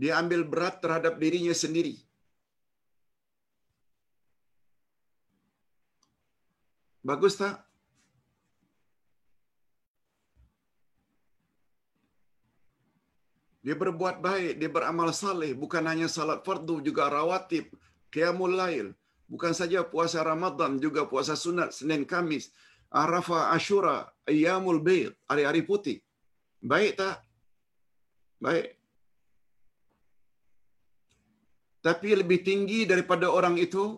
dia 0.02 0.14
ambil 0.22 0.42
berat 0.52 0.76
terhadap 0.84 1.20
dirinya 1.24 1.56
sendiri. 1.64 1.96
Bagus 7.10 7.36
tak? 7.40 7.56
Dia 13.68 13.76
berbuat 13.76 14.24
baik, 14.24 14.54
dia 14.60 14.70
beramal 14.72 15.12
saleh, 15.12 15.52
bukan 15.52 15.84
hanya 15.92 16.08
salat 16.08 16.40
fardu, 16.48 16.76
juga 16.88 17.12
rawatib, 17.12 17.66
qiyamul 18.16 18.56
lail. 18.60 18.88
Bukan 19.28 19.52
saja 19.60 19.84
puasa 19.84 20.24
Ramadan, 20.24 20.80
juga 20.80 21.04
puasa 21.12 21.36
sunat 21.36 21.76
Senin 21.76 22.08
Kamis, 22.12 22.48
Arafah, 22.92 23.52
Ashura, 23.52 24.08
Ayyamul 24.24 24.80
Bid, 24.80 25.12
hari-hari 25.28 25.62
putih. 25.64 26.00
Baik 26.64 27.00
tak? 27.00 27.24
Baik. 28.40 28.76
Tapi 31.84 32.10
lebih 32.20 32.40
tinggi 32.44 32.84
daripada 32.84 33.32
orang 33.32 33.56
itu, 33.56 33.96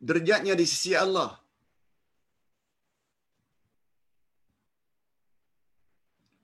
derajatnya 0.00 0.56
di 0.56 0.64
sisi 0.64 0.96
Allah. 0.96 1.36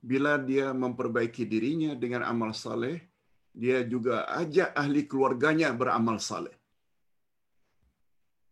Bila 0.00 0.40
dia 0.40 0.72
memperbaiki 0.72 1.44
dirinya 1.44 1.92
dengan 1.92 2.24
amal 2.28 2.56
saleh, 2.56 3.00
dia 3.52 3.80
juga 3.84 4.28
ajak 4.40 4.72
ahli 4.76 5.04
keluarganya 5.04 5.72
beramal 5.72 6.16
saleh. 6.20 6.59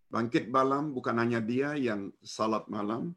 Bangkit 0.08 0.48
malam 0.48 0.96
bukan 0.96 1.20
hanya 1.20 1.40
dia 1.44 1.76
yang 1.76 2.08
salat 2.24 2.64
malam, 2.72 3.12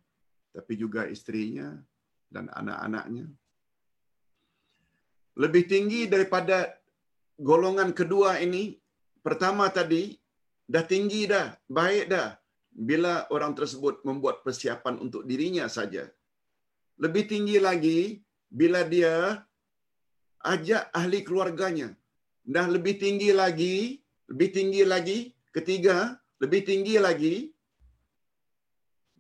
tapi 0.51 0.75
juga 0.75 1.07
istrinya 1.07 1.79
dan 2.27 2.51
anak-anaknya. 2.51 3.31
Lebih 5.39 5.63
tinggi 5.71 6.11
daripada 6.11 6.75
golongan 7.39 7.95
kedua 7.95 8.43
ini, 8.43 8.75
pertama 9.23 9.71
tadi, 9.71 10.19
dah 10.67 10.83
tinggi 10.83 11.31
dah, 11.31 11.55
baik 11.71 12.11
dah. 12.11 12.35
Bila 12.71 13.27
orang 13.35 13.51
tersebut 13.55 14.03
membuat 14.07 14.43
persiapan 14.43 14.99
untuk 14.99 15.27
dirinya 15.27 15.67
saja. 15.67 16.07
Lebih 16.99 17.23
tinggi 17.27 17.57
lagi, 17.59 17.99
bila 18.47 18.83
dia 18.83 19.43
ajak 20.43 20.91
ahli 20.91 21.19
keluarganya. 21.23 21.95
Dah 22.43 22.67
lebih 22.67 22.99
tinggi 22.99 23.31
lagi, 23.31 23.99
lebih 24.31 24.49
tinggi 24.55 24.83
lagi, 24.87 25.17
ketiga, 25.55 26.20
lebih 26.41 26.61
tinggi 26.65 26.95
lagi, 26.97 27.35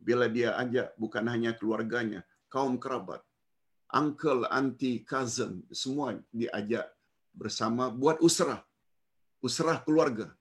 bila 0.01 0.25
dia 0.25 0.57
ajak 0.57 0.97
bukan 0.97 1.25
hanya 1.29 1.53
keluarganya, 1.53 2.25
kaum 2.49 2.81
kerabat, 2.81 3.21
uncle, 3.93 4.49
auntie, 4.49 5.05
cousin, 5.05 5.61
semua 5.69 6.17
diajak 6.33 6.89
bersama 7.31 7.93
buat 7.93 8.17
usrah. 8.25 8.65
Usrah 9.41 9.77
keluarga 9.85 10.33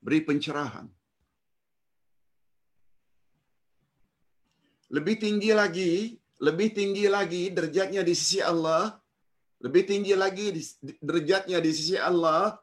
beri 0.00 0.20
pencerahan. 0.24 0.88
Lebih 4.90 5.16
tinggi 5.22 5.50
lagi, 5.54 6.18
lebih 6.42 6.68
tinggi 6.74 7.06
lagi 7.06 7.42
derajatnya 7.54 8.02
di 8.02 8.14
sisi 8.18 8.42
Allah, 8.42 8.98
lebih 9.62 9.86
tinggi 9.86 10.14
lagi 10.18 10.50
derajatnya 10.98 11.62
di 11.62 11.70
sisi 11.70 11.94
Allah 11.94 12.58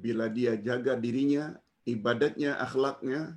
bila 0.00 0.26
dia 0.32 0.56
jaga 0.56 0.96
dirinya, 0.96 1.44
ibadatnya, 1.84 2.56
akhlaknya, 2.56 3.36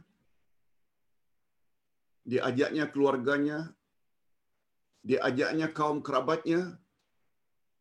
diajaknya 2.24 2.86
keluarganya, 2.88 3.59
diajaknya 5.03 5.68
kaum 5.76 5.99
kerabatnya, 5.99 6.80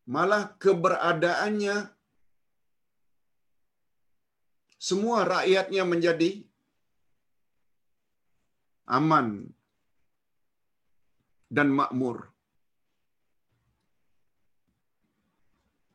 malah 0.03 0.51
keberadaannya 0.59 1.75
semua 4.75 5.23
rakyatnya 5.23 5.83
menjadi 5.87 6.43
aman 8.83 9.47
dan 11.47 11.71
makmur. 11.71 12.27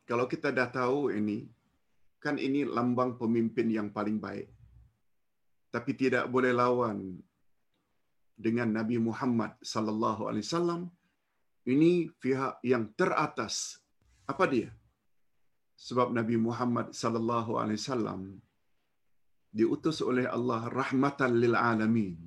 Kalau 0.09 0.25
kita 0.25 0.49
dah 0.49 0.65
tahu 0.65 1.13
ini, 1.13 1.45
kan 2.23 2.35
ini 2.47 2.61
lambang 2.77 3.15
pemimpin 3.21 3.67
yang 3.77 3.89
paling 3.97 4.17
baik. 4.25 4.47
Tapi 5.75 5.91
tidak 6.01 6.25
boleh 6.33 6.51
lawan 6.61 6.99
dengan 8.45 8.69
Nabi 8.77 8.97
Muhammad 9.07 9.51
sallallahu 9.71 10.27
alaihi 10.29 10.45
wasallam. 10.47 10.81
Ini 11.73 11.91
pihak 12.23 12.53
yang 12.71 12.83
teratas 12.99 13.55
apa 14.31 14.43
dia? 14.53 14.69
Sebab 15.87 16.07
Nabi 16.17 16.35
Muhammad 16.47 16.87
sallallahu 17.01 17.51
alaihi 17.61 17.79
wasallam 17.81 18.21
diutus 19.59 19.97
oleh 20.09 20.25
Allah 20.37 20.61
rahmatan 20.79 21.31
lil 21.43 21.55
alamin. 21.69 22.17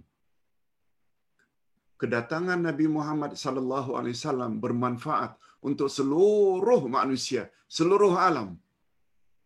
Kedatangan 2.00 2.60
Nabi 2.68 2.86
Muhammad 2.96 3.32
sallallahu 3.38 3.90
alaihi 3.98 4.16
wasallam 4.18 4.52
bermanfaat 4.64 5.32
untuk 5.62 5.86
seluruh 5.86 6.82
manusia, 6.90 7.42
seluruh 7.78 8.14
alam. 8.18 8.58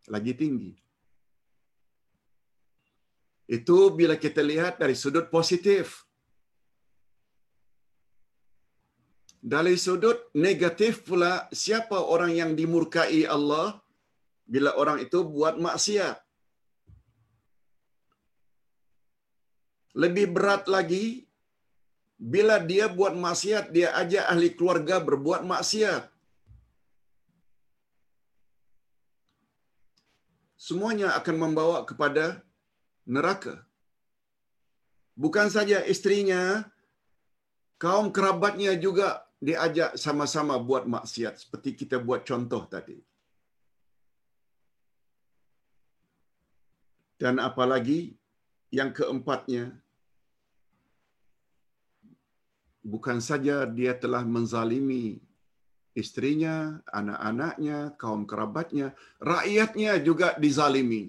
Lagi 0.07 0.33
tinggi. 0.39 0.73
Itu 3.47 3.95
bila 3.95 4.19
kita 4.19 4.43
lihat 4.43 4.83
dari 4.83 4.95
sudut 4.99 5.31
positif. 5.31 6.03
Dari 9.39 9.79
sudut 9.79 10.19
negatif 10.35 11.07
pula, 11.07 11.47
siapa 11.55 11.99
orang 12.03 12.35
yang 12.35 12.51
dimurkai 12.59 13.23
Allah 13.31 13.79
bila 14.43 14.75
orang 14.75 14.99
itu 15.07 15.23
buat 15.23 15.55
maksiat? 15.59 16.19
Lebih 19.95 20.27
berat 20.35 20.67
lagi, 20.67 21.27
bila 22.19 22.59
dia 22.59 22.91
buat 22.91 23.15
maksiat, 23.15 23.71
dia 23.71 23.95
ajak 23.95 24.25
ahli 24.27 24.49
keluarga 24.59 24.99
berbuat 24.99 25.47
maksiat. 25.47 26.16
Semuanya 30.57 31.13
akan 31.21 31.37
membawa 31.37 31.85
kepada 31.85 32.41
neraka. 33.05 33.61
Bukan 35.13 35.53
saja 35.53 35.85
istrinya, 35.85 36.65
kaum 37.77 38.09
kerabatnya 38.09 38.73
juga 38.77 39.25
diajak 39.37 40.01
sama-sama 40.01 40.57
buat 40.57 40.89
maksiat 40.89 41.45
seperti 41.45 41.77
kita 41.85 42.01
buat 42.01 42.25
contoh 42.25 42.65
tadi. 42.65 42.97
Dan 47.17 47.41
apalagi 47.41 48.13
yang 48.73 48.93
keempatnya, 48.93 49.73
bukan 52.85 53.21
saja 53.25 53.65
dia 53.65 53.97
telah 53.97 54.25
menzalimi 54.25 55.21
istrinya, 55.97 56.84
anak-anaknya, 56.92 57.97
kaum 57.97 58.28
kerabatnya, 58.28 58.92
rakyatnya 59.16 59.97
juga 60.05 60.36
dizalimi. 60.36 61.09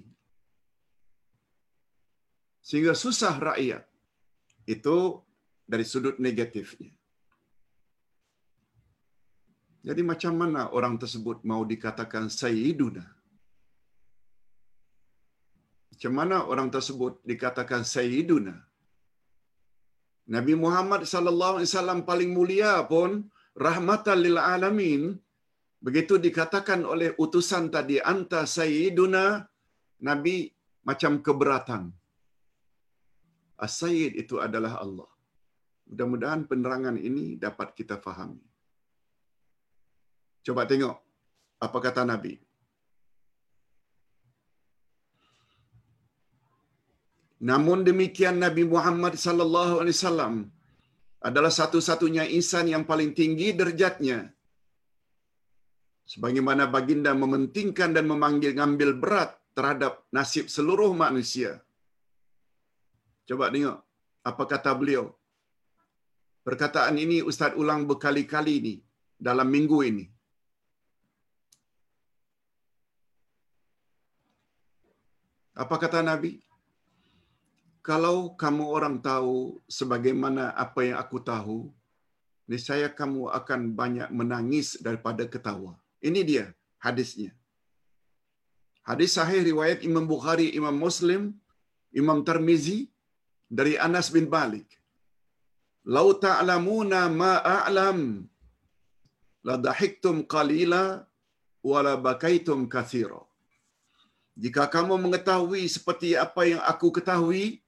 Sehingga 2.64 2.96
susah 2.96 3.36
rakyat. 3.36 3.84
Itu 4.64 5.24
dari 5.68 5.84
sudut 5.84 6.16
negatifnya. 6.24 6.92
Jadi 9.88 10.02
macam 10.04 10.34
mana 10.36 10.62
orang 10.78 10.96
tersebut 11.00 11.44
mau 11.48 11.64
dikatakan 11.64 12.28
Sayyiduna? 12.28 13.04
Macam 15.92 16.14
mana 16.20 16.38
orang 16.52 16.68
tersebut 16.76 17.24
dikatakan 17.24 17.88
Sayyiduna? 17.88 18.56
Nabi 20.28 20.54
Muhammad 20.60 21.08
sallallahu 21.08 21.56
alaihi 21.60 21.72
wasallam 21.72 22.00
paling 22.04 22.32
mulia 22.36 22.84
pun 22.84 23.24
rahmatan 23.68 24.20
lil 24.26 24.38
alamin. 24.54 25.04
Begitu 25.86 26.14
dikatakan 26.26 26.82
oleh 26.94 27.10
utusan 27.24 27.66
tadi 27.76 27.98
anta 28.12 28.42
sayyiduna 28.58 29.24
nabi 30.08 30.38
macam 30.90 31.14
keberatan. 31.26 31.84
As-sayyid 33.66 34.14
itu 34.22 34.36
adalah 34.46 34.74
Allah. 34.84 35.10
Mudah-mudahan 35.90 36.42
penerangan 36.50 36.98
ini 37.10 37.26
dapat 37.46 37.68
kita 37.78 37.96
fahami. 38.06 38.44
Coba 40.46 40.64
tengok 40.72 40.98
apa 41.66 41.78
kata 41.86 42.04
nabi. 42.12 42.34
Namun 47.50 47.80
demikian 47.88 48.38
Nabi 48.46 48.64
Muhammad 48.74 49.14
sallallahu 49.26 49.74
alaihi 49.82 49.98
wasallam 49.98 50.36
adalah 51.22 51.50
satu-satunya 51.50 52.30
insan 52.38 52.70
yang 52.70 52.84
paling 52.86 53.12
tinggi 53.18 53.54
derajatnya. 53.58 54.30
Sebagaimana 56.08 56.70
baginda 56.72 57.12
mementingkan 57.12 57.92
dan 57.92 58.08
memanggil 58.08 58.56
ngambil 58.56 58.96
berat 58.96 59.32
terhadap 59.58 60.06
nasib 60.14 60.48
seluruh 60.48 60.96
manusia. 60.96 61.60
Coba 63.28 63.52
tengok 63.52 63.78
apa 64.24 64.44
kata 64.48 64.72
beliau. 64.72 65.12
Perkataan 66.48 66.96
ini 66.96 67.20
Ustaz 67.20 67.52
ulang 67.60 67.84
berkali-kali 67.84 68.54
ini 68.64 68.76
dalam 69.20 69.52
minggu 69.52 69.80
ini. 69.84 70.06
Apa 75.58 75.76
kata 75.76 76.00
Nabi? 76.06 76.47
Kalau 77.88 78.18
kamu 78.42 78.64
orang 78.78 78.96
tahu 79.10 79.36
sebagaimana 79.78 80.52
apa 80.64 80.80
yang 80.88 80.98
aku 81.04 81.18
tahu, 81.32 81.58
niscaya 82.52 82.88
kamu 83.00 83.22
akan 83.40 83.62
banyak 83.80 84.10
menangis 84.20 84.76
daripada 84.86 85.24
ketawa. 85.34 85.74
Ini 86.08 86.22
dia 86.30 86.46
hadisnya. 86.86 87.32
Hadis 88.90 89.16
sahih 89.18 89.40
riwayat 89.50 89.80
Imam 89.90 90.04
Bukhari, 90.14 90.48
Imam 90.60 90.76
Muslim, 90.86 91.22
Imam 92.02 92.20
Tirmizi 92.28 92.80
dari 93.60 93.80
Anas 93.88 94.12
bin 94.16 94.28
Malik. 94.36 94.68
Lau 95.96 96.12
ta'lamuna 96.26 97.02
ma 97.22 97.34
a'lam 97.40 98.28
la 99.48 99.56
dahiktum 99.68 100.28
qalila 100.34 100.84
wa 101.70 101.80
la 101.88 101.96
bakaitum 102.08 102.68
kathira. 102.76 103.24
Jika 104.44 104.68
kamu 104.76 105.00
mengetahui 105.04 105.64
seperti 105.76 106.10
apa 106.26 106.44
yang 106.52 106.62
aku 106.72 106.92
ketahui, 106.98 107.64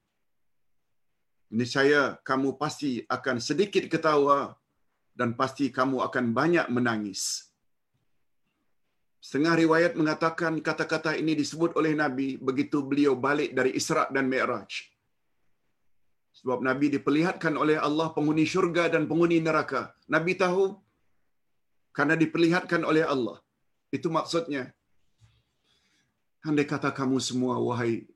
ini 1.50 1.66
saya 1.66 2.14
kamu 2.22 2.54
pasti 2.62 3.02
akan 3.10 3.42
sedikit 3.42 3.82
ketawa 3.90 4.54
dan 5.18 5.34
pasti 5.34 5.66
kamu 5.74 5.98
akan 6.06 6.30
banyak 6.30 6.66
menangis. 6.70 7.50
Setengah 9.20 9.58
riwayat 9.62 9.92
mengatakan 10.00 10.62
kata-kata 10.64 11.12
ini 11.18 11.36
disebut 11.36 11.76
oleh 11.76 11.92
Nabi 11.92 12.40
begitu 12.40 12.80
beliau 12.80 13.18
balik 13.18 13.52
dari 13.52 13.74
Isra' 13.76 14.08
dan 14.14 14.30
Mi'raj. 14.32 14.88
Sebab 16.40 16.64
Nabi 16.64 16.88
diperlihatkan 16.96 17.52
oleh 17.52 17.76
Allah 17.76 18.08
penghuni 18.16 18.48
syurga 18.48 18.88
dan 18.88 19.04
penghuni 19.10 19.44
neraka. 19.44 19.92
Nabi 20.08 20.40
tahu 20.40 20.78
karena 21.92 22.16
diperlihatkan 22.16 22.80
oleh 22.80 23.04
Allah. 23.04 23.36
Itu 23.92 24.08
maksudnya. 24.08 24.72
Andai 26.40 26.64
kata 26.64 26.88
kamu 26.96 27.20
semua, 27.20 27.60
wahai 27.60 28.08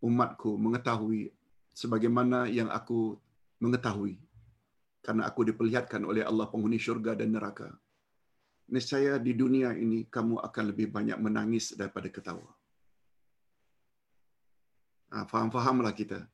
umatku, 0.00 0.56
mengetahui 0.56 1.35
sebagaimana 1.76 2.48
yang 2.48 2.72
aku 2.72 3.20
mengetahui 3.60 4.16
karena 5.04 5.28
aku 5.28 5.40
diperlihatkan 5.48 6.02
oleh 6.10 6.24
Allah 6.24 6.48
penghuni 6.52 6.80
syurga 6.80 7.12
dan 7.14 7.36
neraka. 7.36 7.68
Nescaya 8.74 9.22
di 9.22 9.32
dunia 9.38 9.70
ini 9.84 10.08
kamu 10.10 10.42
akan 10.42 10.64
lebih 10.74 10.90
banyak 10.90 11.18
menangis 11.22 11.78
daripada 11.78 12.08
ketawa. 12.10 12.50
Ha, 15.14 15.22
faham-fahamlah 15.30 15.94
kita. 15.94 16.26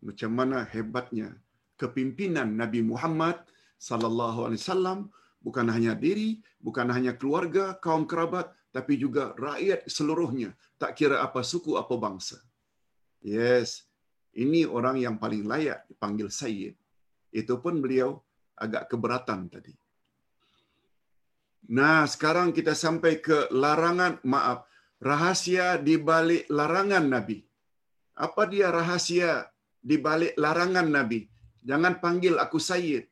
Macam 0.00 0.30
mana 0.32 0.64
hebatnya 0.64 1.36
kepimpinan 1.76 2.48
Nabi 2.56 2.80
Muhammad 2.80 3.44
sallallahu 3.76 4.48
alaihi 4.48 4.62
wasallam 4.64 4.98
bukan 5.44 5.68
hanya 5.68 5.92
diri, 5.92 6.40
bukan 6.56 6.88
hanya 6.88 7.12
keluarga, 7.20 7.76
kaum 7.84 8.08
kerabat, 8.08 8.48
tapi 8.72 8.96
juga 8.96 9.36
rakyat 9.36 9.84
seluruhnya, 9.84 10.56
tak 10.80 10.96
kira 10.96 11.20
apa 11.20 11.44
suku 11.44 11.76
apa 11.76 11.92
bangsa. 12.00 12.40
Yes, 13.22 13.86
ini 14.34 14.66
orang 14.66 14.98
yang 14.98 15.16
paling 15.22 15.46
layak 15.46 15.86
dipanggil 15.86 16.26
Sayyid. 16.26 16.74
Itu 17.30 17.62
pun 17.62 17.78
beliau 17.78 18.18
agak 18.58 18.90
keberatan 18.90 19.46
tadi. 19.46 19.72
Nah, 21.70 22.02
sekarang 22.10 22.50
kita 22.50 22.74
sampai 22.74 23.22
ke 23.22 23.46
larangan, 23.54 24.18
maaf, 24.26 24.66
rahasia 24.98 25.78
di 25.78 25.94
balik 25.94 26.50
larangan 26.50 27.06
Nabi. 27.06 27.38
Apa 28.18 28.50
dia 28.50 28.68
rahasia 28.74 29.46
di 29.78 29.96
balik 29.96 30.34
larangan 30.34 30.90
Nabi? 30.90 31.30
Jangan 31.62 32.02
panggil 32.02 32.34
aku 32.42 32.58
Sayyid. 32.58 33.06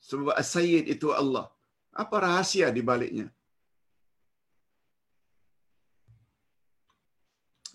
Sebab 0.00 0.38
Sayyid 0.38 0.86
itu 0.86 1.10
Allah. 1.10 1.50
Apa 1.90 2.22
rahasia 2.22 2.70
di 2.70 2.80
baliknya? 2.80 3.26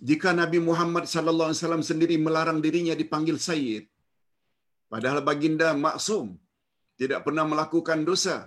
Jika 0.10 0.30
Nabi 0.42 0.60
Muhammad 0.70 1.06
sallallahu 1.14 1.50
alaihi 1.50 1.62
wasallam 1.62 1.86
sendiri 1.90 2.16
melarang 2.26 2.60
dirinya 2.66 2.96
dipanggil 3.02 3.38
sayyid 3.48 3.86
padahal 4.92 5.22
baginda 5.30 5.70
maksum 5.86 6.28
tidak 7.02 7.20
pernah 7.26 7.46
melakukan 7.52 8.02
dosa 8.10 8.38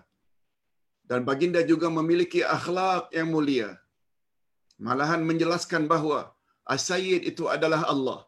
dan 1.11 1.21
baginda 1.29 1.61
juga 1.73 1.89
memiliki 1.99 2.41
akhlak 2.57 3.05
yang 3.19 3.29
mulia 3.35 3.69
malahan 4.89 5.23
menjelaskan 5.31 5.85
bahawa 5.93 6.21
as-sayyid 6.75 7.23
itu 7.31 7.47
adalah 7.57 7.83
Allah 7.93 8.21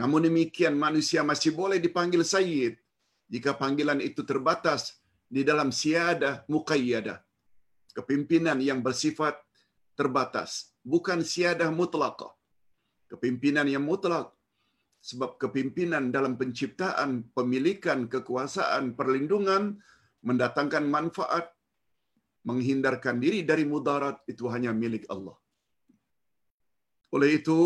namun 0.00 0.22
demikian 0.28 0.74
manusia 0.86 1.20
masih 1.30 1.52
boleh 1.60 1.78
dipanggil 1.86 2.22
sayyid 2.34 2.74
jika 3.34 3.52
panggilan 3.62 4.00
itu 4.08 4.22
terbatas 4.30 4.82
di 5.36 5.42
dalam 5.50 5.70
siadah 5.80 6.34
muqayyadah 6.54 7.18
kepimpinan 7.96 8.60
yang 8.68 8.80
bersifat 8.86 9.40
terbatas, 9.96 10.76
bukan 10.92 11.24
siadah 11.32 11.72
mutlaqah. 11.72 12.32
Kepimpinan 13.10 13.66
yang 13.74 13.84
mutlak. 13.90 14.28
Sebab 15.08 15.38
kepimpinan 15.42 16.10
dalam 16.16 16.34
penciptaan, 16.40 17.10
pemilikan, 17.36 18.10
kekuasaan, 18.14 18.84
perlindungan, 18.98 19.78
mendatangkan 20.28 20.84
manfaat, 20.96 21.46
menghindarkan 22.48 23.22
diri 23.24 23.40
dari 23.50 23.64
mudarat, 23.72 24.18
itu 24.32 24.50
hanya 24.54 24.74
milik 24.82 25.06
Allah. 25.14 25.36
Oleh 27.14 27.38
itu, 27.38 27.58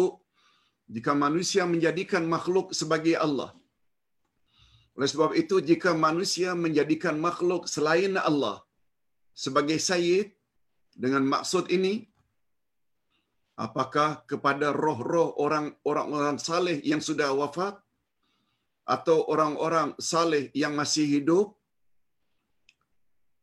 jika 0.95 1.12
manusia 1.25 1.65
menjadikan 1.73 2.25
makhluk 2.35 2.77
sebagai 2.81 3.17
Allah, 3.17 3.51
oleh 5.01 5.09
sebab 5.09 5.33
itu, 5.43 5.57
jika 5.71 5.91
manusia 5.97 6.53
menjadikan 6.65 7.17
makhluk 7.27 7.65
selain 7.75 8.21
Allah 8.21 8.61
sebagai 9.33 9.79
sayyid, 9.81 10.29
dengan 11.03 11.25
maksud 11.25 11.73
ini, 11.77 12.10
apakah 13.65 14.24
kepada 14.31 14.73
roh-roh 14.82 15.28
orang-orang 15.91 16.37
saleh 16.49 16.78
yang 16.91 17.03
sudah 17.09 17.28
wafat? 17.41 17.77
Atau 18.95 19.16
orang-orang 19.32 19.89
saleh 20.11 20.45
yang 20.62 20.73
masih 20.81 21.07
hidup? 21.15 21.47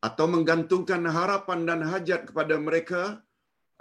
Atau 0.08 0.26
menggantungkan 0.34 1.02
harapan 1.18 1.60
dan 1.70 1.80
hajat 1.92 2.22
kepada 2.30 2.56
mereka? 2.68 3.02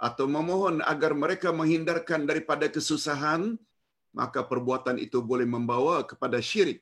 Atau 0.07 0.25
memohon 0.35 0.77
agar 0.93 1.11
mereka 1.23 1.49
menghindarkan 1.59 2.29
daripada 2.29 2.65
kesusahan? 2.75 3.41
Maka 4.19 4.41
perbuatan 4.51 4.97
itu 5.05 5.19
boleh 5.29 5.47
membawa 5.55 5.95
kepada 6.11 6.37
syirik 6.49 6.79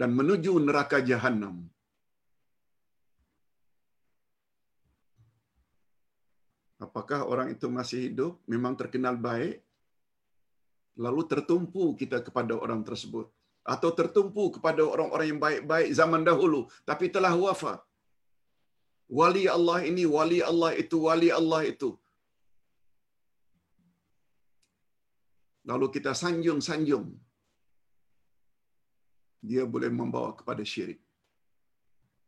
dan 0.00 0.10
menuju 0.18 0.52
neraka 0.66 0.98
jahanam. 1.10 1.56
Apakah 6.84 7.20
orang 7.32 7.48
itu 7.54 7.66
masih 7.78 7.98
hidup, 8.08 8.32
memang 8.52 8.72
terkenal 8.80 9.14
baik, 9.28 9.56
lalu 11.04 11.22
tertumpu 11.32 11.84
kita 12.00 12.18
kepada 12.26 12.54
orang 12.64 12.80
tersebut. 12.88 13.26
Atau 13.72 13.90
tertumpu 13.98 14.44
kepada 14.54 14.80
orang-orang 14.92 15.26
yang 15.30 15.40
baik-baik 15.46 15.88
zaman 15.98 16.22
dahulu, 16.28 16.60
tapi 16.90 17.12
telah 17.16 17.32
wafat. 17.44 17.80
Wali 19.18 19.44
Allah 19.56 19.78
ini, 19.90 20.04
wali 20.16 20.38
Allah 20.50 20.70
itu, 20.82 20.96
wali 21.08 21.28
Allah 21.40 21.60
itu. 21.72 21.90
Lalu 25.70 25.86
kita 25.96 26.12
sanjung-sanjung. 26.22 27.06
Dia 29.50 29.64
boleh 29.74 29.90
membawa 30.00 30.32
kepada 30.38 30.64
syirik. 30.72 31.00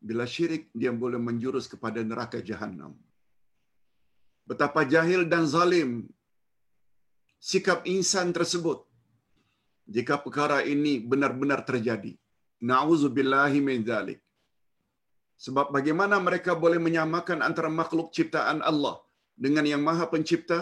Bila 0.09 0.25
syirik, 0.35 0.69
dia 0.81 0.93
boleh 1.03 1.21
menjurus 1.29 1.67
kepada 1.73 2.01
neraka 2.11 2.39
jahanam 2.51 2.93
betapa 4.53 4.81
jahil 4.95 5.23
dan 5.33 5.45
zalim 5.55 5.91
sikap 7.51 7.81
insan 7.95 8.29
tersebut 8.39 8.81
jika 9.95 10.15
perkara 10.25 10.59
ini 10.75 10.93
benar-benar 11.13 11.61
terjadi. 11.71 12.13
Nauzubillahi 12.71 13.61
min 13.69 13.81
zalik. 13.89 14.21
Sebab 15.45 15.75
bagaimana 15.77 16.17
mereka 16.27 16.53
boleh 16.65 16.79
menyamakan 16.87 17.39
antara 17.49 17.71
makhluk 17.81 18.09
ciptaan 18.17 18.61
Allah 18.71 18.97
dengan 19.45 19.67
yang 19.73 19.83
Maha 19.89 20.07
Pencipta? 20.13 20.61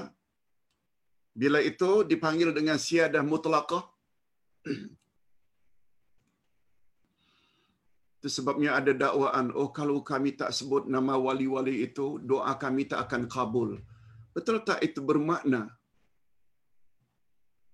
Bila 1.41 1.61
itu 1.71 1.91
dipanggil 2.11 2.51
dengan 2.59 2.81
siadah 2.87 3.23
mutlaqah. 3.33 3.85
Itu 8.21 8.29
sebabnya 8.29 8.77
ada 8.77 8.93
dakwaan, 8.93 9.49
oh 9.57 9.73
kalau 9.73 10.05
kami 10.05 10.37
tak 10.37 10.53
sebut 10.53 10.85
nama 10.85 11.17
wali-wali 11.17 11.89
itu, 11.89 12.21
doa 12.21 12.53
kami 12.61 12.85
tak 12.85 13.09
akan 13.09 13.25
kabul. 13.25 13.81
Betul 14.37 14.61
tak 14.61 14.85
itu 14.85 15.01
bermakna? 15.01 15.73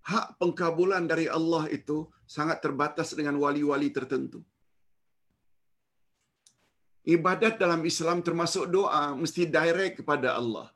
Hak 0.07 0.39
pengkabulan 0.39 1.11
dari 1.11 1.27
Allah 1.27 1.67
itu 1.67 2.07
sangat 2.31 2.63
terbatas 2.63 3.11
dengan 3.19 3.43
wali-wali 3.43 3.91
tertentu. 3.91 4.47
Ibadat 7.03 7.59
dalam 7.59 7.83
Islam 7.83 8.23
termasuk 8.23 8.71
doa 8.71 9.19
mesti 9.19 9.51
direct 9.51 10.07
kepada 10.07 10.39
Allah. 10.39 10.71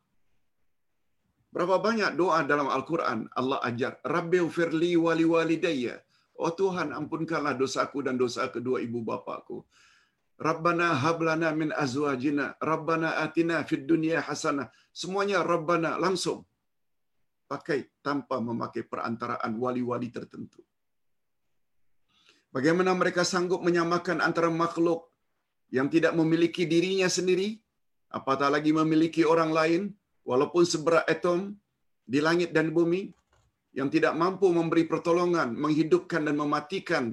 Berapa 1.54 1.78
banyak 1.78 2.18
doa 2.18 2.42
dalam 2.42 2.66
Al-Quran 2.66 3.30
Allah 3.38 3.62
ajar, 3.70 4.02
Rabbi 4.02 4.42
firli 4.50 4.98
wali 4.98 5.22
walidayya. 5.22 5.94
Oh 6.40 6.52
Tuhan, 6.60 6.88
ampunkanlah 6.96 7.54
dosaku 7.62 8.00
dan 8.06 8.16
dosa 8.16 8.48
kedua 8.54 8.80
ibu 8.86 9.04
bapakku. 9.04 9.58
Rabbana 10.40 10.96
hablana 11.02 11.48
min 11.60 11.68
azwajina, 11.84 12.56
Rabbana 12.70 13.20
atina 13.24 13.60
fid 13.68 13.84
dunya 13.84 14.24
hasanah. 14.24 14.72
Semuanya 15.00 15.44
Rabbana 15.44 16.00
langsung. 16.00 16.48
Pakai 17.44 17.92
tanpa 18.00 18.40
memakai 18.40 18.82
perantaraan 18.88 19.52
wali-wali 19.60 20.08
tertentu. 20.08 20.64
Bagaimana 22.56 22.96
mereka 22.96 23.22
sanggup 23.22 23.60
menyamakan 23.60 24.18
antara 24.24 24.48
makhluk 24.48 25.12
yang 25.76 25.92
tidak 25.92 26.16
memiliki 26.16 26.64
dirinya 26.72 27.06
sendiri, 27.06 27.60
apatah 28.08 28.48
lagi 28.54 28.72
memiliki 28.74 29.22
orang 29.22 29.50
lain, 29.58 29.82
walaupun 30.24 30.64
seberat 30.72 31.04
atom 31.06 31.54
di 32.08 32.18
langit 32.18 32.50
dan 32.56 32.72
bumi, 32.74 33.12
yang 33.78 33.88
tidak 33.94 34.14
mampu 34.18 34.50
memberi 34.50 34.84
pertolongan, 34.86 35.54
menghidupkan 35.54 36.26
dan 36.26 36.36
mematikan 36.38 37.04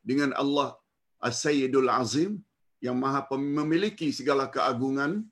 dengan 0.00 0.32
Allah 0.32 0.76
As-Sayyidul 1.20 1.90
Azim 1.92 2.40
yang 2.80 2.96
maha 2.96 3.24
memiliki 3.36 4.08
segala 4.12 4.48
keagungan, 4.48 5.24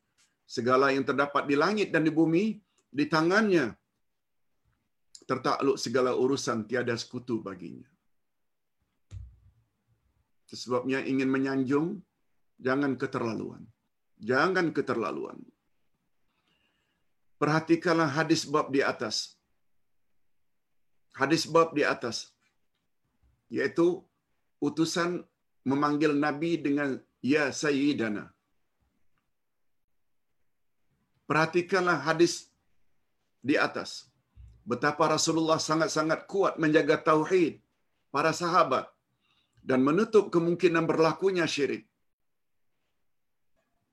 segala 0.44 0.92
yang 0.92 1.04
terdapat 1.08 1.48
di 1.48 1.56
langit 1.56 1.88
dan 1.94 2.04
di 2.04 2.12
bumi, 2.12 2.60
di 2.92 3.04
tangannya 3.08 3.72
tertakluk 5.24 5.80
segala 5.80 6.12
urusan 6.12 6.68
tiada 6.68 6.92
sekutu 7.00 7.40
baginya. 7.40 7.88
Sebabnya 10.54 11.02
ingin 11.02 11.26
menyanjung, 11.34 11.98
jangan 12.62 12.94
keterlaluan. 12.94 13.66
Jangan 14.22 14.70
keterlaluan. 14.70 15.42
Perhatikanlah 17.42 18.06
hadis 18.14 18.46
bab 18.46 18.70
di 18.70 18.78
atas 18.78 19.34
hadis 21.20 21.42
bab 21.54 21.70
di 21.78 21.82
atas 21.94 22.16
yaitu 23.56 23.86
utusan 24.66 25.10
memanggil 25.70 26.12
nabi 26.24 26.50
dengan 26.66 26.90
ya 27.32 27.44
sayyidana. 27.62 28.24
Perhatikanlah 31.28 31.98
hadis 32.08 32.34
di 33.40 33.56
atas. 33.66 33.90
Betapa 34.70 35.04
Rasulullah 35.14 35.60
sangat-sangat 35.68 36.20
kuat 36.32 36.54
menjaga 36.62 36.96
tauhid 37.08 37.60
para 38.14 38.32
sahabat 38.40 38.84
dan 39.64 39.80
menutup 39.88 40.28
kemungkinan 40.34 40.84
berlakunya 40.90 41.46
syirik. 41.54 41.84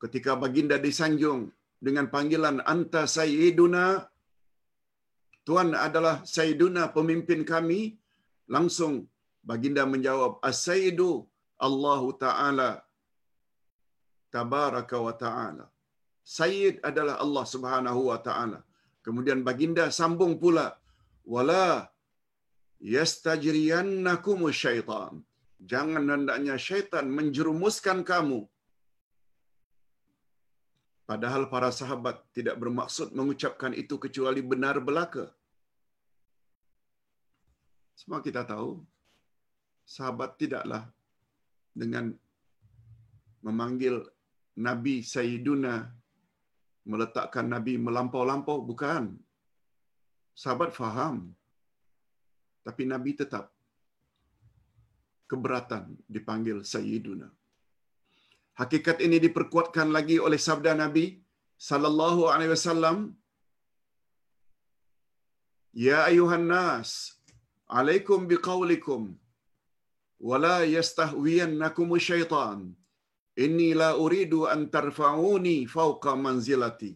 Ketika 0.03 0.35
baginda 0.43 0.77
disanjung 0.88 1.52
dengan 1.88 2.07
panggilan 2.14 2.60
anta 2.73 3.03
sayyiduna 3.18 4.11
Tuhan 5.47 5.69
adalah 5.88 6.15
Sayyiduna 6.35 6.84
pemimpin 6.97 7.41
kami. 7.53 7.81
Langsung 8.55 8.93
baginda 9.49 9.84
menjawab, 9.93 10.31
As-Sayyidu 10.49 11.11
Allahu 11.68 12.07
Ta'ala 12.23 12.72
Tabaraka 14.34 14.97
wa 15.07 15.13
Ta'ala. 15.23 15.65
Sayyid 16.39 16.76
adalah 16.89 17.15
Allah 17.23 17.45
Subhanahu 17.53 18.01
wa 18.11 18.19
Ta'ala. 18.27 18.59
Kemudian 19.05 19.39
baginda 19.47 19.85
sambung 19.99 20.34
pula, 20.43 20.68
Wala 21.34 21.68
yastajriyannakum 22.95 24.39
syaitan. 24.61 25.13
Jangan 25.72 26.03
hendaknya 26.13 26.55
syaitan 26.68 27.05
menjerumuskan 27.18 27.99
kamu. 28.11 28.39
Padahal 31.10 31.49
para 31.52 31.69
sahabat 31.80 32.23
tidak 32.32 32.56
bermaksud 32.61 33.11
mengucapkan 33.11 33.73
itu 33.76 33.95
kecuali 33.99 34.40
benar 34.40 34.80
belaka. 34.80 35.28
Semua 37.99 38.19
kita 38.23 38.41
tahu, 38.48 38.82
sahabat 39.86 40.40
tidaklah 40.41 40.84
dengan 41.76 42.15
memanggil 43.45 43.95
Nabi 44.57 45.02
Sayyiduna 45.03 45.90
meletakkan 46.86 47.45
Nabi 47.45 47.78
melampau-lampau. 47.78 48.61
Bukan. 48.64 49.18
Sahabat 50.34 50.72
faham. 50.73 51.34
Tapi 52.65 52.84
Nabi 52.86 53.18
tetap 53.18 53.49
keberatan 55.30 55.98
dipanggil 56.06 56.61
Sayyiduna. 56.61 57.40
Hakikat 58.60 58.98
ini 59.06 59.18
diperkuatkan 59.26 59.90
lagi 59.98 60.18
oleh 60.28 60.40
sabda 60.48 60.72
Nabi 60.84 61.06
sallallahu 61.69 62.22
alaihi 62.34 62.53
wasallam 62.57 62.98
Ya 65.86 65.98
ayuhan 66.10 66.45
nas 66.52 66.90
alaikum 67.80 68.28
biqaulikum 68.32 69.02
wala 70.30 70.57
yastahwiyannakum 70.78 71.90
syaitan. 72.10 72.60
Inni 73.44 73.69
la 73.82 73.90
uridu 74.06 74.40
an 74.53 74.68
tarfa'uni 74.76 75.56
fawqa 75.76 76.14
manzilati 76.26 76.91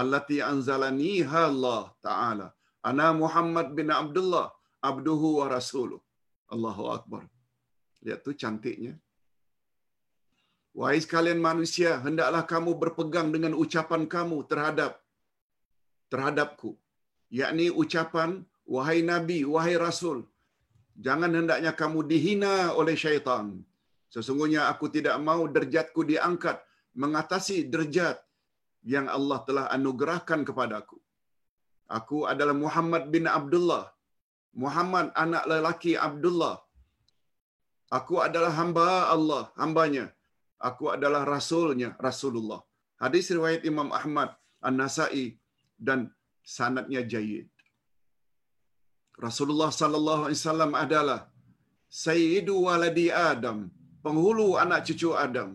allati 0.00 0.38
anzalaniha 0.52 1.40
Allah 1.52 1.82
taala. 2.06 2.48
Ana 2.90 3.08
Muhammad 3.22 3.68
bin 3.78 3.88
Abdullah 4.02 4.46
abduhu 4.90 5.28
wa 5.40 5.46
rasuluh. 5.56 6.00
Allahu 6.54 6.84
akbar. 6.96 7.22
Lihat 8.04 8.20
tu 8.26 8.32
cantiknya 8.42 8.94
Wahai 10.78 10.98
sekalian 11.04 11.40
manusia, 11.48 11.90
hendaklah 12.04 12.42
kamu 12.52 12.70
berpegang 12.80 13.28
dengan 13.34 13.52
ucapan 13.62 14.02
kamu 14.14 14.38
terhadap 14.50 14.92
terhadapku. 16.12 16.70
Yakni 17.38 17.66
ucapan, 17.82 18.30
wahai 18.74 18.98
Nabi, 19.12 19.38
wahai 19.52 19.74
Rasul. 19.84 20.18
Jangan 21.06 21.32
hendaknya 21.38 21.72
kamu 21.80 22.00
dihina 22.10 22.54
oleh 22.80 22.94
syaitan. 23.04 23.46
Sesungguhnya 24.14 24.68
aku 24.72 24.86
tidak 24.96 25.16
mau 25.28 25.42
derjatku 25.56 26.04
diangkat 26.10 26.60
mengatasi 27.02 27.56
derjat 27.72 28.20
yang 28.94 29.08
Allah 29.16 29.38
telah 29.48 29.64
anugerahkan 29.76 30.44
kepadaku. 30.48 30.98
Aku 31.98 32.18
adalah 32.32 32.56
Muhammad 32.64 33.02
bin 33.14 33.24
Abdullah. 33.38 33.84
Muhammad 34.64 35.08
anak 35.24 35.44
lelaki 35.52 35.94
Abdullah. 36.08 36.56
Aku 37.98 38.14
adalah 38.26 38.52
hamba 38.60 38.86
Allah, 39.16 39.42
hambanya 39.62 40.06
aku 40.68 40.84
adalah 40.96 41.22
rasulnya 41.34 41.90
Rasulullah. 42.08 42.60
Hadis 43.02 43.28
riwayat 43.36 43.62
Imam 43.70 43.88
Ahmad, 43.98 44.32
An-Nasa'i 44.68 45.36
dan 45.76 46.08
sanadnya 46.56 47.02
jayyid. 47.12 47.48
Rasulullah 49.26 49.70
sallallahu 49.80 50.22
alaihi 50.28 50.40
wasallam 50.40 50.72
adalah 50.84 51.20
sayyidu 51.88 52.54
waladi 52.66 53.06
Adam, 53.12 53.58
penghulu 54.04 54.48
anak 54.64 54.84
cucu 54.88 55.10
Adam. 55.26 55.50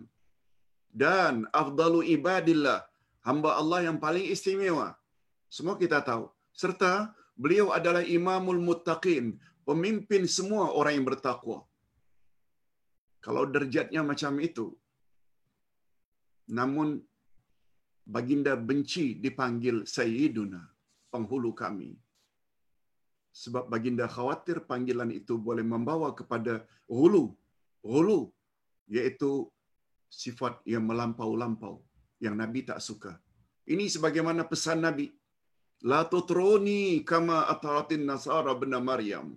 Dan 1.02 1.34
afdalu 1.62 2.00
ibadillah, 2.16 2.78
hamba 3.26 3.50
Allah 3.60 3.80
yang 3.88 3.98
paling 4.04 4.26
istimewa. 4.34 4.88
Semua 5.56 5.74
kita 5.82 5.98
tahu. 6.04 6.24
Serta 6.52 6.92
beliau 7.42 7.72
adalah 7.78 8.02
imamul 8.04 8.60
muttaqin, 8.68 9.40
pemimpin 9.68 10.22
semua 10.36 10.64
orang 10.78 10.94
yang 11.00 11.06
bertakwa. 11.10 11.58
Kalau 13.24 13.46
derjatnya 13.54 14.02
macam 14.10 14.34
itu, 14.48 14.66
namun 16.48 16.98
baginda 18.14 18.52
benci 18.68 19.14
dipanggil 19.24 19.86
Sayyiduna, 19.86 20.62
penghulu 21.12 21.54
kami. 21.62 21.94
Sebab 23.32 23.64
baginda 23.72 24.06
khawatir 24.16 24.60
panggilan 24.70 25.10
itu 25.20 25.34
boleh 25.40 25.64
membawa 25.64 26.12
kepada 26.12 26.54
hulu, 26.90 27.32
hulu, 27.80 28.20
iaitu 28.92 29.48
sifat 30.12 30.60
yang 30.72 30.84
melampau-lampau, 30.84 31.80
yang 32.20 32.36
Nabi 32.36 32.60
tak 32.68 32.80
suka. 32.88 33.16
Ini 33.72 33.88
sebagaimana 33.94 34.44
pesan 34.52 34.84
Nabi. 34.84 35.06
La 35.90 36.00
tutruni 36.10 37.02
kama 37.10 37.38
ataratin 37.52 38.04
nasara 38.10 38.52
bin 38.62 38.74
Maryam. 38.90 39.28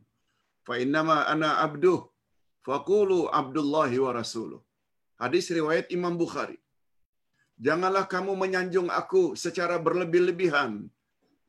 Fa 0.68 0.76
innama 0.82 1.26
ana 1.34 1.50
abduh. 1.66 2.02
Faqulu 2.66 3.30
abdullahi 3.40 3.98
wa 4.06 4.12
rasuluh. 4.20 4.62
Hadis 5.22 5.46
riwayat 5.58 5.88
Imam 5.98 6.14
Bukhari 6.22 6.58
janganlah 7.68 8.06
kamu 8.14 8.34
menyanjung 8.44 8.90
aku 9.02 9.24
secara 9.44 9.76
berlebih-lebihan 9.88 10.72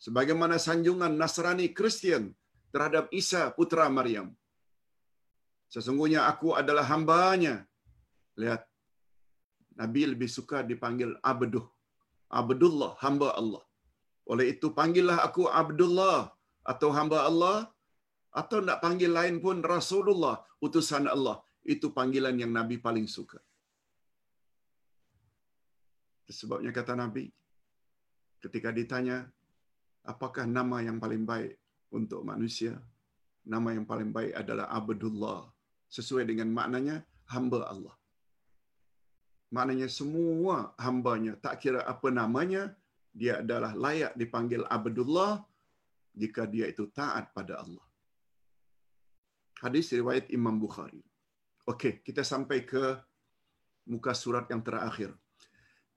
sebagaimana 0.04 0.56
sanjungan 0.66 1.12
Nasrani 1.20 1.68
Kristian 1.78 2.24
terhadap 2.72 3.06
Isa 3.20 3.42
putra 3.56 3.86
Maryam. 3.98 4.28
Sesungguhnya 5.74 6.20
aku 6.30 6.54
adalah 6.60 6.84
hambanya. 6.92 7.54
Lihat, 8.38 8.62
Nabi 9.80 10.02
lebih 10.12 10.30
suka 10.30 10.60
dipanggil 10.62 11.10
Abduh. 11.32 11.66
Abdullah, 12.40 12.92
hamba 13.02 13.28
Allah. 13.40 13.62
Oleh 14.26 14.46
itu 14.54 14.74
panggillah 14.78 15.18
aku 15.26 15.42
Abdullah 15.62 16.34
atau 16.72 16.88
hamba 16.98 17.18
Allah 17.30 17.58
atau 18.40 18.58
nak 18.66 18.82
panggil 18.84 19.10
lain 19.18 19.36
pun 19.44 19.62
Rasulullah, 19.74 20.42
utusan 20.66 21.06
Allah. 21.06 21.36
Itu 21.74 21.90
panggilan 21.98 22.34
yang 22.42 22.52
Nabi 22.58 22.76
paling 22.86 23.06
suka. 23.16 23.38
Sebabnya 26.26 26.74
kata 26.74 26.98
Nabi, 26.98 27.30
ketika 28.42 28.74
ditanya, 28.74 29.30
apakah 30.02 30.42
nama 30.46 30.82
yang 30.82 30.98
paling 30.98 31.22
baik 31.22 31.54
untuk 31.94 32.26
manusia? 32.26 32.74
Nama 33.46 33.78
yang 33.78 33.86
paling 33.86 34.10
baik 34.10 34.34
adalah 34.34 34.66
Abdullah. 34.74 35.46
Sesuai 35.86 36.26
dengan 36.26 36.50
maknanya, 36.50 37.06
hamba 37.30 37.62
Allah. 37.70 37.94
Maknanya 39.54 39.86
semua 39.86 40.74
hambanya, 40.82 41.38
tak 41.38 41.62
kira 41.62 41.86
apa 41.86 42.10
namanya, 42.10 42.74
dia 43.14 43.38
adalah 43.38 43.72
layak 43.72 44.18
dipanggil 44.18 44.66
Abdullah 44.66 45.46
jika 46.10 46.42
dia 46.44 46.66
itu 46.66 46.90
taat 46.90 47.30
pada 47.30 47.62
Allah. 47.62 47.86
Hadis 49.62 49.94
riwayat 49.94 50.28
Imam 50.34 50.58
Bukhari. 50.58 51.00
Okey, 51.64 52.02
kita 52.02 52.26
sampai 52.26 52.66
ke 52.66 52.98
muka 53.88 54.12
surat 54.12 54.44
yang 54.52 54.60
terakhir. 54.60 55.14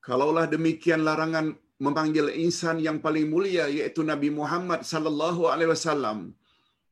Kalaulah 0.07 0.45
demikian 0.55 1.01
larangan 1.07 1.47
memanggil 1.85 2.27
insan 2.45 2.77
yang 2.87 2.97
paling 3.05 3.27
mulia 3.33 3.65
yaitu 3.77 4.01
Nabi 4.11 4.29
Muhammad 4.39 4.81
sallallahu 4.91 5.47
alaihi 5.51 5.71
wasallam 5.75 6.19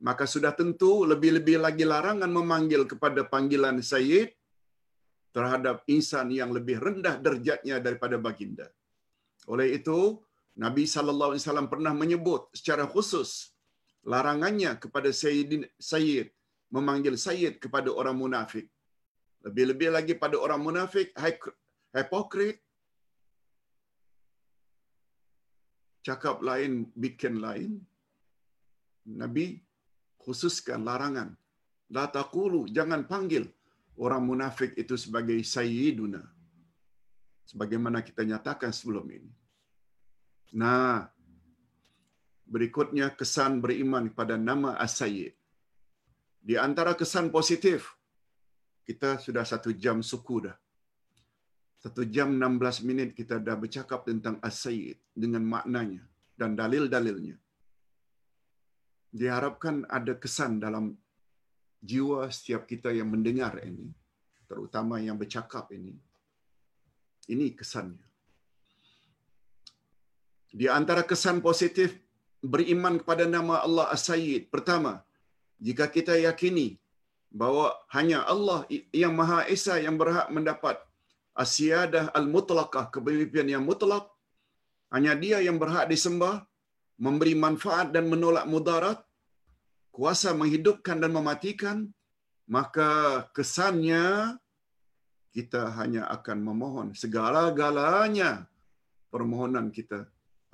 maka 0.08 0.26
sudah 0.34 0.52
tentu 0.60 0.92
lebih-lebih 1.12 1.58
lagi 1.66 1.86
larangan 1.94 2.30
memanggil 2.38 2.82
kepada 2.92 3.22
panggilan 3.34 3.78
sayyid 3.92 4.30
terhadap 5.36 5.82
insan 5.96 6.28
yang 6.40 6.50
lebih 6.58 6.78
rendah 6.86 7.16
derjatnya 7.26 7.78
daripada 7.86 8.16
baginda. 8.26 8.68
Oleh 9.54 9.68
itu, 9.78 10.22
Nabi 10.58 10.84
sallallahu 10.94 11.32
alaihi 11.34 11.44
wasallam 11.46 11.70
pernah 11.74 11.94
menyebut 12.02 12.50
secara 12.58 12.86
khusus 12.94 13.54
larangannya 14.14 14.72
kepada 14.84 15.10
sayyidin 15.22 15.64
sayyid 15.92 16.28
memanggil 16.76 17.16
sayyid 17.28 17.62
kepada 17.64 17.90
orang 18.00 18.18
munafik. 18.22 18.66
Lebih-lebih 19.46 19.90
lagi 19.98 20.14
pada 20.24 20.36
orang 20.46 20.62
munafik 20.68 21.14
hipokrit 21.94 22.58
cakap 26.08 26.40
lain, 26.40 26.88
bikin 26.96 27.44
lain. 27.44 27.84
Nabi 29.12 29.60
khususkan 30.24 30.88
larangan. 30.88 31.36
La 31.92 32.08
taqulu, 32.08 32.68
jangan 32.72 33.04
panggil 33.12 33.48
orang 34.00 34.24
munafik 34.24 34.72
itu 34.80 34.96
sebagai 34.96 35.36
sayyiduna. 35.44 36.24
Sebagaimana 37.48 38.04
kita 38.04 38.28
nyatakan 38.28 38.72
sebelum 38.76 39.08
ini. 39.08 39.32
Nah, 40.56 41.08
berikutnya 42.48 43.12
kesan 43.16 43.64
beriman 43.64 44.12
pada 44.12 44.36
nama 44.36 44.76
As-Sayyid. 44.80 45.36
Di 46.44 46.56
antara 46.56 46.96
kesan 46.96 47.32
positif, 47.32 47.96
kita 48.88 49.20
sudah 49.20 49.44
satu 49.44 49.72
jam 49.76 50.00
suku 50.00 50.48
dah. 50.48 50.56
Satu 51.78 52.02
jam 52.10 52.34
16 52.34 52.88
minit 52.90 53.10
kita 53.14 53.38
dah 53.38 53.54
bercakap 53.54 54.10
tentang 54.10 54.42
As-Sayyid 54.42 54.98
dengan 55.14 55.46
maknanya 55.46 56.02
dan 56.34 56.58
dalil-dalilnya. 56.58 57.38
Diharapkan 59.14 59.86
ada 59.86 60.18
kesan 60.18 60.58
dalam 60.58 60.98
jiwa 61.82 62.28
setiap 62.34 62.66
kita 62.66 62.90
yang 62.90 63.14
mendengar 63.14 63.62
ini, 63.62 63.94
terutama 64.50 64.98
yang 64.98 65.18
bercakap 65.22 65.70
ini. 65.70 65.94
Ini 67.30 67.54
kesannya. 67.54 68.06
Di 70.50 70.66
antara 70.66 71.06
kesan 71.06 71.46
positif 71.46 71.94
beriman 72.42 73.02
kepada 73.02 73.30
nama 73.30 73.62
Allah 73.62 73.92
As-Sayyid. 73.94 74.50
Pertama, 74.54 75.04
jika 75.60 75.86
kita 75.90 76.18
yakini 76.18 76.78
bahawa 77.34 77.76
hanya 77.92 78.24
Allah 78.24 78.64
yang 78.96 79.14
Maha 79.14 79.46
Esa 79.52 79.78
yang 79.82 80.00
berhak 80.00 80.32
mendapat 80.32 80.80
asyadah 81.44 82.06
al-mutlaqah, 82.18 82.86
kepemimpinan 82.94 83.50
yang 83.56 83.64
mutlak. 83.70 84.06
Hanya 84.94 85.14
dia 85.24 85.38
yang 85.48 85.58
berhak 85.62 85.86
disembah, 85.92 86.36
memberi 87.06 87.36
manfaat 87.46 87.88
dan 87.96 88.06
menolak 88.12 88.46
mudarat, 88.54 89.00
kuasa 89.96 90.32
menghidupkan 90.40 90.98
dan 91.04 91.12
mematikan, 91.18 91.78
maka 92.48 92.90
kesannya 93.36 94.36
kita 95.36 95.62
hanya 95.78 96.04
akan 96.16 96.38
memohon 96.50 96.88
segala-galanya 97.02 98.32
permohonan 99.14 99.68
kita 99.78 100.00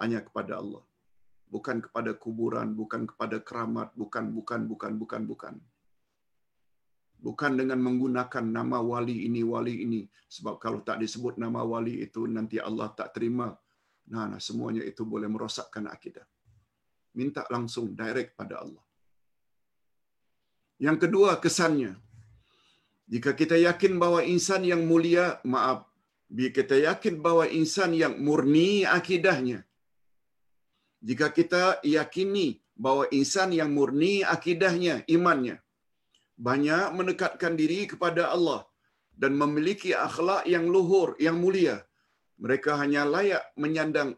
hanya 0.01 0.19
kepada 0.27 0.59
Allah. 0.61 0.83
Bukan 1.53 1.85
kepada 1.85 2.11
kuburan, 2.17 2.73
bukan 2.73 3.05
kepada 3.05 3.37
keramat, 3.47 3.93
bukan, 3.93 4.33
bukan, 4.33 4.61
bukan, 4.65 4.91
bukan, 4.97 5.21
bukan 5.31 5.53
bukan 5.61 5.72
dengan 7.31 7.79
menggunakan 7.79 8.43
nama 8.43 8.83
wali 8.83 9.27
ini 9.27 9.41
wali 9.47 9.87
ini. 9.87 10.01
Sebab 10.27 10.59
kalau 10.59 10.83
tak 10.83 10.99
disebut 10.99 11.39
nama 11.39 11.63
wali 11.63 12.03
itu 12.03 12.27
nanti 12.27 12.59
Allah 12.59 12.91
tak 12.91 13.15
terima. 13.15 13.55
Nah, 14.11 14.27
nah 14.27 14.41
semuanya 14.43 14.83
itu 14.83 15.07
boleh 15.07 15.31
merosakkan 15.31 15.87
akidah. 15.87 16.27
Minta 17.15 17.47
langsung 17.47 17.95
direct 17.95 18.35
pada 18.35 18.59
Allah. 18.59 18.83
Yang 20.83 20.97
kedua 21.07 21.39
kesannya. 21.39 21.95
Jika 23.07 23.31
kita 23.31 23.55
yakin 23.55 23.95
bahwa 24.03 24.19
insan 24.23 24.67
yang 24.67 24.83
mulia 24.83 25.39
maaf 25.43 25.87
jika 26.33 26.65
kita 26.65 26.75
yakin 26.81 27.21
bahwa 27.21 27.45
insan 27.45 27.93
yang 27.93 28.17
murni 28.17 28.89
akidahnya 28.97 29.59
Jika 31.03 31.29
kita 31.29 31.63
yakini 31.83 32.63
bahwa 32.73 33.05
insan 33.11 33.51
yang 33.51 33.69
murni 33.75 34.23
akidahnya, 34.23 35.03
imannya, 35.05 35.59
banyak 36.37 36.93
mendekatkan 36.97 37.53
diri 37.53 37.85
kepada 37.85 38.33
Allah 38.33 38.65
dan 39.13 39.37
memiliki 39.37 39.93
akhlak 39.93 40.49
yang 40.49 40.65
luhur, 40.65 41.13
yang 41.21 41.37
mulia, 41.37 41.85
mereka 42.41 42.75
hanya 42.81 43.05
layak 43.05 43.43
menyandang 43.53 44.17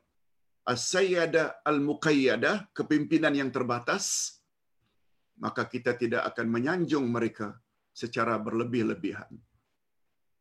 as-sayyadah 0.65 1.61
al-muqayyadah, 1.61 2.71
kepimpinan 2.73 3.35
yang 3.35 3.51
terbatas, 3.53 4.37
maka 5.37 5.67
kita 5.67 5.93
tidak 5.99 6.23
akan 6.33 6.47
menyanjung 6.47 7.05
mereka 7.11 7.59
secara 7.91 8.39
berlebih-lebihan. 8.39 9.29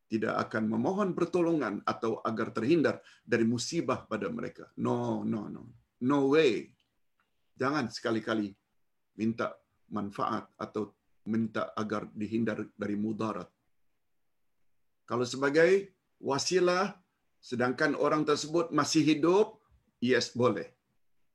Tidak 0.09 0.31
akan 0.31 0.71
memohon 0.71 1.11
pertolongan 1.13 1.83
atau 1.83 2.23
agar 2.23 2.55
terhindar 2.55 3.03
dari 3.27 3.43
musibah 3.43 4.07
pada 4.07 4.31
mereka. 4.31 4.71
No, 4.79 5.27
no, 5.27 5.51
no. 5.51 5.75
No 6.05 6.31
way. 6.31 6.71
Jangan 7.59 7.91
sekali-kali 7.91 8.55
minta 9.19 9.55
manfaat 9.91 10.47
atau 10.61 10.95
minta 11.25 11.73
agar 11.77 12.09
dihindar 12.13 12.65
dari 12.77 12.97
mudarat. 12.97 13.49
Kalau 15.05 15.25
sebagai 15.29 15.93
wasilah, 16.21 16.97
sedangkan 17.41 17.93
orang 17.97 18.25
tersebut 18.25 18.73
masih 18.73 19.05
hidup, 19.05 19.61
yes, 20.01 20.33
boleh. 20.33 20.69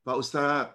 Pak 0.02 0.16
Ustaz, 0.18 0.74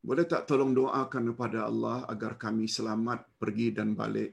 boleh 0.00 0.24
tak 0.24 0.48
tolong 0.48 0.72
doakan 0.72 1.34
kepada 1.34 1.68
Allah 1.68 2.08
agar 2.08 2.40
kami 2.40 2.64
selamat 2.70 3.28
pergi 3.36 3.74
dan 3.76 3.92
balik? 3.92 4.32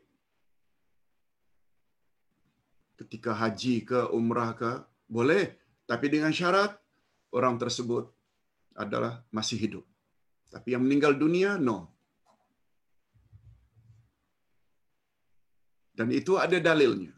Ketika 2.96 3.36
haji 3.36 3.84
ke 3.84 4.00
umrah 4.16 4.56
ke? 4.56 4.72
Boleh. 5.12 5.60
Tapi 5.84 6.08
dengan 6.08 6.32
syarat 6.32 6.72
orang 7.36 7.60
tersebut 7.60 8.08
adalah 8.80 9.20
masih 9.36 9.60
hidup. 9.60 9.84
Tapi 10.48 10.72
yang 10.72 10.88
meninggal 10.88 11.20
dunia, 11.20 11.60
no. 11.60 11.95
Dan 15.96 16.12
itu 16.12 16.36
ada 16.36 16.60
dalilnya. 16.60 17.16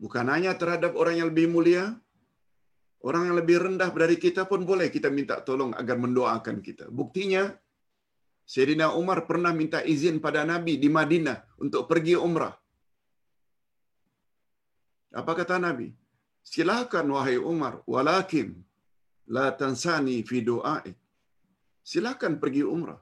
Bukan 0.00 0.26
hanya 0.32 0.56
terhadap 0.56 0.96
orang 0.96 1.20
yang 1.20 1.28
lebih 1.28 1.50
mulia, 1.50 1.92
orang 3.04 3.28
yang 3.28 3.36
lebih 3.36 3.56
rendah 3.60 3.90
dari 3.92 4.16
kita 4.16 4.48
pun 4.48 4.64
boleh 4.64 4.88
kita 4.88 5.12
minta 5.12 5.42
tolong 5.44 5.76
agar 5.76 6.00
mendoakan 6.00 6.64
kita. 6.64 6.88
Buktinya, 6.88 7.52
Sayyidina 8.48 8.96
Umar 8.96 9.28
pernah 9.28 9.52
minta 9.52 9.84
izin 9.84 10.16
pada 10.22 10.46
Nabi 10.46 10.80
di 10.80 10.88
Madinah 10.88 11.60
untuk 11.60 11.84
pergi 11.90 12.16
umrah. 12.16 12.54
Apa 15.10 15.32
kata 15.36 15.58
Nabi? 15.58 15.90
Silakan 16.40 17.06
wahai 17.12 17.36
Umar, 17.36 17.84
walakin 17.84 18.56
la 19.28 19.52
tansani 19.52 20.16
fi 20.28 20.40
du'aik. 20.40 20.96
Silakan 21.84 22.40
pergi 22.42 22.62
umrah. 22.64 22.98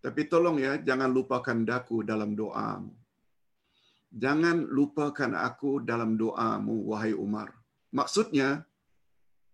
Tapi 0.00 0.22
tolong 0.32 0.56
ya, 0.56 0.80
jangan 0.80 1.12
lupakan 1.12 1.58
daku 1.60 2.00
dalam 2.00 2.32
doamu. 2.32 2.92
Jangan 4.10 4.66
lupakan 4.66 5.32
aku 5.38 5.84
dalam 5.84 6.16
doamu, 6.16 6.88
wahai 6.90 7.12
Umar. 7.14 7.52
Maksudnya, 7.92 8.64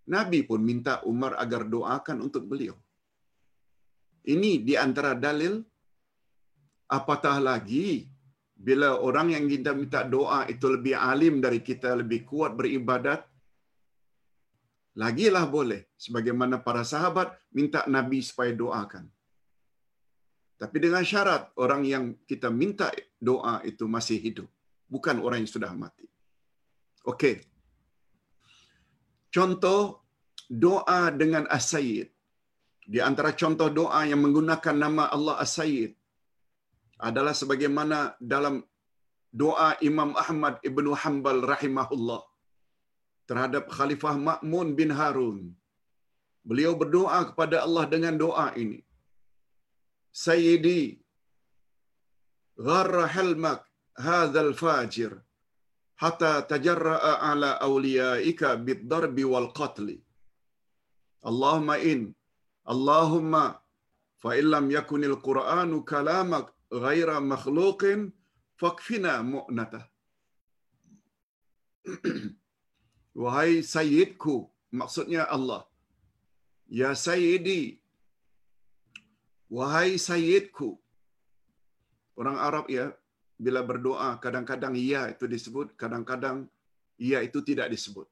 Nabi 0.06 0.46
pun 0.46 0.62
minta 0.62 1.02
Umar 1.02 1.34
agar 1.36 1.66
doakan 1.66 2.22
untuk 2.22 2.46
beliau. 2.46 2.78
Ini 4.26 4.62
di 4.62 4.74
antara 4.78 5.18
dalil 5.18 5.62
apatah 6.86 7.42
lagi 7.42 8.06
bila 8.56 8.96
orang 9.02 9.34
yang 9.34 9.44
kita 9.50 9.74
minta 9.74 10.00
doa 10.06 10.46
itu 10.46 10.66
lebih 10.70 10.94
alim 10.94 11.42
dari 11.42 11.60
kita, 11.60 11.92
lebih 12.00 12.22
kuat 12.24 12.54
beribadat, 12.54 13.26
lagilah 14.96 15.44
boleh. 15.44 15.84
Sebagaimana 15.98 16.62
para 16.62 16.86
sahabat 16.86 17.34
minta 17.50 17.82
Nabi 17.90 18.22
supaya 18.22 18.54
doakan. 18.54 19.15
Tapi 20.56 20.76
dengan 20.84 21.04
syarat 21.04 21.52
orang 21.64 21.82
yang 21.92 22.04
kita 22.30 22.48
minta 22.48 22.88
doa 23.28 23.60
itu 23.70 23.84
masih 23.96 24.16
hidup. 24.26 24.48
Bukan 24.88 25.20
orang 25.26 25.44
yang 25.44 25.52
sudah 25.56 25.72
mati. 25.82 26.06
Okey. 27.12 27.34
Contoh 29.36 29.80
doa 30.64 31.00
dengan 31.22 31.44
as-sayyid. 31.56 32.08
Di 32.86 33.00
antara 33.08 33.30
contoh 33.40 33.68
doa 33.80 34.00
yang 34.10 34.20
menggunakan 34.24 34.76
nama 34.84 35.04
Allah 35.16 35.36
as-sayyid 35.44 35.92
adalah 37.08 37.34
sebagaimana 37.40 37.98
dalam 38.32 38.64
doa 39.42 39.68
Imam 39.88 40.10
Ahmad 40.22 40.54
ibnu 40.68 40.90
Hanbal 41.02 41.42
rahimahullah 41.52 42.22
terhadap 43.28 43.64
Khalifah 43.76 44.14
Ma'mun 44.28 44.68
bin 44.78 44.90
Harun. 44.98 45.38
Beliau 46.48 46.72
berdoa 46.82 47.18
kepada 47.28 47.56
Allah 47.66 47.84
dengan 47.94 48.14
doa 48.24 48.48
ini. 48.64 48.80
Sayyidi, 50.24 50.82
gharra 52.66 53.04
halmak 53.14 53.60
hadzal 54.06 54.52
fajir 54.60 55.12
hatta 56.02 56.30
tajarra'a 56.50 57.12
ala 57.30 57.50
awliyaika 57.66 58.56
bid-darbi 58.66 59.24
wal 59.32 59.50
qatli. 59.58 59.96
Allahumma 61.30 61.76
in 61.92 62.00
Allahumma 62.72 63.44
fa 64.22 64.30
illam 64.40 64.66
yakunil 64.78 65.18
Qur'anu 65.28 65.84
kalamak 65.92 66.46
ghaira 66.84 67.16
makhluqin 67.32 68.00
fakfina 68.60 69.12
mu'nata. 69.34 69.82
Wahai 73.22 73.52
sayyidku, 73.74 74.34
maksudnya 74.80 75.24
Allah. 75.36 75.62
Ya 76.80 76.90
sayyidi. 77.06 77.60
Wahai 79.46 79.94
sayyidku. 79.96 80.74
Orang 82.16 82.40
Arab 82.40 82.66
ya, 82.72 82.90
bila 83.36 83.60
berdoa, 83.62 84.16
kadang-kadang 84.18 84.74
ya 84.74 85.12
itu 85.12 85.28
disebut, 85.28 85.76
kadang-kadang 85.76 86.48
ya 86.96 87.20
itu 87.20 87.44
tidak 87.44 87.68
disebut. 87.70 88.08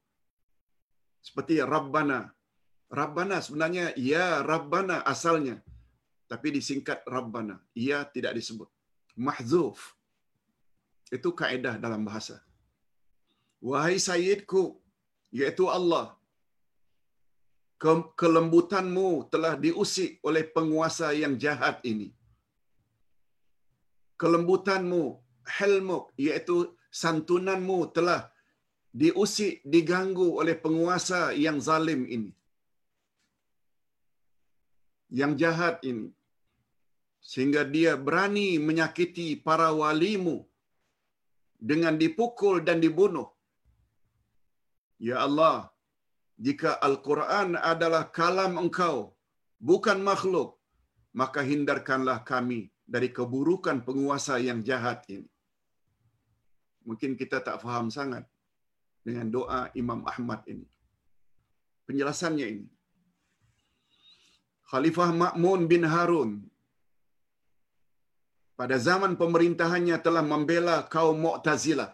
Seperti 1.19 1.57
Rabbana. 1.59 2.29
Rabbana 2.85 3.41
sebenarnya 3.41 3.97
ya 3.97 4.45
Rabbana 4.45 5.01
asalnya. 5.01 5.59
Tapi 6.29 6.53
disingkat 6.57 7.01
Rabbana. 7.05 7.57
Ya 7.73 8.05
tidak 8.05 8.37
disebut. 8.37 8.69
Mahzuf. 9.17 9.97
Itu 11.09 11.33
kaedah 11.33 11.77
dalam 11.81 12.05
bahasa. 12.05 12.41
Wahai 13.61 13.97
Sayyidku, 13.97 14.77
yaitu 15.33 15.65
Allah, 15.69 16.14
kelembutanmu 18.21 19.09
telah 19.33 19.53
diusik 19.65 20.11
oleh 20.27 20.43
penguasa 20.55 21.07
yang 21.21 21.33
jahat 21.43 21.77
ini. 21.91 22.07
Kelembutanmu, 24.21 25.03
helmuk, 25.57 26.05
yaitu 26.25 26.55
santunanmu 27.01 27.79
telah 27.97 28.21
diusik, 29.01 29.59
diganggu 29.73 30.27
oleh 30.41 30.55
penguasa 30.65 31.21
yang 31.45 31.59
zalim 31.67 32.01
ini. 32.17 32.31
Yang 35.19 35.33
jahat 35.41 35.75
ini. 35.91 36.07
Sehingga 37.29 37.61
dia 37.75 37.91
berani 38.07 38.49
menyakiti 38.67 39.27
para 39.47 39.69
walimu 39.81 40.37
dengan 41.69 41.95
dipukul 42.01 42.63
dan 42.67 42.79
dibunuh. 42.85 43.27
Ya 45.07 45.17
Allah, 45.27 45.74
jika 46.35 46.75
Al-Quran 46.87 47.55
adalah 47.55 48.11
kalam 48.11 48.59
engkau, 48.59 49.15
bukan 49.59 50.03
makhluk, 50.03 50.59
maka 51.15 51.39
hindarkanlah 51.39 52.27
kami 52.27 52.71
dari 52.83 53.09
keburukan 53.17 53.79
penguasa 53.87 54.35
yang 54.37 54.59
jahat 54.69 55.07
ini. 55.07 55.29
Mungkin 56.87 57.15
kita 57.17 57.39
tak 57.41 57.57
faham 57.63 57.87
sangat 57.89 58.27
dengan 59.01 59.31
doa 59.31 59.71
Imam 59.73 60.03
Ahmad 60.05 60.43
ini. 60.53 60.67
Penjelasannya 61.87 62.47
ini. 62.53 62.67
Khalifah 64.69 65.09
Ma'mun 65.13 65.69
bin 65.71 65.83
Harun 65.85 66.31
pada 68.59 68.75
zaman 68.87 69.13
pemerintahannya 69.21 69.97
telah 70.05 70.23
membela 70.25 70.77
kaum 70.95 71.17
Mu'tazilah. 71.25 71.91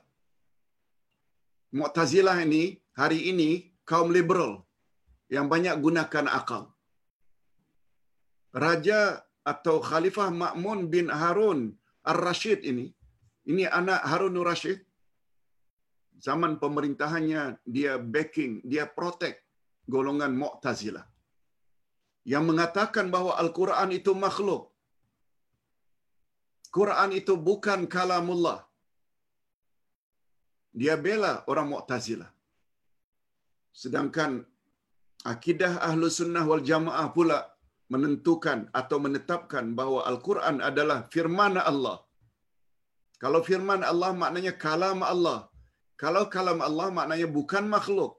Mu'tazilah 1.79 2.37
ini 2.45 2.63
hari 3.01 3.19
ini 3.31 3.70
kaum 3.91 4.09
liberal 4.17 4.53
yang 5.35 5.47
banyak 5.53 5.75
gunakan 5.85 6.27
akal. 6.39 6.63
Raja 8.63 9.01
atau 9.51 9.75
Khalifah 9.89 10.29
Ma'mun 10.41 10.79
bin 10.93 11.07
Harun 11.19 11.59
Ar-Rashid 12.11 12.59
ini, 12.71 12.87
ini 13.51 13.63
anak 13.79 14.01
Harun 14.11 14.39
Ar-Rashid, 14.41 14.79
zaman 16.25 16.53
pemerintahannya 16.63 17.43
dia 17.75 17.93
backing, 18.15 18.53
dia 18.71 18.85
protect 18.97 19.39
golongan 19.93 20.33
Mu'tazilah. 20.41 21.05
Yang 22.31 22.43
mengatakan 22.49 23.05
bahawa 23.13 23.33
Al-Quran 23.43 23.89
itu 23.99 24.11
makhluk. 24.25 24.63
Quran 26.77 27.09
itu 27.19 27.33
bukan 27.49 27.79
kalamullah. 27.95 28.59
Dia 30.81 30.95
bela 31.05 31.33
orang 31.51 31.67
Mu'tazilah. 31.73 32.29
Sedangkan 33.71 34.31
akidah 35.33 35.73
ahlu 35.87 36.07
sunnah 36.19 36.43
wal 36.49 36.63
jamaah 36.71 37.07
pula 37.15 37.39
menentukan 37.93 38.59
atau 38.79 38.97
menetapkan 39.05 39.75
bahawa 39.79 40.07
Al-Quran 40.11 40.63
adalah 40.69 40.99
firman 41.13 41.55
Allah. 41.71 41.97
Kalau 43.23 43.39
firman 43.49 43.81
Allah 43.91 44.11
maknanya 44.21 44.53
kalam 44.65 44.99
Allah. 45.13 45.39
Kalau 46.03 46.23
kalam 46.35 46.59
Allah 46.67 46.87
maknanya 46.97 47.27
bukan 47.37 47.65
makhluk. 47.75 48.13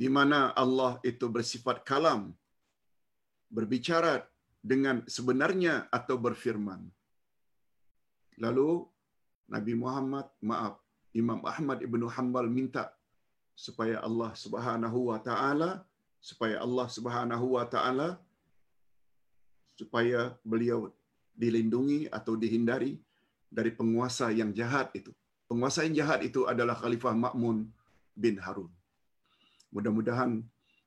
Di 0.00 0.08
mana 0.16 0.52
Allah 0.62 0.92
itu 1.10 1.26
bersifat 1.36 1.86
kalam. 1.90 2.20
Berbicara 3.56 4.12
dengan 4.72 4.96
sebenarnya 5.14 5.74
atau 5.98 6.16
berfirman. 6.26 6.82
Lalu 8.42 8.68
Nabi 9.54 9.72
Muhammad, 9.82 10.26
maaf, 10.50 10.74
Imam 11.20 11.40
Ahmad 11.52 11.78
Ibn 11.86 12.02
Hanbal 12.14 12.48
minta 12.58 12.82
supaya 13.66 13.96
Allah 14.06 14.30
Subhanahu 14.44 14.98
wa 15.14 15.18
taala 15.28 15.70
supaya 16.28 16.56
Allah 16.66 16.86
Subhanahu 16.96 17.46
wa 17.54 17.64
taala 17.74 18.08
supaya 19.78 20.34
beliau 20.42 20.90
dilindungi 21.42 22.10
atau 22.18 22.34
dihindari 22.42 22.98
dari 23.56 23.70
penguasa 23.78 24.26
yang 24.40 24.50
jahat 24.58 24.90
itu. 24.98 25.14
Penguasa 25.50 25.86
yang 25.86 25.94
jahat 26.00 26.20
itu 26.28 26.40
adalah 26.52 26.74
Khalifah 26.82 27.14
Ma'mun 27.24 27.68
bin 28.22 28.36
Harun. 28.44 28.70
Mudah-mudahan 29.74 30.42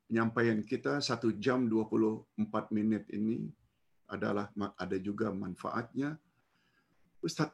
penyampaian 0.08 0.60
kita 0.72 1.02
satu 1.02 1.32
jam 1.46 1.66
24 1.72 2.76
minit 2.78 3.04
ini 3.10 3.50
adalah 4.10 4.50
ada 4.78 4.98
juga 5.02 5.34
manfaatnya. 5.34 6.18
Ustaz 7.26 7.52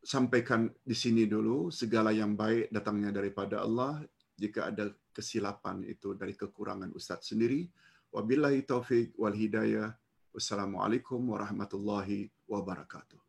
sampaikan 0.00 0.70
di 0.86 0.96
sini 0.96 1.26
dulu 1.26 1.68
segala 1.68 2.14
yang 2.14 2.32
baik 2.38 2.72
datangnya 2.72 3.10
daripada 3.12 3.66
Allah 3.66 4.00
jika 4.40 4.72
ada 4.72 4.88
kesilapan 5.12 5.84
itu 5.84 6.16
dari 6.16 6.32
kekurangan 6.32 6.96
ustaz 6.96 7.28
sendiri. 7.28 7.68
Wabillahi 8.08 8.64
taufik 8.64 9.12
wal 9.20 9.36
hidayah. 9.36 9.92
Wassalamualaikum 10.32 11.20
warahmatullahi 11.20 12.32
wabarakatuh. 12.48 13.20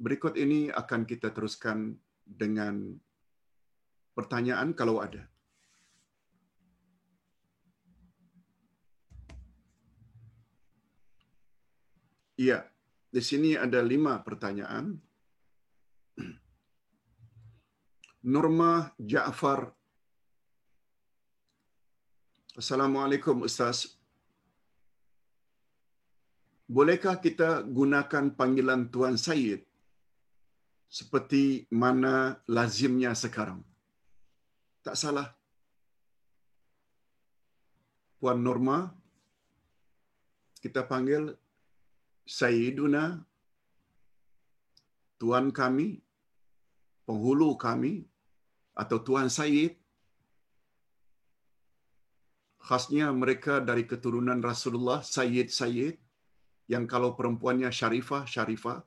Berikut 0.00 0.40
ini 0.40 0.72
akan 0.72 1.04
kita 1.04 1.28
teruskan 1.28 1.92
dengan 2.24 2.96
pertanyaan 4.16 4.72
kalau 4.72 5.04
ada. 5.04 5.28
Iya, 12.40 12.64
di 13.12 13.20
sini 13.20 13.52
ada 13.52 13.84
lima 13.84 14.16
pertanyaan. 14.24 14.96
Norma 18.20 18.92
Ja'far. 19.00 19.72
Assalamualaikum 22.52 23.48
Ustaz. 23.48 23.96
Bolehkah 26.68 27.16
kita 27.16 27.64
gunakan 27.64 28.28
panggilan 28.36 28.92
Tuan 28.92 29.16
Sayyid 29.16 29.64
seperti 30.84 31.64
mana 31.72 32.36
lazimnya 32.44 33.16
sekarang? 33.16 33.64
Tak 34.84 35.00
salah. 35.00 35.32
Puan 38.20 38.44
Norma, 38.44 38.92
kita 40.60 40.84
panggil 40.84 41.32
Sayyiduna, 42.28 43.16
Tuan 45.16 45.48
kami, 45.48 46.04
penghulu 47.08 47.56
kami, 47.56 48.09
atau 48.74 48.98
Tuan 49.02 49.28
Sayyid, 49.28 49.74
khasnya 52.60 53.10
mereka 53.10 53.58
dari 53.58 53.84
keturunan 53.88 54.38
Rasulullah, 54.38 55.00
Sayyid-Sayyid, 55.02 55.96
yang 56.70 56.84
kalau 56.86 57.18
perempuannya 57.18 57.70
Syarifah, 57.72 58.22
Syarifah, 58.28 58.78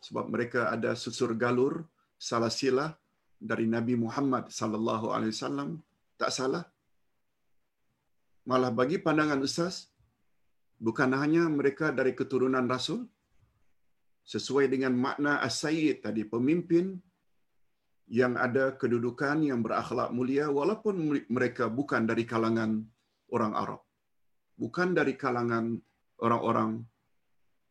sebab 0.00 0.28
mereka 0.32 0.72
ada 0.72 0.96
susur 0.96 1.36
galur, 1.36 1.84
salah 2.16 2.52
sila 2.52 2.86
dari 3.36 3.66
Nabi 3.68 3.94
Muhammad 3.96 4.48
sallallahu 4.48 5.12
alaihi 5.12 5.32
wasallam, 5.36 5.70
tak 6.20 6.32
salah. 6.32 6.64
Malah 8.48 8.72
bagi 8.72 9.00
pandangan 9.00 9.40
Ustaz, 9.40 9.88
bukan 10.80 11.12
hanya 11.16 11.44
mereka 11.48 11.92
dari 11.92 12.12
keturunan 12.16 12.64
Rasul, 12.68 13.04
sesuai 14.24 14.72
dengan 14.72 14.96
makna 14.96 15.44
as-sayyid 15.44 16.00
tadi 16.00 16.24
pemimpin 16.24 16.96
yang 18.08 18.36
ada 18.36 18.76
kedudukan 18.80 19.40
yang 19.48 19.60
berakhlak 19.64 20.12
mulia 20.16 20.46
walaupun 20.58 20.94
mereka 21.36 21.72
bukan 21.78 22.04
dari 22.10 22.24
kalangan 22.32 22.84
orang 23.32 23.52
Arab 23.56 23.80
bukan 24.60 24.92
dari 24.98 25.14
kalangan 25.16 25.80
orang-orang 26.20 26.84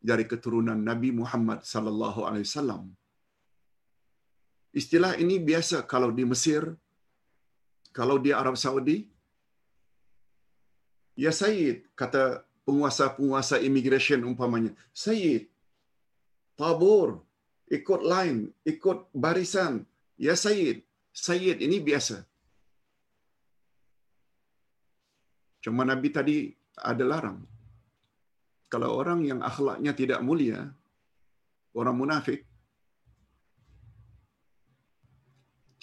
dari 0.09 0.25
keturunan 0.31 0.79
Nabi 0.89 1.09
Muhammad 1.13 1.61
sallallahu 1.73 2.25
alaihi 2.27 2.47
wasallam 2.49 2.83
istilah 4.73 5.13
ini 5.23 5.37
biasa 5.37 5.85
kalau 5.93 6.09
di 6.09 6.25
Mesir 6.25 6.63
kalau 7.93 8.17
di 8.17 8.33
Arab 8.33 8.57
Saudi 8.57 8.97
ya 11.13 11.29
sayyid 11.29 11.93
kata 11.93 12.41
penguasa-penguasa 12.65 13.61
immigration 13.61 14.25
umpamanya 14.25 14.73
sayyid 15.05 15.53
tabur, 16.59 17.21
ikut 17.69 18.01
line, 18.13 18.39
ikut 18.65 19.09
barisan. 19.13 19.85
Ya 20.23 20.35
Sayyid, 20.39 20.77
Sayyid 21.11 21.57
ini 21.59 21.83
biasa. 21.83 22.23
Cuma 25.59 25.83
Nabi 25.83 26.07
tadi 26.17 26.37
ada 26.79 27.03
larang. 27.03 27.39
Kalau 28.71 28.95
orang 28.95 29.19
yang 29.27 29.43
akhlaknya 29.43 29.91
tidak 29.91 30.23
mulia, 30.23 30.71
orang 31.75 31.95
munafik, 31.99 32.47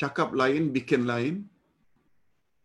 cakap 0.01 0.33
lain, 0.33 0.73
bikin 0.73 1.05
lain, 1.05 1.45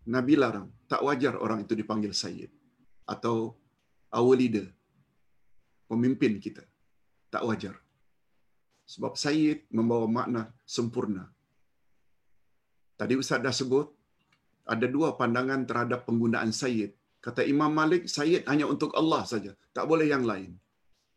Nabi 0.07 0.39
larang. 0.39 0.71
Tak 0.87 1.03
wajar 1.03 1.35
orang 1.35 1.67
itu 1.67 1.75
dipanggil 1.75 2.15
Sayyid. 2.15 2.55
Atau 3.03 3.59
our 4.15 4.33
leader, 4.39 4.71
pemimpin 5.91 6.39
kita. 6.39 6.63
Tak 7.27 7.43
wajar. 7.43 7.75
Sebab 8.87 9.19
Sayyid 9.19 9.67
membawa 9.75 10.07
makna 10.07 10.41
sempurna. 10.63 11.34
Tadi 12.99 13.13
Ustaz 13.21 13.39
dah 13.45 13.55
sebut, 13.59 13.87
ada 14.73 14.87
dua 14.95 15.09
pandangan 15.19 15.61
terhadap 15.69 15.99
penggunaan 16.07 16.51
Sayyid. 16.61 16.91
Kata 17.25 17.41
Imam 17.53 17.71
Malik, 17.79 18.03
Sayyid 18.15 18.43
hanya 18.51 18.65
untuk 18.73 18.91
Allah 18.99 19.21
saja. 19.31 19.51
Tak 19.75 19.85
boleh 19.91 20.07
yang 20.13 20.23
lain. 20.31 20.51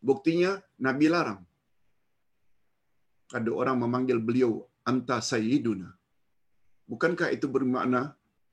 Buktinya, 0.09 0.51
Nabi 0.87 1.07
larang. 1.15 1.41
Ada 3.39 3.51
orang 3.61 3.77
memanggil 3.83 4.19
beliau, 4.29 4.53
Anta 4.91 5.19
Sayyiduna. 5.31 5.89
Bukankah 6.89 7.29
itu 7.37 7.47
bermakna, 7.57 8.03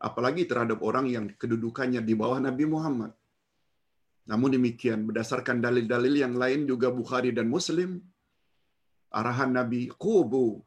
apalagi 0.08 0.44
terhadap 0.50 0.80
orang 0.90 1.06
yang 1.16 1.26
kedudukannya 1.42 2.02
di 2.04 2.14
bawah 2.22 2.40
Nabi 2.48 2.66
Muhammad. 2.68 3.12
Namun 4.30 4.58
demikian, 4.58 5.06
berdasarkan 5.08 5.58
dalil-dalil 5.66 6.14
yang 6.24 6.36
lain 6.44 6.62
juga 6.72 6.90
Bukhari 7.00 7.32
dan 7.38 7.48
Muslim, 7.56 8.02
arahan 9.20 9.52
Nabi 9.56 9.82
qubu 10.04 10.60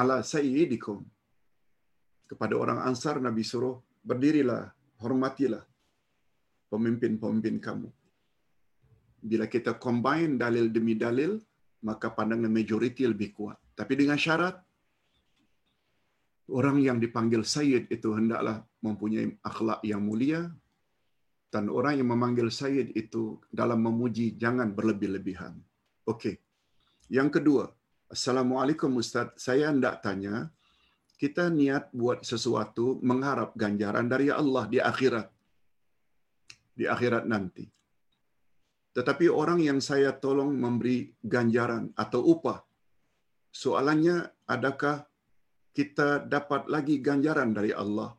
ala 0.00 0.16
sayyidikum 0.20 1.13
kepada 2.24 2.54
orang 2.56 2.82
Ansar 2.84 3.20
Nabi 3.20 3.44
suruh 3.44 3.80
berdirilah 4.04 4.72
hormatilah 5.00 5.64
pemimpin-pemimpin 6.72 7.56
kamu. 7.60 7.88
Bila 9.24 9.48
kita 9.48 9.76
combine 9.80 10.36
dalil 10.36 10.68
demi 10.68 10.96
dalil 10.96 11.40
maka 11.84 12.12
pandangan 12.12 12.48
majoriti 12.48 13.04
lebih 13.04 13.36
kuat. 13.36 13.60
Tapi 13.76 13.92
dengan 13.96 14.16
syarat 14.16 14.56
orang 16.48 16.80
yang 16.80 16.98
dipanggil 17.00 17.44
sayyid 17.44 17.88
itu 17.92 18.12
hendaklah 18.16 18.64
mempunyai 18.80 19.36
akhlak 19.44 19.80
yang 19.84 20.04
mulia 20.04 20.48
dan 21.52 21.70
orang 21.70 22.00
yang 22.00 22.08
memanggil 22.10 22.50
sayyid 22.50 22.92
itu 22.98 23.38
dalam 23.48 23.80
memuji 23.84 24.34
jangan 24.34 24.74
berlebih-lebihan. 24.74 25.54
Okey. 26.08 26.40
Yang 27.08 27.40
kedua, 27.40 27.64
Assalamualaikum 28.10 28.90
Ustaz, 29.00 29.32
saya 29.40 29.72
hendak 29.72 30.00
tanya, 30.04 30.52
kita 31.14 31.46
niat 31.48 31.90
buat 31.94 32.26
sesuatu 32.26 32.98
mengharap 33.00 33.54
ganjaran 33.54 34.06
dari 34.10 34.28
Allah 34.28 34.64
di 34.66 34.78
akhirat. 34.82 35.30
Di 36.74 36.84
akhirat 36.90 37.24
nanti. 37.30 37.64
Tetapi 38.94 39.26
orang 39.26 39.58
yang 39.58 39.78
saya 39.82 40.14
tolong 40.14 40.54
memberi 40.54 41.10
ganjaran 41.18 41.90
atau 41.98 42.22
upah, 42.34 42.62
soalannya 43.50 44.30
adakah 44.46 45.02
kita 45.74 46.22
dapat 46.22 46.70
lagi 46.70 47.02
ganjaran 47.02 47.50
dari 47.50 47.74
Allah? 47.74 48.14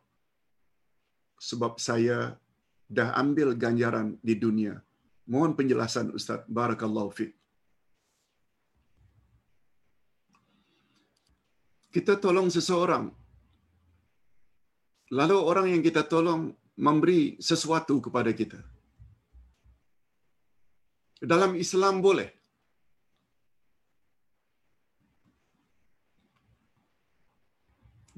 Sebab 1.39 1.79
saya 1.79 2.35
dah 2.87 3.15
ambil 3.15 3.55
ganjaran 3.55 4.19
di 4.19 4.35
dunia. 4.35 4.79
Mohon 5.27 5.51
penjelasan 5.57 6.11
Ustaz. 6.11 6.43
Barakallahu 6.47 7.11
fiqh. 7.11 7.35
Kita 11.95 12.13
tolong 12.25 12.49
seseorang 12.55 13.05
Lalu 15.17 15.37
orang 15.49 15.67
yang 15.73 15.81
kita 15.85 16.01
tolong 16.13 16.49
memberi 16.85 17.37
sesuatu 17.49 17.95
kepada 18.05 18.31
kita. 18.39 18.57
Dalam 21.31 21.53
Islam 21.63 22.01
boleh. 22.01 22.29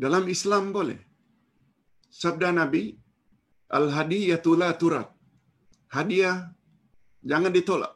Dalam 0.03 0.23
Islam 0.35 0.71
boleh. 0.77 0.99
Sabda 2.21 2.49
Nabi, 2.55 2.95
Al-hadiyatu 3.77 4.51
la 4.55 4.71
turat. 4.81 5.07
Hadiah 5.91 6.37
jangan 7.19 7.51
ditolak. 7.51 7.93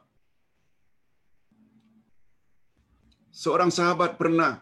Seorang 3.42 3.72
sahabat 3.72 4.20
pernah 4.20 4.60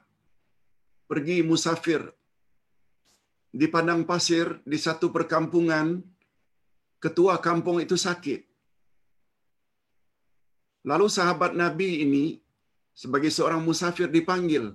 pergi 1.10 1.42
musafir 1.42 2.06
di 3.50 3.66
padang 3.66 4.06
pasir 4.06 4.62
di 4.62 4.78
satu 4.78 5.10
perkampungan 5.10 5.98
ketua 7.02 7.42
kampung 7.42 7.82
itu 7.82 7.98
sakit. 7.98 8.46
Lalu 10.86 11.06
sahabat 11.10 11.58
Nabi 11.58 12.06
ini 12.06 12.38
sebagai 12.94 13.34
seorang 13.34 13.58
musafir 13.58 14.06
dipanggil 14.06 14.70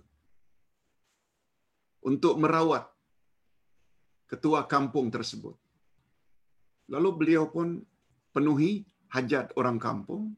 untuk 2.03 2.36
merawat 2.36 2.84
ketua 4.28 4.68
kampung 4.68 5.07
tersebut. 5.07 5.56
Lalu 6.91 7.10
beliau 7.16 7.48
pun 7.48 7.80
penuhi 8.36 8.84
hajat 9.16 9.56
orang 9.56 9.80
kampung. 9.80 10.36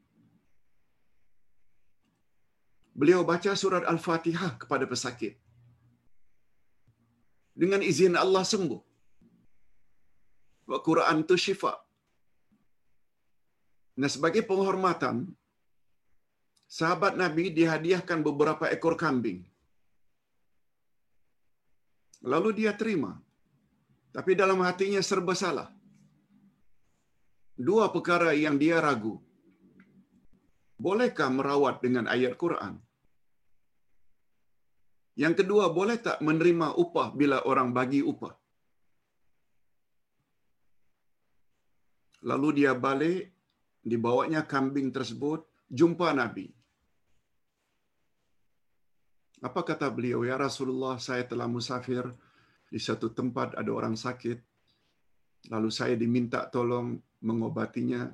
Beliau 2.94 3.26
baca 3.26 3.52
surat 3.58 3.82
Al-Fatihah 3.82 4.62
kepada 4.62 4.86
pesakit. 4.86 5.47
Dengan 7.62 7.82
izin 7.90 8.14
Allah 8.24 8.44
sembuh. 8.52 8.82
Quran 10.88 11.24
itu 11.24 11.34
syifa. 11.44 11.74
Nah, 14.00 14.10
sebagai 14.14 14.42
penghormatan, 14.50 15.16
sahabat 16.76 17.18
Nabi 17.22 17.44
dihadiahkan 17.58 18.20
beberapa 18.28 18.70
ekor 18.76 18.94
kambing. 19.02 19.40
Lalu 22.32 22.50
dia 22.62 22.72
terima. 22.80 23.12
Tapi 24.14 24.32
dalam 24.38 24.60
hatinya 24.66 25.02
serba 25.08 25.34
salah. 25.42 25.68
Dua 27.68 27.90
perkara 27.94 28.30
yang 28.44 28.54
dia 28.62 28.78
ragu. 28.86 29.18
Bolehkah 30.78 31.30
merawat 31.36 31.82
dengan 31.82 32.06
ayat 32.14 32.34
Quran? 32.42 32.74
Yang 35.18 35.42
kedua, 35.42 35.66
boleh 35.74 35.98
tak 35.98 36.22
menerima 36.22 36.78
upah 36.78 37.10
bila 37.10 37.42
orang 37.42 37.74
bagi 37.74 38.06
upah? 38.06 38.30
Lalu 42.22 42.62
dia 42.62 42.72
balik, 42.78 43.34
dibawanya 43.82 44.46
kambing 44.46 44.94
tersebut, 44.94 45.42
jumpa 45.66 46.14
Nabi. 46.14 46.46
Apa 49.42 49.62
kata 49.66 49.90
beliau? 49.90 50.22
Ya 50.22 50.38
Rasulullah, 50.38 50.98
saya 51.02 51.26
telah 51.26 51.50
musafir 51.50 52.06
di 52.70 52.78
satu 52.78 53.10
tempat 53.10 53.54
ada 53.58 53.70
orang 53.74 53.98
sakit. 53.98 54.38
Lalu 55.50 55.70
saya 55.70 55.94
diminta 55.94 56.46
tolong 56.50 56.98
mengobatinya. 57.22 58.10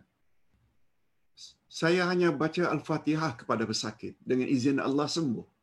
Saya 1.68 2.08
hanya 2.08 2.32
baca 2.32 2.68
Al-Fatihah 2.72 3.40
kepada 3.40 3.64
pesakit. 3.64 4.20
Dengan 4.20 4.48
izin 4.48 4.80
Allah 4.80 5.08
sembuh. 5.08 5.53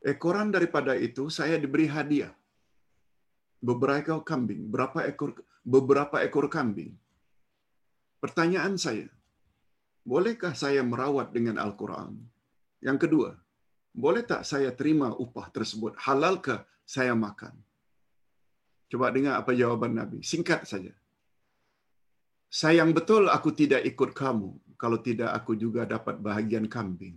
Ekoran 0.00 0.48
daripada 0.48 0.96
itu 0.96 1.28
saya 1.28 1.60
diberi 1.60 1.84
hadiah. 1.84 2.32
Beberapa 3.60 4.00
ekor 4.00 4.24
kambing. 4.24 4.72
Berapa 4.72 5.04
ekor, 5.04 5.36
beberapa 5.60 6.24
ekor 6.24 6.48
kambing. 6.48 6.96
Pertanyaan 8.20 8.80
saya, 8.80 9.08
bolehkah 10.04 10.56
saya 10.56 10.80
merawat 10.80 11.32
dengan 11.36 11.60
Al-Quran? 11.60 12.16
Yang 12.80 12.98
kedua, 13.04 13.30
boleh 13.92 14.24
tak 14.24 14.48
saya 14.48 14.72
terima 14.72 15.12
upah 15.12 15.52
tersebut? 15.52 15.92
Halalkah 16.00 16.64
saya 16.88 17.12
makan? 17.12 17.52
Coba 18.90 19.12
dengar 19.12 19.36
apa 19.36 19.52
jawaban 19.52 19.94
Nabi. 20.00 20.24
Singkat 20.24 20.64
saja. 20.64 20.90
Sayang 22.50 22.90
betul 22.90 23.30
aku 23.30 23.54
tidak 23.54 23.86
ikut 23.86 24.10
kamu. 24.16 24.50
Kalau 24.80 24.98
tidak 24.98 25.30
aku 25.36 25.54
juga 25.54 25.84
dapat 25.84 26.18
bahagian 26.18 26.66
kambing. 26.66 27.14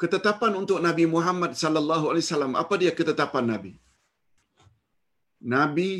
Ketetapan 0.00 0.52
untuk 0.60 0.78
Nabi 0.86 1.04
Muhammad 1.14 1.52
sallallahu 1.62 2.04
alaihi 2.10 2.24
wasallam 2.26 2.54
apa 2.62 2.74
dia 2.80 2.92
ketetapan 2.98 3.44
Nabi? 3.52 3.72
Nabi 5.54 5.90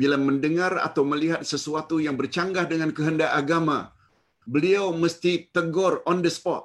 bila 0.00 0.16
mendengar 0.16 0.72
atau 0.88 1.02
melihat 1.12 1.40
sesuatu 1.52 1.96
yang 2.04 2.16
bercanggah 2.20 2.64
dengan 2.72 2.90
kehendak 2.96 3.32
agama, 3.40 3.78
beliau 4.52 4.84
mesti 5.02 5.32
tegur 5.56 5.94
on 6.10 6.20
the 6.24 6.32
spot. 6.32 6.64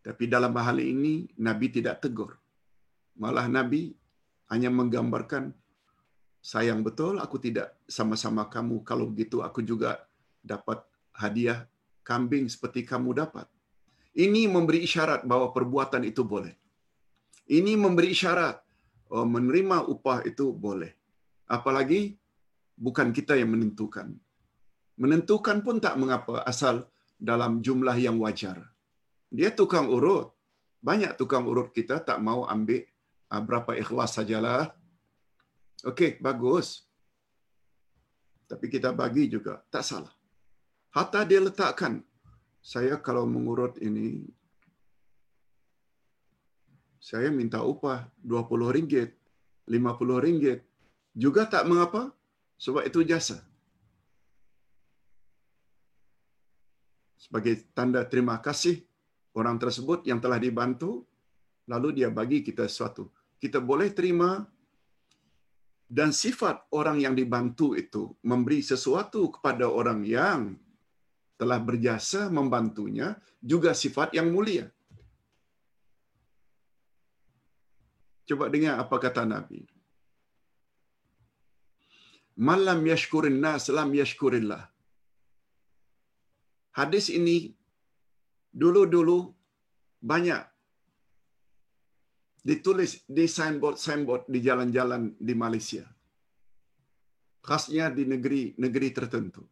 Tapi 0.00 0.24
dalam 0.34 0.56
hal 0.56 0.80
ini 0.80 1.28
Nabi 1.36 1.68
tidak 1.76 2.00
tegur. 2.04 2.32
Malah 3.20 3.48
Nabi 3.56 3.92
hanya 4.52 4.72
menggambarkan 4.72 5.52
sayang 6.40 6.80
betul 6.80 7.20
aku 7.20 7.36
tidak 7.36 7.76
sama-sama 7.84 8.48
kamu 8.48 8.80
kalau 8.80 9.04
begitu 9.12 9.44
aku 9.44 9.60
juga 9.60 10.00
dapat 10.40 10.80
hadiah 11.12 11.68
kambing 12.00 12.48
seperti 12.48 12.88
kamu 12.88 13.12
dapat. 13.12 13.44
Ini 14.10 14.50
memberi 14.50 14.82
isyarat 14.82 15.22
bahawa 15.22 15.54
perbuatan 15.54 16.02
itu 16.02 16.26
boleh. 16.26 16.54
Ini 17.46 17.78
memberi 17.78 18.10
isyarat 18.10 18.56
oh, 19.14 19.26
menerima 19.26 19.86
upah 19.86 20.26
itu 20.26 20.50
boleh. 20.50 20.90
Apalagi 21.46 22.18
bukan 22.74 23.14
kita 23.14 23.38
yang 23.38 23.54
menentukan. 23.54 24.14
Menentukan 24.98 25.62
pun 25.62 25.78
tak 25.78 25.94
mengapa 25.98 26.42
asal 26.42 26.86
dalam 27.18 27.62
jumlah 27.62 27.94
yang 27.98 28.18
wajar. 28.18 28.58
Dia 29.30 29.54
tukang 29.54 29.86
urut. 29.86 30.34
Banyak 30.80 31.14
tukang 31.20 31.44
urut 31.44 31.70
kita 31.76 32.00
tak 32.02 32.18
mau 32.18 32.48
ambil 32.48 32.82
ah, 33.30 33.42
berapa 33.42 33.78
ikhlas 33.78 34.18
sajalah. 34.18 34.74
Okey, 35.86 36.18
bagus. 36.18 36.84
Tapi 38.50 38.66
kita 38.66 38.90
bagi 38.90 39.30
juga, 39.30 39.62
tak 39.70 39.86
salah. 39.86 40.10
Hatta 40.90 41.22
dia 41.22 41.38
letakkan, 41.38 42.02
saya 42.60 43.00
kalau 43.00 43.24
mengurut 43.24 43.80
ini, 43.80 44.28
saya 47.00 47.32
minta 47.32 47.64
upah 47.64 48.04
RM20, 48.20 49.08
RM50. 49.64 50.60
Juga 51.16 51.42
tak 51.48 51.66
mengapa, 51.66 52.12
sebab 52.60 52.86
itu 52.86 53.02
jasa. 53.02 53.40
Sebagai 57.18 57.66
tanda 57.72 58.04
terima 58.06 58.38
kasih 58.38 58.84
orang 59.34 59.56
tersebut 59.56 60.04
yang 60.06 60.20
telah 60.20 60.38
dibantu, 60.38 61.08
lalu 61.66 62.02
dia 62.02 62.08
bagi 62.12 62.44
kita 62.44 62.68
sesuatu. 62.68 63.08
Kita 63.40 63.58
boleh 63.58 63.90
terima 63.90 64.44
dan 65.90 66.14
sifat 66.14 66.70
orang 66.70 67.02
yang 67.02 67.18
dibantu 67.18 67.74
itu 67.74 68.14
memberi 68.22 68.62
sesuatu 68.62 69.26
kepada 69.34 69.66
orang 69.66 70.06
yang 70.06 70.54
telah 71.40 71.58
berjasa 71.68 72.20
membantunya 72.38 73.16
juga 73.40 73.72
sifat 73.82 74.12
yang 74.18 74.28
mulia. 74.34 74.66
Coba 78.28 78.52
dengar 78.54 78.74
apa 78.82 78.96
kata 79.04 79.24
Nabi. 79.24 79.60
Malam 82.48 82.80
yashkurin 82.92 83.40
nas 83.44 83.72
lam 83.76 83.90
yashkurillah. 84.00 84.64
Hadis 86.78 87.08
ini 87.18 87.36
dulu-dulu 88.62 89.18
banyak 90.12 90.42
ditulis 92.40 92.92
di 93.04 93.24
signboard-signboard 93.36 94.24
di 94.34 94.38
jalan-jalan 94.46 95.02
di 95.28 95.34
Malaysia. 95.36 95.84
Khasnya 97.48 97.88
di 97.96 98.04
negeri-negeri 98.12 98.88
tertentu. 98.92 99.42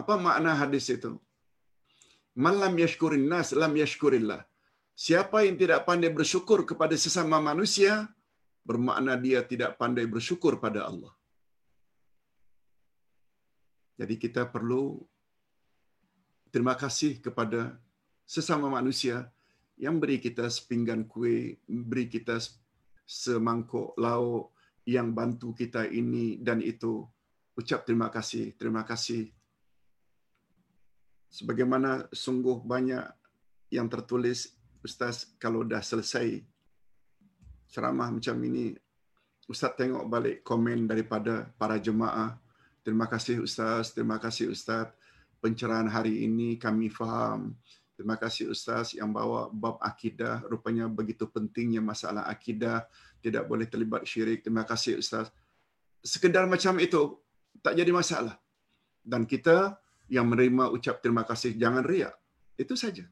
Apa 0.00 0.14
makna 0.26 0.52
hadis 0.60 0.86
itu? 0.96 1.12
Malam 2.46 2.76
yashkurin 2.84 3.24
nas 3.32 3.50
lam 3.56 3.72
yashkurillah. 3.82 4.44
Siapa 5.04 5.44
yang 5.48 5.56
tidak 5.62 5.88
pandai 5.88 6.12
bersyukur 6.18 6.68
kepada 6.68 6.94
sesama 7.04 7.40
manusia, 7.40 7.92
bermakna 8.68 9.16
dia 9.16 9.40
tidak 9.52 9.80
pandai 9.80 10.04
bersyukur 10.04 10.60
pada 10.64 10.84
Allah. 10.88 11.12
Jadi 14.00 14.14
kita 14.20 14.44
perlu 14.54 15.00
terima 16.52 16.76
kasih 16.82 17.12
kepada 17.24 17.60
sesama 18.28 18.68
manusia 18.68 19.32
yang 19.80 19.96
beri 20.00 20.16
kita 20.20 20.48
sepinggan 20.48 21.04
kuih, 21.08 21.56
beri 21.68 22.08
kita 22.08 22.36
semangkuk 23.04 23.96
lauk 23.96 24.52
yang 24.88 25.12
bantu 25.12 25.52
kita 25.56 25.88
ini 25.88 26.40
dan 26.40 26.60
itu. 26.60 27.04
Ucap 27.56 27.88
terima 27.88 28.08
kasih, 28.12 28.52
terima 28.60 28.84
kasih. 28.84 29.35
Sebagaimana 31.36 32.08
sungguh 32.08 32.64
banyak 32.64 33.04
yang 33.68 33.92
tertulis 33.92 34.56
ustaz 34.80 35.36
kalau 35.36 35.60
dah 35.68 35.84
selesai 35.84 36.40
ceramah 37.68 38.08
macam 38.08 38.40
ini 38.40 38.72
ustaz 39.44 39.76
tengok 39.76 40.08
balik 40.08 40.40
komen 40.40 40.88
daripada 40.88 41.44
para 41.60 41.76
jemaah. 41.76 42.40
Terima 42.80 43.04
kasih 43.04 43.44
ustaz. 43.44 43.92
Terima 43.92 44.16
kasih 44.16 44.48
ustaz. 44.48 44.88
Pencerahan 45.42 45.90
hari 45.92 46.24
ini 46.24 46.56
kami 46.56 46.88
faham. 46.88 47.52
Terima 47.98 48.16
kasih 48.16 48.48
ustaz 48.48 48.96
yang 48.96 49.12
bawa 49.12 49.52
bab 49.52 49.76
akidah. 49.82 50.40
Rupanya 50.48 50.88
begitu 50.88 51.28
pentingnya 51.28 51.82
masalah 51.84 52.24
akidah. 52.30 52.86
Tidak 53.20 53.44
boleh 53.44 53.66
terlibat 53.68 54.06
syirik. 54.08 54.46
Terima 54.46 54.64
kasih 54.64 55.02
ustaz. 55.02 55.28
Sekedar 56.00 56.46
macam 56.46 56.78
itu 56.80 57.18
tak 57.60 57.74
jadi 57.74 57.90
masalah. 57.90 58.38
Dan 59.02 59.26
kita 59.26 59.78
yang 60.06 60.26
menerima 60.30 60.70
ucap 60.70 61.02
terima 61.02 61.26
kasih 61.26 61.54
jangan 61.58 61.82
riak. 61.82 62.14
Itu 62.56 62.78
saja. 62.78 63.04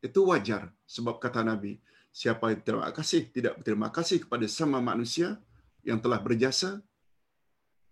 Itu 0.00 0.28
wajar 0.28 0.72
sebab 0.88 1.20
kata 1.20 1.44
nabi 1.44 1.76
siapa 2.10 2.50
yang 2.50 2.62
terima 2.64 2.90
kasih 2.90 3.30
tidak 3.30 3.60
berterima 3.60 3.88
kasih 3.92 4.24
kepada 4.26 4.46
sama 4.50 4.82
manusia 4.82 5.38
yang 5.86 6.02
telah 6.02 6.18
berjasa 6.18 6.82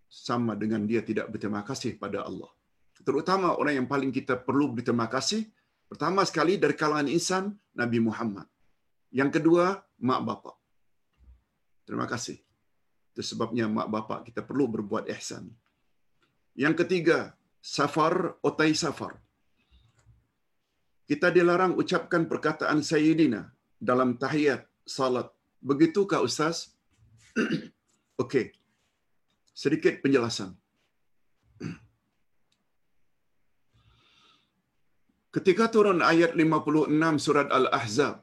sama 0.09 0.57
dengan 0.57 0.89
dia 0.89 1.05
tidak 1.05 1.29
berterima 1.29 1.61
kasih 1.63 2.01
pada 2.01 2.25
Allah. 2.25 2.49
Terutama 3.05 3.55
orang 3.55 3.85
yang 3.85 3.89
paling 3.89 4.11
kita 4.11 4.35
perlu 4.41 4.73
berterima 4.75 5.07
kasih 5.07 5.47
pertama 5.87 6.25
sekali 6.27 6.59
dari 6.59 6.75
kalangan 6.75 7.09
insan 7.09 7.55
Nabi 7.77 8.03
Muhammad. 8.03 8.49
Yang 9.15 9.41
kedua 9.41 9.81
mak 10.01 10.21
bapak. 10.25 10.57
Terima 11.89 12.05
kasih. 12.05 12.37
Itu 13.15 13.23
sebabnya 13.25 13.71
mak 13.71 13.89
bapak 13.89 14.29
kita 14.29 14.45
perlu 14.45 14.69
berbuat 14.69 15.09
ihsan. 15.17 15.49
Yang 16.59 16.85
ketiga 16.85 17.38
safar 17.61 18.15
otai 18.49 18.73
safar 18.75 19.13
kita 21.09 21.29
dilarang 21.37 21.73
ucapkan 21.81 22.23
perkataan 22.31 22.81
sayyidina 22.85 23.41
dalam 23.89 24.11
tahiyat 24.23 24.63
salat. 24.97 25.29
Begitukah 25.69 26.21
Ustaz? 26.29 26.57
Okey. 28.23 28.53
Sedikit 29.63 29.95
penjelasan. 30.05 30.51
Ketika 35.35 35.65
turun 35.73 36.05
ayat 36.13 36.37
56 36.37 37.25
surat 37.25 37.49
Al-Ahzab. 37.59 38.17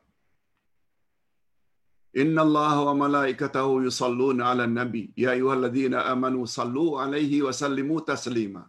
Inna 2.21 2.41
Allah 2.47 2.75
wa 2.87 2.93
malaikatahu 3.01 3.71
yusalluna 3.87 4.43
ala 4.51 4.69
nabi. 4.69 5.03
Ya 5.23 5.29
ayuhalladzina 5.35 6.05
amanu 6.13 6.45
sallu 6.57 6.87
alaihi 7.01 7.41
wa 7.47 7.53
sallimu 7.61 7.97
taslima. 8.11 8.63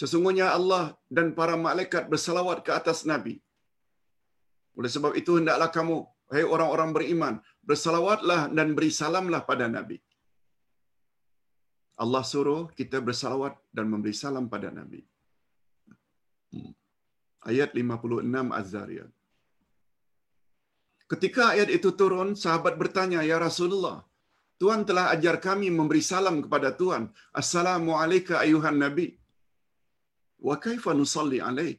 Sesungguhnya 0.00 0.46
Allah 0.56 0.84
dan 1.16 1.26
para 1.38 1.54
malaikat 1.66 2.04
bersalawat 2.12 2.58
ke 2.66 2.72
atas 2.80 3.04
Nabi. 3.12 3.34
Oleh 4.78 4.90
sebab 4.94 5.12
itu 5.20 5.32
hendaklah 5.38 5.68
kamu, 5.76 5.96
hai 6.32 6.44
orang-orang 6.54 6.90
beriman, 6.96 7.34
bersalawatlah 7.68 8.48
dan 8.56 8.68
beri 8.76 8.90
salamlah 9.00 9.44
pada 9.50 9.68
Nabi. 9.76 9.98
Allah 12.02 12.22
suruh 12.32 12.62
kita 12.78 12.98
bersalawat 13.08 13.54
dan 13.76 13.86
memberi 13.92 14.14
salam 14.16 14.48
pada 14.54 14.68
Nabi. 14.78 15.00
Hmm. 16.52 16.72
Ayat 17.50 17.76
56 17.76 18.58
Az-Zariyat. 18.60 19.10
Ketika 21.12 21.52
ayat 21.54 21.68
itu 21.76 21.92
turun, 22.00 22.32
sahabat 22.42 22.74
bertanya, 22.80 23.20
Ya 23.20 23.36
Rasulullah, 23.36 23.98
Tuhan 24.56 24.82
telah 24.88 25.12
ajar 25.14 25.36
kami 25.46 25.68
memberi 25.68 26.00
salam 26.00 26.36
kepada 26.44 26.72
Tuhan. 26.80 27.12
Assalamualaikum 27.40 28.40
ayuhan 28.40 28.78
Nabi. 28.84 29.06
Wa 30.48 30.54
kaifa 30.64 30.90
nusalli 31.00 31.38
alaik? 31.48 31.78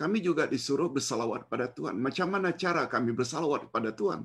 Kami 0.00 0.18
juga 0.26 0.44
disuruh 0.52 0.90
bersalawat 0.96 1.42
pada 1.52 1.66
Tuhan. 1.76 1.96
Macam 2.06 2.28
mana 2.34 2.50
cara 2.62 2.82
kami 2.94 3.10
bersalawat 3.20 3.70
pada 3.74 3.90
Tuhan? 4.00 4.22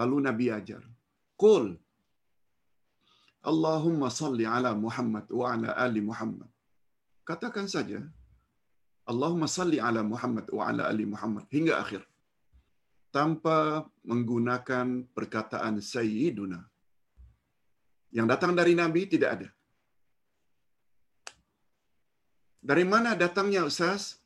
Lalu 0.00 0.16
Nabi 0.28 0.46
ajar. 0.58 0.82
Qul 1.42 1.66
Allahumma 3.50 4.08
salli 4.20 4.44
ala 4.56 4.70
Muhammad 4.84 5.26
wa 5.38 5.46
ala 5.52 5.70
ali 5.84 6.00
Muhammad. 6.10 6.48
Katakan 7.28 7.68
saja 7.74 8.00
Allahumma 9.12 9.48
salli 9.58 9.78
ala 9.88 10.00
Muhammad 10.12 10.46
wa 10.56 10.62
ala 10.68 10.82
ali 10.92 11.04
Muhammad 11.14 11.44
hingga 11.56 11.74
akhir. 11.82 12.02
Tanpa 13.16 13.84
menggunakan 14.10 14.86
perkataan 15.16 15.76
Sayyiduna. 15.92 16.60
Yang 18.16 18.26
datang 18.32 18.52
dari 18.56 18.72
Nabi 18.82 19.04
tidak 19.12 19.30
ada. 19.36 19.48
Dari 22.64 22.80
mana 22.88 23.12
datangnya 23.12 23.68
Ustaz? 23.68 24.16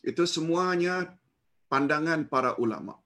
Itu 0.00 0.24
semuanya 0.24 1.12
pandangan 1.68 2.24
para 2.32 2.56
ulama. 2.56 2.96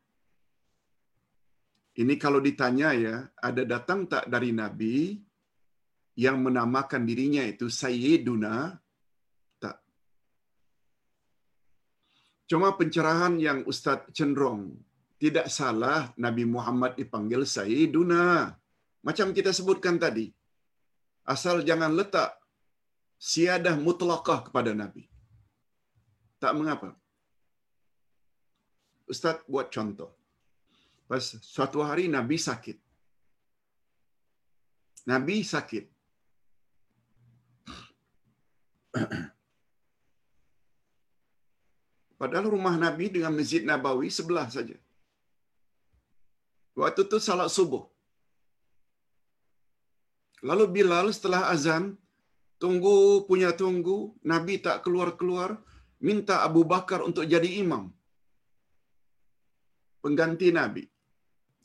Ini 1.99 2.15
kalau 2.15 2.39
ditanya 2.39 2.95
ya, 2.95 3.27
ada 3.35 3.67
datang 3.67 4.07
tak 4.07 4.31
dari 4.31 4.55
Nabi 4.55 5.19
yang 6.15 6.39
menamakan 6.39 7.03
dirinya 7.03 7.43
itu 7.43 7.67
Sayyiduna? 7.67 8.79
Tak. 9.59 9.77
Cuma 12.47 12.79
pencerahan 12.79 13.35
yang 13.43 13.67
Ustaz 13.67 14.07
cenderung. 14.15 14.79
Tidak 15.19 15.51
salah 15.51 16.15
Nabi 16.15 16.47
Muhammad 16.47 16.95
dipanggil 16.95 17.43
Sayyiduna. 17.43 18.55
Macam 19.03 19.35
kita 19.35 19.51
sebutkan 19.51 19.99
tadi. 19.99 20.31
Asal 21.27 21.67
jangan 21.67 21.99
letak 21.99 22.38
siadah 23.19 23.75
mutlakah 23.87 24.39
kepada 24.47 24.73
Nabi. 24.83 25.05
Tak 26.43 26.55
mengapa. 26.55 26.95
Ustaz 29.13 29.43
buat 29.51 29.69
contoh. 29.75 30.11
Pas 31.11 31.25
suatu 31.53 31.79
hari 31.89 32.07
Nabi 32.07 32.37
sakit. 32.49 32.79
Nabi 35.11 35.37
sakit. 35.55 35.85
Padahal 42.21 42.47
rumah 42.55 42.75
Nabi 42.85 43.07
dengan 43.15 43.33
Masjid 43.39 43.63
Nabawi 43.63 44.09
sebelah 44.11 44.47
saja. 44.51 44.77
Waktu 46.79 47.07
itu 47.07 47.19
salat 47.27 47.51
subuh. 47.57 47.85
Lalu 50.49 50.65
Bilal 50.75 51.07
setelah 51.17 51.51
azan, 51.55 51.85
Tunggu 52.59 53.23
punya 53.23 53.55
tunggu, 53.55 54.19
Nabi 54.27 54.59
tak 54.59 54.83
keluar-keluar, 54.83 55.63
minta 56.03 56.43
Abu 56.43 56.67
Bakar 56.67 57.07
untuk 57.07 57.23
jadi 57.23 57.47
imam. 57.63 57.95
Pengganti 60.03 60.51
Nabi. 60.51 60.83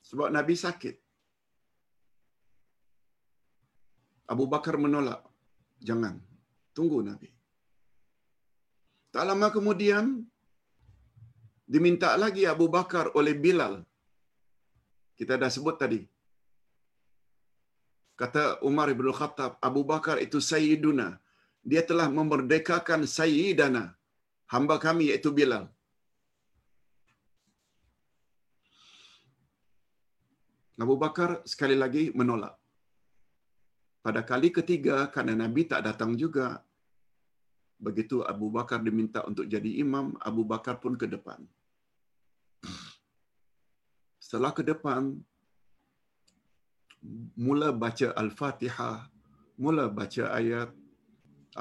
Sebab 0.06 0.30
Nabi 0.30 0.54
sakit. 0.54 0.96
Abu 4.30 4.46
Bakar 4.46 4.78
menolak. 4.78 5.26
Jangan. 5.82 6.22
Tunggu 6.78 7.02
Nabi. 7.02 7.30
Tak 9.14 9.26
lama 9.30 9.50
kemudian, 9.50 10.26
diminta 11.66 12.14
lagi 12.18 12.46
Abu 12.46 12.70
Bakar 12.70 13.14
oleh 13.18 13.34
Bilal. 13.34 13.82
Kita 15.18 15.38
dah 15.42 15.50
sebut 15.50 15.78
tadi. 15.78 16.13
Kata 18.24 18.44
Umar 18.64 18.88
bin 19.00 19.12
Khattab, 19.20 19.60
Abu 19.68 19.82
Bakar 19.92 20.16
itu 20.26 20.40
Sayyiduna. 20.40 21.08
Dia 21.72 21.82
telah 21.90 22.08
memerdekakan 22.18 23.02
Sayyidana. 23.04 23.84
Hamba 24.54 24.76
kami 24.86 25.12
iaitu 25.12 25.30
Bilal. 25.38 25.66
Abu 30.84 30.96
Bakar 31.04 31.44
sekali 31.54 31.76
lagi 31.84 32.16
menolak. 32.16 32.56
Pada 34.06 34.24
kali 34.32 34.56
ketiga, 34.56 34.96
karena 35.16 35.36
Nabi 35.44 35.68
tak 35.68 35.84
datang 35.88 36.16
juga, 36.24 36.48
begitu 37.88 38.24
Abu 38.24 38.48
Bakar 38.56 38.80
diminta 38.88 39.20
untuk 39.28 39.52
jadi 39.52 39.72
imam, 39.84 40.16
Abu 40.30 40.48
Bakar 40.48 40.80
pun 40.80 40.96
ke 40.96 41.08
depan. 41.12 41.44
Setelah 44.24 44.56
ke 44.56 44.64
depan, 44.72 45.20
mula 47.46 47.70
baca 47.84 48.08
Al-Fatihah, 48.22 48.98
mula 49.64 49.86
baca 49.98 50.24
ayat 50.40 50.70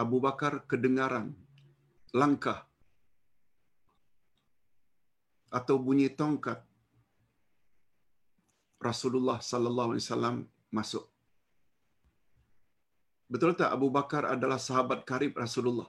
Abu 0.02 0.16
Bakar 0.24 0.64
kedengaran 0.70 1.26
langkah 2.20 2.58
atau 5.58 5.76
bunyi 5.86 6.08
tongkat 6.20 6.60
Rasulullah 8.88 9.38
sallallahu 9.50 9.90
alaihi 9.92 10.04
wasallam 10.06 10.36
masuk. 10.76 11.04
Betul 13.32 13.52
tak 13.60 13.70
Abu 13.76 13.88
Bakar 13.96 14.22
adalah 14.34 14.58
sahabat 14.68 15.04
karib 15.10 15.32
Rasulullah? 15.44 15.88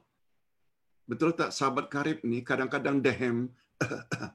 Betul 1.09 1.31
tak 1.39 1.49
sahabat 1.57 1.85
karib 1.93 2.19
ni 2.23 2.39
kadang-kadang 2.49 2.97
dehem 3.05 3.37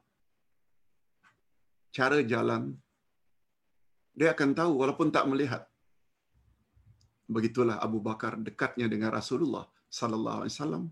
cara 1.96 2.18
jalan 2.32 2.76
dia 4.18 4.34
akan 4.34 4.50
tahu 4.60 4.72
walaupun 4.82 5.10
tak 5.16 5.26
melihat. 5.30 5.64
begitulah 7.28 7.76
Abu 7.86 7.98
Bakar 8.06 8.40
dekatnya 8.46 8.86
dengan 8.92 9.10
Rasulullah 9.12 9.64
sallallahu 9.98 10.38
alaihi 10.40 10.54
wasallam. 10.56 10.84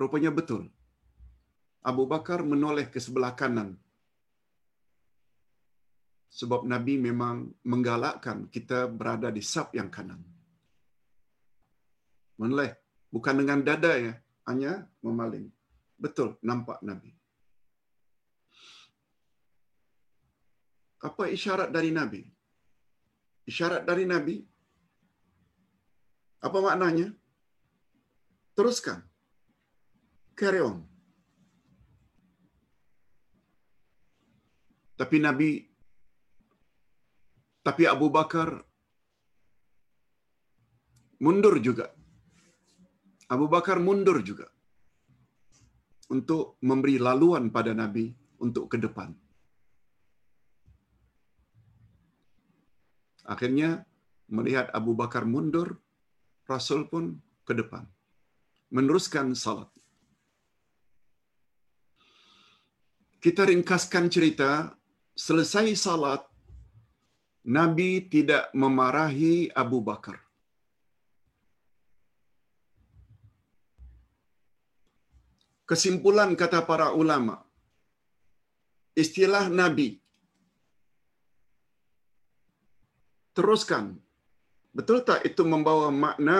Rupanya 0.00 0.30
betul. 0.38 0.62
Abu 1.90 2.08
Bakar 2.12 2.40
menoleh 2.40 2.88
ke 2.88 2.96
sebelah 3.06 3.36
kanan. 3.40 3.76
Sebab 6.38 6.64
Nabi 6.72 6.96
memang 6.96 7.52
menggalakkan 7.60 8.48
kita 8.54 8.88
berada 8.88 9.28
di 9.28 9.44
sap 9.44 9.76
yang 9.76 9.92
kanan. 9.92 10.24
Menoleh 12.40 12.72
bukan 13.12 13.36
dengan 13.40 13.60
dada 13.68 13.92
ya, 14.00 14.14
hanya 14.48 14.72
memaling. 15.04 15.44
Betul 16.00 16.40
nampak 16.40 16.80
Nabi. 16.80 17.17
Apa 20.98 21.30
isyarat 21.30 21.70
dari 21.70 21.90
Nabi? 21.94 22.22
Isyarat 23.46 23.82
dari 23.86 24.04
Nabi 24.04 24.36
apa 26.38 26.58
maknanya? 26.62 27.08
Teruskan. 28.54 29.02
Carry 30.38 30.60
on. 30.62 30.82
Tapi 34.98 35.16
Nabi 35.22 35.50
tapi 37.62 37.86
Abu 37.86 38.10
Bakar 38.10 38.50
mundur 41.22 41.62
juga. 41.62 41.86
Abu 43.28 43.46
Bakar 43.46 43.78
mundur 43.78 44.18
juga 44.24 44.48
untuk 46.08 46.56
memberi 46.64 46.96
laluan 46.96 47.52
pada 47.52 47.76
Nabi 47.76 48.10
untuk 48.40 48.72
ke 48.72 48.80
depan. 48.80 49.12
Akhirnya 53.28 53.84
melihat 54.32 54.72
Abu 54.72 54.96
Bakar 54.96 55.28
mundur, 55.28 55.76
Rasul 56.48 56.88
pun 56.88 57.20
ke 57.44 57.52
depan. 57.52 57.84
Meneruskan 58.72 59.36
salat. 59.36 59.68
Kita 63.20 63.44
ringkaskan 63.44 64.08
cerita, 64.08 64.72
selesai 65.12 65.76
salat, 65.76 66.24
Nabi 67.44 68.08
tidak 68.08 68.48
memarahi 68.56 69.52
Abu 69.52 69.84
Bakar. 69.84 70.16
Kesimpulan 75.68 76.32
kata 76.32 76.64
para 76.64 76.96
ulama, 76.96 77.44
istilah 78.96 79.52
Nabi 79.52 80.00
teruskan. 83.38 83.94
Betul 84.74 85.06
tak 85.06 85.22
itu 85.22 85.46
membawa 85.46 85.94
makna 85.94 86.38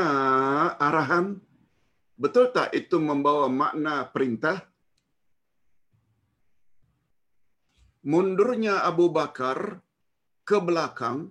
arahan? 0.87 1.39
Betul 2.19 2.51
tak 2.51 2.75
itu 2.75 2.99
membawa 2.99 3.47
makna 3.47 4.03
perintah? 4.11 4.67
Mundurnya 8.03 8.83
Abu 8.91 9.07
Bakar 9.15 9.79
ke 10.43 10.59
belakang 10.59 11.31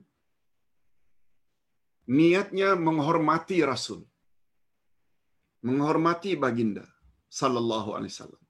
niatnya 2.08 2.80
menghormati 2.80 3.60
Rasul. 3.68 4.08
Menghormati 5.68 6.40
baginda 6.40 6.88
sallallahu 7.28 7.92
alaihi 8.00 8.14
wasallam. 8.16 8.47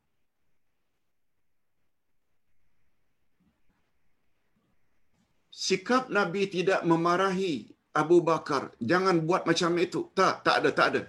Sikap 5.65 6.03
Nabi 6.17 6.41
tidak 6.55 6.81
memarahi 6.89 7.55
Abu 8.01 8.17
Bakar. 8.29 8.63
Jangan 8.89 9.15
buat 9.27 9.43
macam 9.49 9.71
itu. 9.85 10.01
Tak, 10.19 10.33
tak 10.45 10.55
ada, 10.59 10.69
tak 10.79 10.87
ada. 10.91 11.01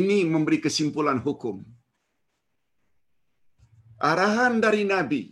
Ini 0.00 0.18
memberi 0.32 0.58
kesimpulan 0.66 1.18
hukum. 1.26 1.56
Arahan 4.10 4.54
dari 4.64 4.82
Nabi. 4.94 5.22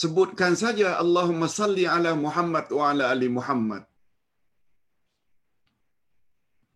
Sebutkan 0.00 0.54
saja 0.62 0.88
Allahumma 1.02 1.48
salli 1.58 1.84
ala 1.96 2.10
Muhammad 2.24 2.66
wa 2.78 2.84
ala 2.90 3.04
ali 3.12 3.28
Muhammad. 3.38 3.82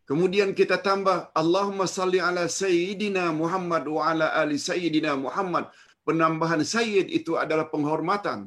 Kemudian 0.09 0.51
kita 0.61 0.77
tambah 0.87 1.19
Allahumma 1.41 1.87
salli 1.97 2.19
ala 2.29 2.45
Sayyidina 2.63 3.25
Muhammad 3.41 3.85
wa 3.95 4.03
ala 4.11 4.27
ali 4.41 4.57
Sayyidina 4.69 5.13
Muhammad. 5.27 5.67
Penambahan 6.07 6.63
Sayyid 6.75 7.07
itu 7.19 7.33
adalah 7.43 7.67
penghormatan. 7.75 8.41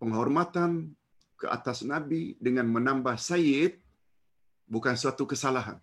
Penghormatan 0.00 0.96
ke 1.36 1.46
atas 1.46 1.84
Nabi 1.84 2.40
dengan 2.40 2.64
menambah 2.72 3.20
Sayyid 3.20 3.76
bukan 4.64 4.96
suatu 4.96 5.28
kesalahan. 5.28 5.76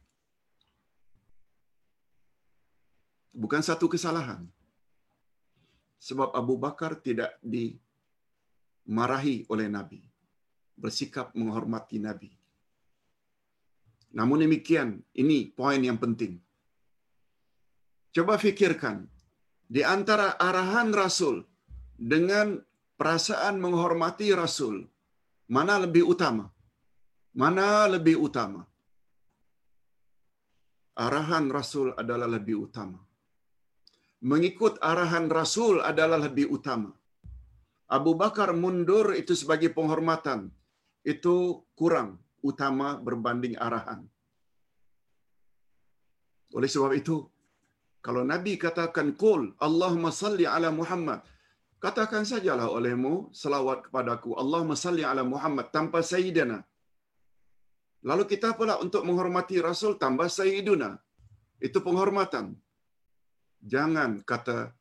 Bukan 3.37 3.61
satu 3.61 3.85
kesalahan. 3.85 4.41
Sebab 6.01 6.33
Abu 6.33 6.57
Bakar 6.57 6.97
tidak 6.97 7.37
dimarahi 7.45 9.45
oleh 9.53 9.69
Nabi. 9.69 10.01
Bersikap 10.73 11.37
menghormati 11.37 12.01
Nabi. 12.01 12.33
Namun 14.17 14.41
demikian, 14.41 15.05
ini 15.13 15.53
poin 15.53 15.77
yang 15.77 16.01
penting. 16.01 16.41
Coba 18.09 18.41
fikirkan, 18.41 19.05
di 19.69 19.85
antara 19.85 20.33
arahan 20.41 20.89
Rasul 20.95 21.45
dengan 21.93 22.57
perasaan 22.99 23.55
menghormati 23.63 24.27
Rasul, 24.43 24.75
mana 25.55 25.75
lebih 25.85 26.03
utama? 26.13 26.45
Mana 27.41 27.67
lebih 27.93 28.17
utama? 28.27 28.61
Arahan 31.05 31.45
Rasul 31.57 31.93
adalah 32.01 32.29
lebih 32.35 32.55
utama. 32.65 32.99
Mengikut 34.31 34.81
arahan 34.91 35.29
Rasul 35.39 35.75
adalah 35.89 36.17
lebih 36.25 36.49
utama. 36.57 36.89
Abu 37.97 38.11
Bakar 38.21 38.49
mundur 38.63 39.13
itu 39.21 39.33
sebagai 39.41 39.69
penghormatan. 39.77 40.49
Itu 41.13 41.35
kurang 41.79 42.09
utama 42.41 42.97
berbanding 43.07 43.55
arahan. 43.65 44.01
Oleh 46.57 46.69
sebab 46.73 46.91
itu, 46.97 47.15
kalau 48.05 48.23
Nabi 48.31 48.57
katakan, 48.65 49.07
Kul 49.21 49.53
Allahumma 49.67 50.11
salli 50.21 50.45
ala 50.49 50.69
Muhammad, 50.79 51.21
Katakan 51.77 52.25
sajalah 52.25 52.67
olehmu 52.73 53.29
selawat 53.41 53.85
kepadaku. 53.85 54.33
Allahumma 54.41 54.73
salli 54.73 55.05
ala 55.05 55.21
Muhammad 55.21 55.69
tanpa 55.69 56.01
Sayyidina. 56.01 56.57
Lalu 58.09 58.23
kita 58.33 58.57
pula 58.57 58.81
untuk 58.81 59.05
menghormati 59.05 59.61
Rasul 59.61 59.93
tambah 60.01 60.25
Sayyiduna. 60.25 60.97
Itu 61.61 61.85
penghormatan. 61.85 62.57
Jangan 63.61 64.25
kata 64.25 64.73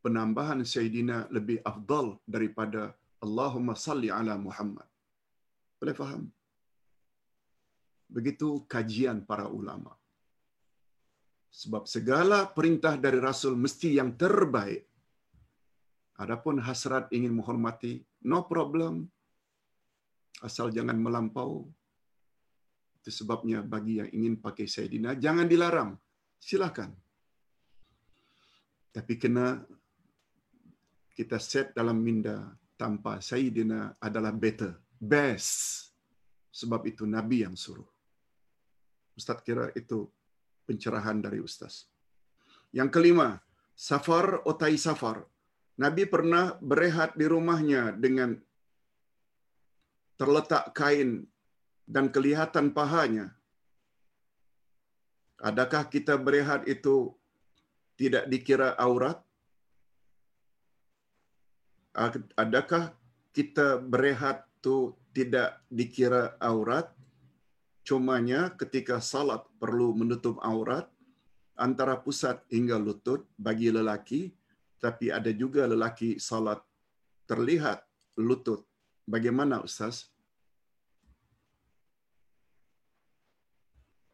penambahan 0.00 0.64
Sayyidina 0.64 1.28
lebih 1.36 1.60
afdal 1.70 2.16
daripada 2.24 2.96
Allahumma 3.20 3.76
salli 3.76 4.08
ala 4.08 4.40
Muhammad. 4.40 4.88
Boleh 5.76 5.94
faham? 6.00 6.22
Begitu 8.08 8.64
kajian 8.64 9.28
para 9.28 9.46
ulama. 9.52 9.92
Sebab 11.52 11.84
segala 11.84 12.48
perintah 12.48 12.96
dari 12.96 13.20
Rasul 13.20 13.52
mesti 13.64 14.00
yang 14.00 14.16
terbaik. 14.16 14.87
Adapun 16.18 16.58
hasrat 16.58 17.06
ingin 17.14 17.30
menghormati, 17.30 18.02
no 18.26 18.42
problem. 18.50 19.06
Asal 20.42 20.74
jangan 20.74 20.98
melampau. 20.98 21.66
Itu 22.98 23.10
sebabnya 23.14 23.62
bagi 23.62 24.02
yang 24.02 24.10
ingin 24.10 24.34
pakai 24.42 24.66
Sayyidina, 24.66 25.14
jangan 25.14 25.46
dilarang. 25.46 25.94
Silakan. 26.38 26.90
Tapi 28.90 29.14
kena 29.14 29.62
kita 31.14 31.38
set 31.38 31.70
dalam 31.74 32.02
minda 32.02 32.50
tanpa 32.74 33.22
Sayyidina 33.22 34.02
adalah 34.02 34.34
better. 34.34 34.74
Best. 34.98 35.86
Sebab 36.50 36.82
itu 36.90 37.06
Nabi 37.06 37.46
yang 37.46 37.54
suruh. 37.54 37.86
Ustaz 39.14 39.38
kira 39.46 39.70
itu 39.74 40.10
pencerahan 40.66 41.18
dari 41.22 41.38
Ustaz. 41.42 41.90
Yang 42.74 42.90
kelima, 42.98 43.38
safar 43.74 44.42
otai 44.46 44.74
safar. 44.78 45.22
Nabi 45.78 46.10
pernah 46.10 46.58
berehat 46.58 47.14
di 47.14 47.30
rumahnya 47.30 47.94
dengan 47.94 48.34
terletak 50.18 50.74
kain 50.74 51.30
dan 51.86 52.10
kelihatan 52.10 52.74
pahanya. 52.74 53.30
Adakah 55.38 55.86
kita 55.86 56.18
berehat 56.18 56.66
itu 56.66 57.14
tidak 57.94 58.26
dikira 58.26 58.74
aurat? 58.74 59.22
Adakah 62.34 62.90
kita 63.30 63.78
berehat 63.78 64.50
itu 64.58 64.98
tidak 65.14 65.62
dikira 65.70 66.34
aurat? 66.42 66.90
Cumanya 67.86 68.50
ketika 68.58 68.98
salat 68.98 69.46
perlu 69.62 69.94
menutup 69.94 70.42
aurat 70.42 70.90
antara 71.54 71.94
pusat 71.94 72.42
hingga 72.50 72.74
lutut 72.76 73.22
bagi 73.38 73.70
lelaki, 73.70 74.34
tapi 74.84 75.10
ada 75.18 75.30
juga 75.42 75.66
lelaki 75.66 76.16
salat 76.22 76.62
terlihat 77.30 77.82
lutut 78.18 78.68
Bagaimana 79.12 79.64
Ustaz? 79.66 79.96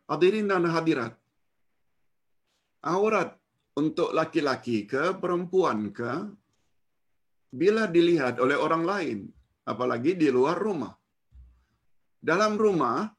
Hadirin 0.06 0.46
dan 0.46 0.70
hadirat, 0.74 1.12
aurat 2.94 3.34
untuk 3.74 4.14
laki-laki 4.18 4.86
ke 4.92 5.02
perempuan 5.22 5.90
ke 5.98 6.12
bila 7.50 7.90
dilihat 7.96 8.38
oleh 8.44 8.54
orang 8.66 8.84
lain, 8.92 9.18
apalagi 9.66 10.14
di 10.22 10.28
luar 10.36 10.62
rumah. 10.66 10.94
Dalam 12.30 12.54
rumah, 12.64 13.10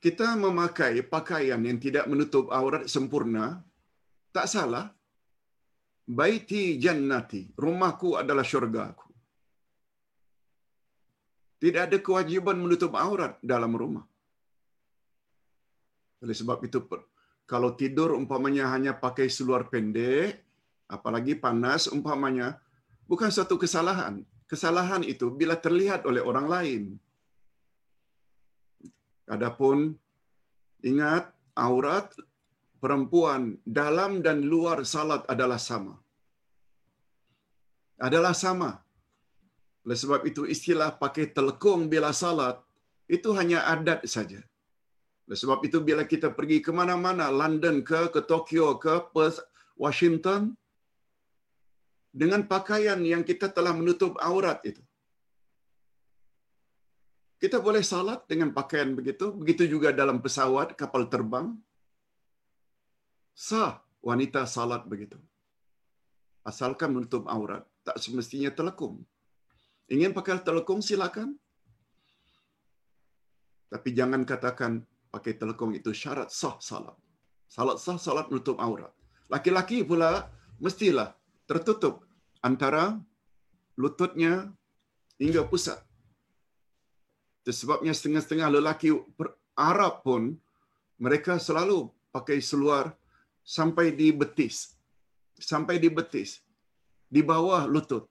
kita 0.00 0.32
memakai 0.32 1.04
pakaian 1.04 1.60
yang 1.60 1.76
tidak 1.76 2.08
menutup 2.08 2.48
aurat 2.48 2.88
sempurna, 2.88 3.60
tak 4.32 4.48
salah. 4.48 4.88
Baiti 6.10 6.80
jannati, 6.80 7.54
rumahku 7.54 8.18
adalah 8.18 8.42
syurgaku. 8.42 9.06
Tidak 11.60 11.82
ada 11.86 11.98
kewajiban 12.00 12.58
menutup 12.58 12.96
aurat 12.96 13.36
dalam 13.44 13.76
rumah. 13.76 14.02
Oleh 16.24 16.34
sebab 16.34 16.64
itu, 16.66 16.82
kalau 17.44 17.76
tidur 17.76 18.16
umpamanya 18.16 18.72
hanya 18.74 18.96
pakai 18.96 19.28
seluar 19.30 19.68
pendek, 19.68 20.40
apalagi 20.90 21.36
panas 21.36 21.86
umpamanya, 21.92 22.58
bukan 23.06 23.28
suatu 23.30 23.60
kesalahan. 23.60 24.24
Kesalahan 24.50 25.06
itu 25.06 25.30
bila 25.30 25.54
terlihat 25.54 26.08
oleh 26.08 26.24
orang 26.24 26.46
lain. 26.50 26.82
Adapun 29.34 29.78
ingat 30.90 31.24
aurat 31.66 32.10
perempuan 32.82 33.42
dalam 33.80 34.12
dan 34.26 34.42
luar 34.52 34.78
salat 34.92 35.22
adalah 35.32 35.60
sama. 35.70 35.94
Adalah 38.08 38.34
sama. 38.44 38.70
Oleh 39.84 39.98
sebab 40.02 40.20
itu 40.30 40.42
istilah 40.54 40.90
pakai 41.02 41.24
telekung 41.36 41.86
bila 41.92 42.10
salat 42.22 42.56
itu 43.16 43.28
hanya 43.38 43.60
adat 43.74 44.02
saja. 44.14 44.40
Oleh 45.26 45.38
sebab 45.42 45.60
itu 45.68 45.78
bila 45.88 46.02
kita 46.12 46.28
pergi 46.38 46.58
ke 46.66 46.74
mana-mana, 46.78 47.26
London 47.40 47.76
ke, 47.88 48.00
ke 48.14 48.20
Tokyo 48.30 48.66
ke, 48.82 48.94
Perth, 49.14 49.40
Washington, 49.78 50.58
dengan 52.20 52.42
pakaian 52.52 52.98
yang 53.12 53.22
kita 53.30 53.46
telah 53.56 53.70
menutup 53.70 54.18
aurat 54.18 54.58
itu. 54.66 54.82
Kita 57.40 57.56
boleh 57.56 57.80
salat 57.80 58.20
dengan 58.28 58.52
pakaian 58.52 58.92
begitu, 58.92 59.32
begitu 59.32 59.64
juga 59.64 59.96
dalam 59.96 60.20
pesawat, 60.20 60.76
kapal 60.76 61.08
terbang. 61.08 61.56
Sah 63.32 63.80
wanita 64.04 64.44
salat 64.44 64.84
begitu. 64.84 65.16
Asalkan 66.44 66.92
menutup 66.92 67.24
aurat, 67.24 67.64
tak 67.80 67.96
semestinya 67.96 68.52
telekung. 68.52 69.00
Ingin 69.88 70.12
pakai 70.12 70.44
telekung 70.44 70.84
silakan. 70.84 71.32
Tapi 73.72 73.88
jangan 73.96 74.20
katakan 74.28 74.84
pakai 75.08 75.40
telekung 75.40 75.72
itu 75.72 75.96
syarat 75.96 76.28
sah 76.28 76.60
salat. 76.60 76.96
Salat 77.48 77.80
sah 77.80 77.96
salat 77.96 78.28
menutup 78.28 78.60
aurat. 78.60 78.92
Laki-laki 79.32 79.80
pula 79.80 80.28
mestilah 80.60 81.16
tertutup 81.48 82.04
antara 82.44 83.00
lututnya 83.80 84.52
hingga 85.16 85.48
pusat. 85.48 85.80
Sebabnya 87.52 87.92
setengah-setengah 87.94 88.48
lelaki 88.58 88.94
Arab 89.58 90.06
pun 90.06 90.38
mereka 91.00 91.36
selalu 91.36 91.90
pakai 92.14 92.38
seluar 92.40 92.94
sampai 93.44 93.92
di 93.94 94.12
betis. 94.14 94.76
Sampai 95.36 95.80
di 95.82 95.88
betis. 95.88 96.40
Di 97.10 97.20
bawah 97.24 97.66
lutut. 97.66 98.06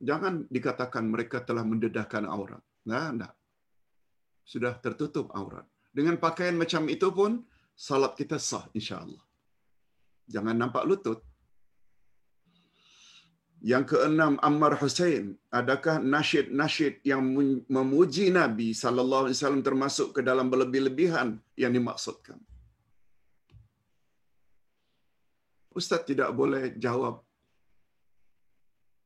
Jangan 0.00 0.48
dikatakan 0.48 1.04
mereka 1.08 1.44
telah 1.44 1.64
mendedahkan 1.64 2.24
aurat. 2.24 2.62
Nah, 2.88 3.12
nah. 3.12 3.32
Sudah 4.42 4.74
tertutup 4.80 5.30
aurat. 5.36 5.64
Dengan 5.92 6.18
pakaian 6.18 6.56
macam 6.56 6.88
itu 6.90 7.06
pun, 7.14 7.44
salat 7.76 8.18
kita 8.18 8.40
sah 8.40 8.66
insya-Allah. 8.74 9.22
Jangan 10.26 10.56
nampak 10.58 10.86
lutut. 10.88 11.29
Yang 13.60 13.84
keenam 13.92 14.40
Ammar 14.40 14.80
Hussein, 14.80 15.36
adakah 15.52 16.00
nasyid-nasyid 16.00 17.04
yang 17.04 17.20
memuji 17.68 18.32
Nabi 18.32 18.72
sallallahu 18.72 19.28
alaihi 19.28 19.36
wasallam 19.36 19.60
termasuk 19.60 20.16
ke 20.16 20.20
dalam 20.24 20.48
berlebih-lebihan 20.48 21.36
yang 21.60 21.72
dimaksudkan? 21.76 22.40
Ustaz 25.76 26.08
tidak 26.08 26.32
boleh 26.32 26.72
jawab 26.80 27.20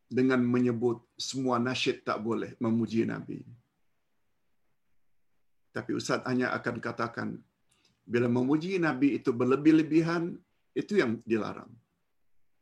dengan 0.06 0.39
menyebut 0.55 1.02
semua 1.18 1.59
nasyid 1.59 2.06
tak 2.06 2.22
boleh 2.22 2.55
memuji 2.62 3.02
Nabi. 3.02 3.43
Tapi 5.74 5.90
Ustaz 5.98 6.22
hanya 6.31 6.55
akan 6.55 6.78
katakan 6.78 7.28
bila 8.06 8.31
memuji 8.31 8.78
Nabi 8.78 9.18
itu 9.18 9.35
berlebih-lebihan 9.35 10.39
itu 10.78 11.02
yang 11.02 11.18
dilarang. 11.26 11.70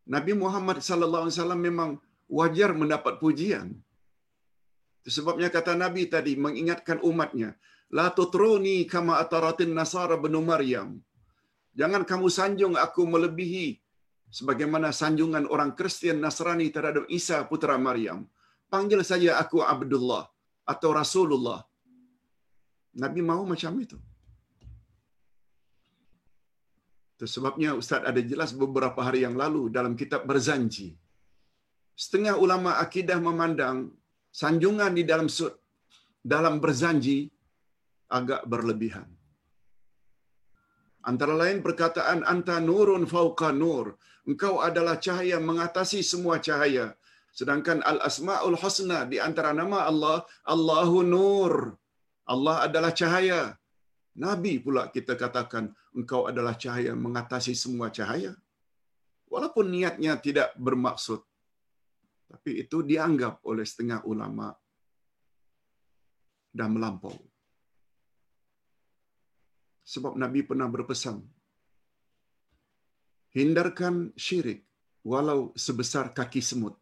Nabi 0.07 0.33
Muhammad 0.35 0.79
sallallahu 0.83 1.25
alaihi 1.27 1.37
wasallam 1.39 1.63
memang 1.63 1.91
wajar 2.27 2.71
mendapat 2.75 3.23
pujian. 3.23 3.79
Sebabnya 5.07 5.51
kata 5.51 5.75
Nabi 5.75 6.07
tadi 6.07 6.39
mengingatkan 6.39 6.99
umatnya, 7.03 7.59
la 7.91 8.11
tutruni 8.11 8.87
kama 8.87 9.19
ataratin 9.23 9.75
nasara 9.75 10.19
bin 10.19 10.35
Maryam. 10.43 10.99
Jangan 11.75 12.03
kamu 12.05 12.29
sanjung 12.31 12.75
aku 12.77 13.03
melebihi 13.09 13.81
sebagaimana 14.39 14.89
sanjungan 15.01 15.45
orang 15.55 15.73
Kristian 15.79 16.21
Nasrani 16.25 16.69
terhadap 16.73 17.05
Isa 17.19 17.45
putra 17.51 17.77
Maryam. 17.77 18.29
Panggil 18.73 19.01
saja 19.05 19.37
aku 19.43 19.61
Abdullah 19.61 20.25
atau 20.65 20.91
Rasulullah. 20.97 21.61
Nabi 22.97 23.21
mau 23.25 23.45
macam 23.45 23.73
itu. 23.81 23.97
Sebabnya 27.23 27.79
Ustaz 27.79 28.03
ada 28.11 28.21
jelas 28.31 28.51
beberapa 28.51 28.99
hari 29.07 29.23
yang 29.27 29.39
lalu 29.39 29.71
dalam 29.71 29.95
kitab 29.95 30.27
Berzanji. 30.27 30.99
Setengah 31.95 32.35
ulama 32.45 32.83
akidah 32.83 33.19
memandang 33.23 33.95
sanjungan 34.33 34.93
di 34.97 35.05
dalam 35.05 35.29
sud 35.29 35.55
dalam 36.33 36.59
berzanji 36.63 37.29
agak 38.19 38.43
berlebihan. 38.53 39.07
Antara 41.03 41.35
lain 41.35 41.61
perkataan 41.67 42.23
anta 42.33 42.57
nurun 42.63 43.05
fauqa 43.13 43.51
nur. 43.51 43.99
Engkau 44.23 44.63
adalah 44.63 44.97
cahaya 45.03 45.39
mengatasi 45.43 45.99
semua 46.11 46.39
cahaya. 46.39 46.95
Sedangkan 47.35 47.83
al-asma'ul 47.83 48.55
husna 48.63 49.03
di 49.13 49.19
antara 49.19 49.51
nama 49.51 49.79
Allah, 49.91 50.19
Allahu 50.47 51.03
nur. 51.03 51.75
Allah 52.23 52.57
adalah 52.67 52.95
cahaya. 52.95 53.59
Nabi 54.13 54.61
pula 54.61 54.93
kita 54.93 55.17
katakan 55.17 55.73
engkau 55.97 56.29
adalah 56.29 56.53
cahaya 56.53 56.93
mengatasi 56.93 57.57
semua 57.57 57.89
cahaya. 57.89 58.37
Walaupun 59.33 59.73
niatnya 59.73 60.21
tidak 60.21 60.53
bermaksud. 60.61 61.25
Tapi 62.29 62.65
itu 62.65 62.85
dianggap 62.85 63.41
oleh 63.49 63.65
setengah 63.65 64.05
ulama 64.05 64.53
dan 66.53 66.77
melampau. 66.77 67.17
Sebab 69.89 70.17
Nabi 70.17 70.45
pernah 70.45 70.69
berpesan, 70.69 71.21
hindarkan 73.33 74.13
syirik 74.17 74.65
walau 75.05 75.53
sebesar 75.57 76.13
kaki 76.13 76.41
semut. 76.41 76.77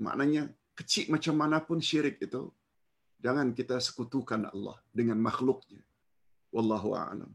Maknanya 0.00 0.48
kecil 0.76 1.12
macam 1.12 1.36
mana 1.36 1.60
pun 1.60 1.80
syirik 1.80 2.20
itu, 2.20 2.48
jangan 3.20 3.52
kita 3.52 3.76
sekutukan 3.80 4.48
Allah 4.48 4.76
dengan 4.92 5.20
makhluknya. 5.20 5.84
Wallahu 6.50 6.98
a'lam. 6.98 7.30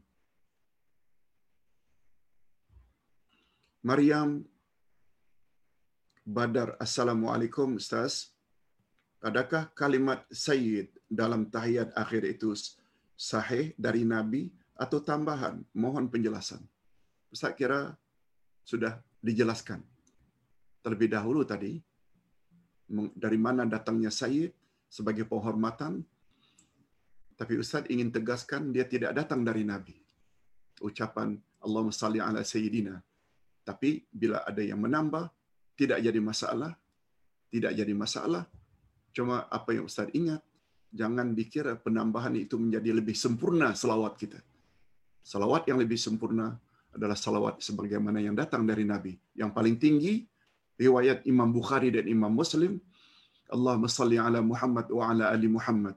Maryam 3.80 4.44
Badar 6.26 6.74
Assalamualaikum 6.82 7.78
Ustaz. 7.80 8.34
Adakah 9.22 9.72
kalimat 9.72 10.26
Sayyid 10.28 10.92
dalam 11.08 11.48
tahiyat 11.48 11.94
akhir 11.96 12.26
itu 12.26 12.52
sahih 13.16 13.72
dari 13.80 14.02
Nabi 14.04 14.52
atau 14.76 14.98
tambahan? 15.00 15.62
Mohon 15.72 16.10
penjelasan. 16.12 16.60
Ustaz 17.30 17.56
kira 17.56 17.94
sudah 18.66 18.98
dijelaskan 19.22 19.80
terlebih 20.82 21.10
dahulu 21.10 21.42
tadi 21.42 21.78
dari 23.14 23.38
mana 23.38 23.66
datangnya 23.66 24.10
Sayyid 24.10 24.54
sebagai 24.86 25.26
penghormatan 25.26 26.02
tapi 27.36 27.60
Ustaz 27.60 27.84
ingin 27.92 28.08
tegaskan 28.08 28.72
dia 28.72 28.88
tidak 28.88 29.12
datang 29.12 29.44
dari 29.44 29.60
Nabi. 29.60 29.92
Ucapan 30.80 31.36
Allahumma 31.60 31.92
salli 31.92 32.16
ala 32.20 32.40
Sayyidina. 32.40 32.96
Tapi 33.60 34.08
bila 34.08 34.40
ada 34.40 34.64
yang 34.64 34.80
menambah, 34.80 35.28
tidak 35.76 36.00
jadi 36.00 36.16
masalah. 36.16 36.72
Tidak 37.52 37.72
jadi 37.76 37.92
masalah. 37.92 38.48
Cuma 39.12 39.44
apa 39.52 39.76
yang 39.76 39.84
Ustaz 39.84 40.08
ingat, 40.16 40.40
jangan 40.88 41.36
dikira 41.36 41.76
penambahan 41.76 42.32
itu 42.40 42.56
menjadi 42.56 42.96
lebih 42.96 43.12
sempurna 43.12 43.76
selawat 43.76 44.16
kita. 44.16 44.40
Salawat 45.20 45.68
yang 45.68 45.76
lebih 45.76 46.00
sempurna 46.00 46.56
adalah 46.96 47.18
salawat 47.18 47.60
sebagaimana 47.60 48.24
yang 48.24 48.32
datang 48.32 48.64
dari 48.64 48.88
Nabi. 48.88 49.12
Yang 49.36 49.50
paling 49.52 49.76
tinggi 49.76 50.24
riwayat 50.80 51.28
Imam 51.28 51.52
Bukhari 51.52 51.92
dan 51.92 52.08
Imam 52.08 52.32
Muslim 52.32 52.80
Allahumma 53.52 53.88
salli 53.88 54.16
ala 54.20 54.40
Muhammad 54.40 54.86
wa 54.90 55.04
ala 55.12 55.32
ali 55.32 55.48
Muhammad 55.48 55.96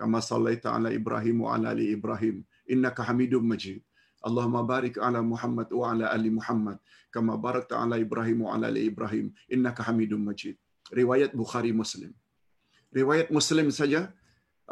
kama 0.00 0.18
sallaita 0.24 0.72
ala 0.76 0.88
Ibrahim 0.88 1.44
wa 1.44 1.52
ala 1.54 1.76
ali 1.76 1.92
Ibrahim 1.96 2.36
innaka 2.72 3.04
Hamidum 3.08 3.44
Majid. 3.52 3.84
Ala 4.24 5.20
Muhammad 5.32 5.68
wa 5.80 5.84
ala 5.92 6.04
ali 6.16 6.30
Muhammad. 6.38 6.78
Kama 7.12 7.36
barakta 7.44 7.76
ala 7.82 8.00
Ibrahim 8.06 8.48
wa 8.48 8.56
ala 8.56 8.72
ali 8.72 8.88
Ibrahim 8.88 9.26
innaka 9.52 9.84
Hamidum 9.88 10.24
Majid. 10.24 10.56
Riwayat 11.00 11.36
Bukhari 11.36 11.72
Muslim. 11.82 12.12
Riwayat 12.98 13.28
Muslim 13.28 13.68
saja 13.80 14.08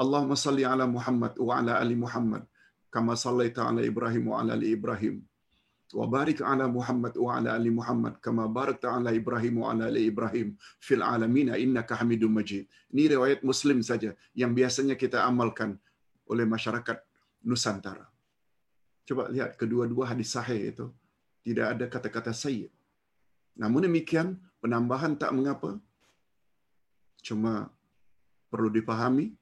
Allahumma 0.03 0.39
salli 0.47 0.65
ala 0.73 0.89
Muhammad 0.97 1.33
wa 1.37 1.53
ala 1.61 1.73
ali 1.83 1.97
Muhammad. 2.05 2.43
Kama 2.95 3.13
sallaita 3.25 3.69
ala 3.69 3.85
Ibrahim 3.85 4.33
wa 4.33 4.41
ala 4.41 4.57
wa 5.97 6.05
barik 6.05 6.45
ala 6.45 6.69
Muhammad 6.69 7.17
wa 7.17 7.31
ala 7.37 7.57
ali 7.57 7.71
Muhammad 7.73 8.21
kama 8.21 8.45
barakta 8.45 8.93
ala 8.93 9.11
Ibrahim 9.21 9.65
wa 9.65 9.73
ala 9.73 9.89
ali 9.89 10.03
Ibrahim 10.13 10.49
fil 10.87 11.01
alamin 11.01 11.49
innaka 11.57 11.97
Hamidum 12.01 12.33
Majid. 12.37 12.69
Ini 12.93 13.17
riwayat 13.17 13.41
Muslim 13.41 13.81
saja 13.81 14.13
yang 14.37 14.53
biasanya 14.53 15.01
kita 15.01 15.25
amalkan 15.25 15.81
oleh 16.29 16.45
masyarakat 16.45 16.99
Nusantara. 17.49 18.05
Coba 19.09 19.33
lihat 19.33 19.57
kedua-dua 19.57 20.13
hadis 20.13 20.37
sahih 20.37 20.61
itu 20.77 20.87
tidak 21.41 21.67
ada 21.73 21.85
kata-kata 21.89 22.33
sayyid. 22.37 22.69
Namun 23.57 23.89
demikian 23.89 24.37
penambahan 24.61 25.17
tak 25.17 25.33
mengapa. 25.33 25.81
Cuma 27.25 27.73
perlu 28.53 28.69
dipahami 28.69 29.33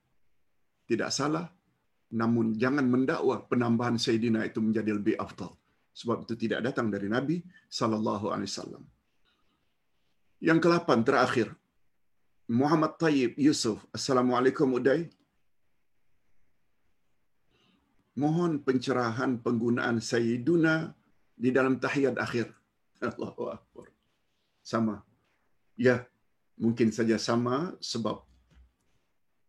tidak 0.87 1.11
salah 1.11 1.51
namun 2.07 2.55
jangan 2.55 2.87
mendakwa 2.87 3.43
penambahan 3.51 3.99
sayyidina 3.99 4.47
itu 4.47 4.63
menjadi 4.63 4.95
lebih 4.95 5.19
afdal 5.19 5.59
sebab 5.97 6.29
itu 6.29 6.35
tidak 6.37 6.61
datang 6.61 6.93
dari 6.93 7.09
Nabi 7.09 7.41
sallallahu 7.73 8.29
alaihi 8.29 8.53
wasallam. 8.53 8.85
Yang 10.45 10.59
ke-8 10.69 10.89
terakhir. 11.09 11.49
Muhammad 12.47 13.01
Tayyib 13.01 13.33
Yusuf. 13.41 13.81
Assalamualaikum 13.97 14.69
Uday. 14.77 15.09
Mohon 18.15 18.61
pencerahan 18.61 19.41
penggunaan 19.41 19.99
Sayyiduna 19.99 20.93
di 21.33 21.49
dalam 21.51 21.81
tahiyat 21.81 22.21
akhir. 22.21 22.53
Allahu 23.09 23.57
Akbar. 23.57 23.89
Sama. 24.61 25.01
Ya, 25.81 26.05
mungkin 26.61 26.93
saja 26.93 27.17
sama 27.17 27.73
sebab 27.81 28.21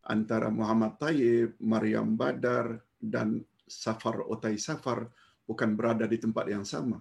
antara 0.07 0.47
Muhammad 0.47 0.95
Tayyib, 0.95 1.59
Maryam 1.59 2.15
Badar 2.15 2.79
dan 2.97 3.43
Safar 3.67 4.23
Otai 4.23 4.55
Safar 4.55 5.11
bukan 5.47 5.73
berada 5.73 6.03
di 6.05 6.19
tempat 6.19 6.51
yang 6.51 6.67
sama. 6.67 6.99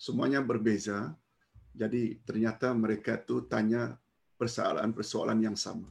Semuanya 0.00 0.40
berbeza. 0.40 1.12
Jadi 1.72 2.20
ternyata 2.24 2.72
mereka 2.72 3.20
tu 3.20 3.44
tanya 3.46 3.96
persoalan-persoalan 4.40 5.38
yang 5.40 5.56
sama. 5.56 5.88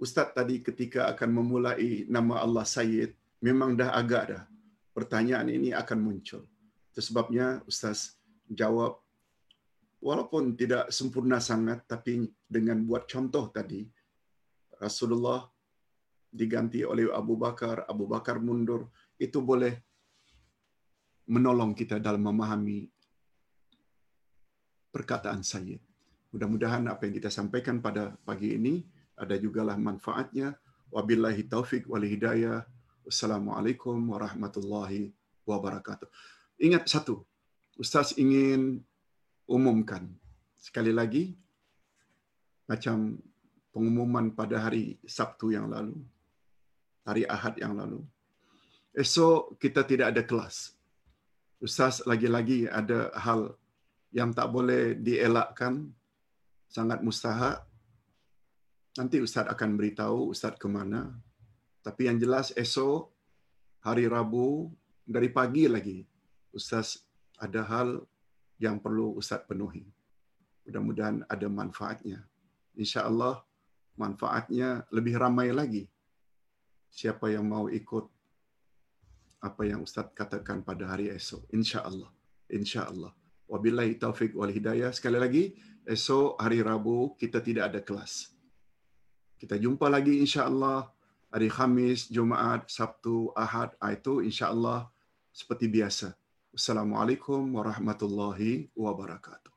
Ustaz 0.00 0.34
tadi 0.34 0.58
ketika 0.64 1.06
akan 1.12 1.30
memulai 1.30 2.08
nama 2.10 2.42
Allah 2.42 2.66
Sayyid, 2.66 3.14
memang 3.38 3.78
dah 3.78 3.94
agak 3.94 4.24
dah. 4.34 4.42
Pertanyaan 4.92 5.48
ini 5.48 5.70
akan 5.72 5.98
muncul. 6.02 6.42
Sebabnya 6.92 7.64
Ustaz 7.64 8.20
jawab 8.50 9.00
walaupun 10.02 10.58
tidak 10.58 10.90
sempurna 10.90 11.38
sangat 11.38 11.86
tapi 11.88 12.26
dengan 12.44 12.82
buat 12.84 13.06
contoh 13.06 13.48
tadi 13.48 13.86
Rasulullah 14.82 15.46
diganti 16.26 16.82
oleh 16.82 17.06
Abu 17.14 17.38
Bakar, 17.38 17.86
Abu 17.86 18.10
Bakar 18.10 18.42
mundur, 18.42 18.90
itu 19.20 19.38
boleh 19.38 19.78
menolong 21.26 21.76
kita 21.76 22.02
dalam 22.02 22.22
memahami 22.22 22.88
perkataan 24.92 25.40
saya. 25.40 25.78
Mudah-mudahan 26.32 26.88
apa 26.88 27.08
yang 27.08 27.14
kita 27.16 27.28
sampaikan 27.28 27.84
pada 27.84 28.16
pagi 28.24 28.56
ini 28.56 28.84
ada 29.16 29.36
jugalah 29.36 29.76
manfaatnya. 29.76 30.56
Wabillahi 30.92 31.48
taufik 31.48 31.88
wal 31.88 32.04
hidayah. 32.04 32.64
Wassalamualaikum 33.02 33.98
warahmatullahi 34.14 35.10
wabarakatuh. 35.48 36.06
Ingat 36.62 36.86
satu, 36.86 37.26
Ustaz 37.74 38.14
ingin 38.14 38.84
umumkan 39.48 40.06
sekali 40.54 40.94
lagi 40.94 41.34
macam 42.70 43.18
pengumuman 43.74 44.30
pada 44.30 44.62
hari 44.62 45.00
Sabtu 45.02 45.50
yang 45.50 45.66
lalu, 45.72 45.98
hari 47.02 47.26
Ahad 47.26 47.58
yang 47.58 47.74
lalu. 47.74 48.04
Esok 48.92 49.56
kita 49.58 49.82
tidak 49.82 50.14
ada 50.14 50.22
kelas. 50.22 50.76
Ustaz 51.62 52.02
lagi-lagi 52.10 52.66
ada 52.66 53.14
hal 53.14 53.54
yang 54.10 54.34
tak 54.34 54.50
boleh 54.50 54.98
dielakkan, 54.98 55.94
sangat 56.66 57.06
mustahak. 57.06 57.62
Nanti 58.98 59.22
Ustaz 59.22 59.46
akan 59.46 59.78
beritahu 59.78 60.34
Ustaz 60.34 60.58
ke 60.58 60.66
mana. 60.66 61.14
Tapi 61.86 62.10
yang 62.10 62.18
jelas 62.18 62.50
esok, 62.58 63.14
hari 63.78 64.10
Rabu, 64.10 64.74
dari 65.06 65.30
pagi 65.30 65.70
lagi, 65.70 66.02
Ustaz 66.50 67.06
ada 67.38 67.62
hal 67.62 68.02
yang 68.58 68.82
perlu 68.82 69.14
Ustaz 69.14 69.46
penuhi. 69.46 69.86
Mudah-mudahan 70.66 71.22
ada 71.30 71.46
manfaatnya. 71.46 72.26
Insya 72.74 73.06
Allah 73.06 73.38
manfaatnya 73.94 74.82
lebih 74.90 75.14
ramai 75.14 75.54
lagi. 75.54 75.86
Siapa 76.90 77.30
yang 77.30 77.46
mau 77.46 77.70
ikut 77.70 78.10
apa 79.42 79.66
yang 79.66 79.82
Ustaz 79.82 80.06
katakan 80.14 80.62
pada 80.62 80.86
hari 80.86 81.10
esok. 81.10 81.50
InsyaAllah. 81.50 82.08
InsyaAllah. 82.46 83.12
Wabillahi 83.50 83.98
taufiq 83.98 84.38
wal 84.38 84.54
hidayah. 84.54 84.94
Sekali 84.94 85.18
lagi, 85.18 85.44
esok 85.82 86.38
hari 86.38 86.62
Rabu 86.62 87.18
kita 87.18 87.42
tidak 87.42 87.74
ada 87.74 87.80
kelas. 87.82 88.32
Kita 89.36 89.58
jumpa 89.58 89.90
lagi 89.90 90.22
insyaAllah 90.22 90.86
hari 91.34 91.50
Khamis, 91.50 92.06
Jumaat, 92.06 92.70
Sabtu, 92.70 93.34
Ahad. 93.34 93.74
Ah, 93.82 93.90
itu 93.90 94.22
insyaAllah 94.22 94.86
seperti 95.34 95.66
biasa. 95.66 96.14
Assalamualaikum 96.54 97.42
warahmatullahi 97.58 98.70
wabarakatuh. 98.78 99.51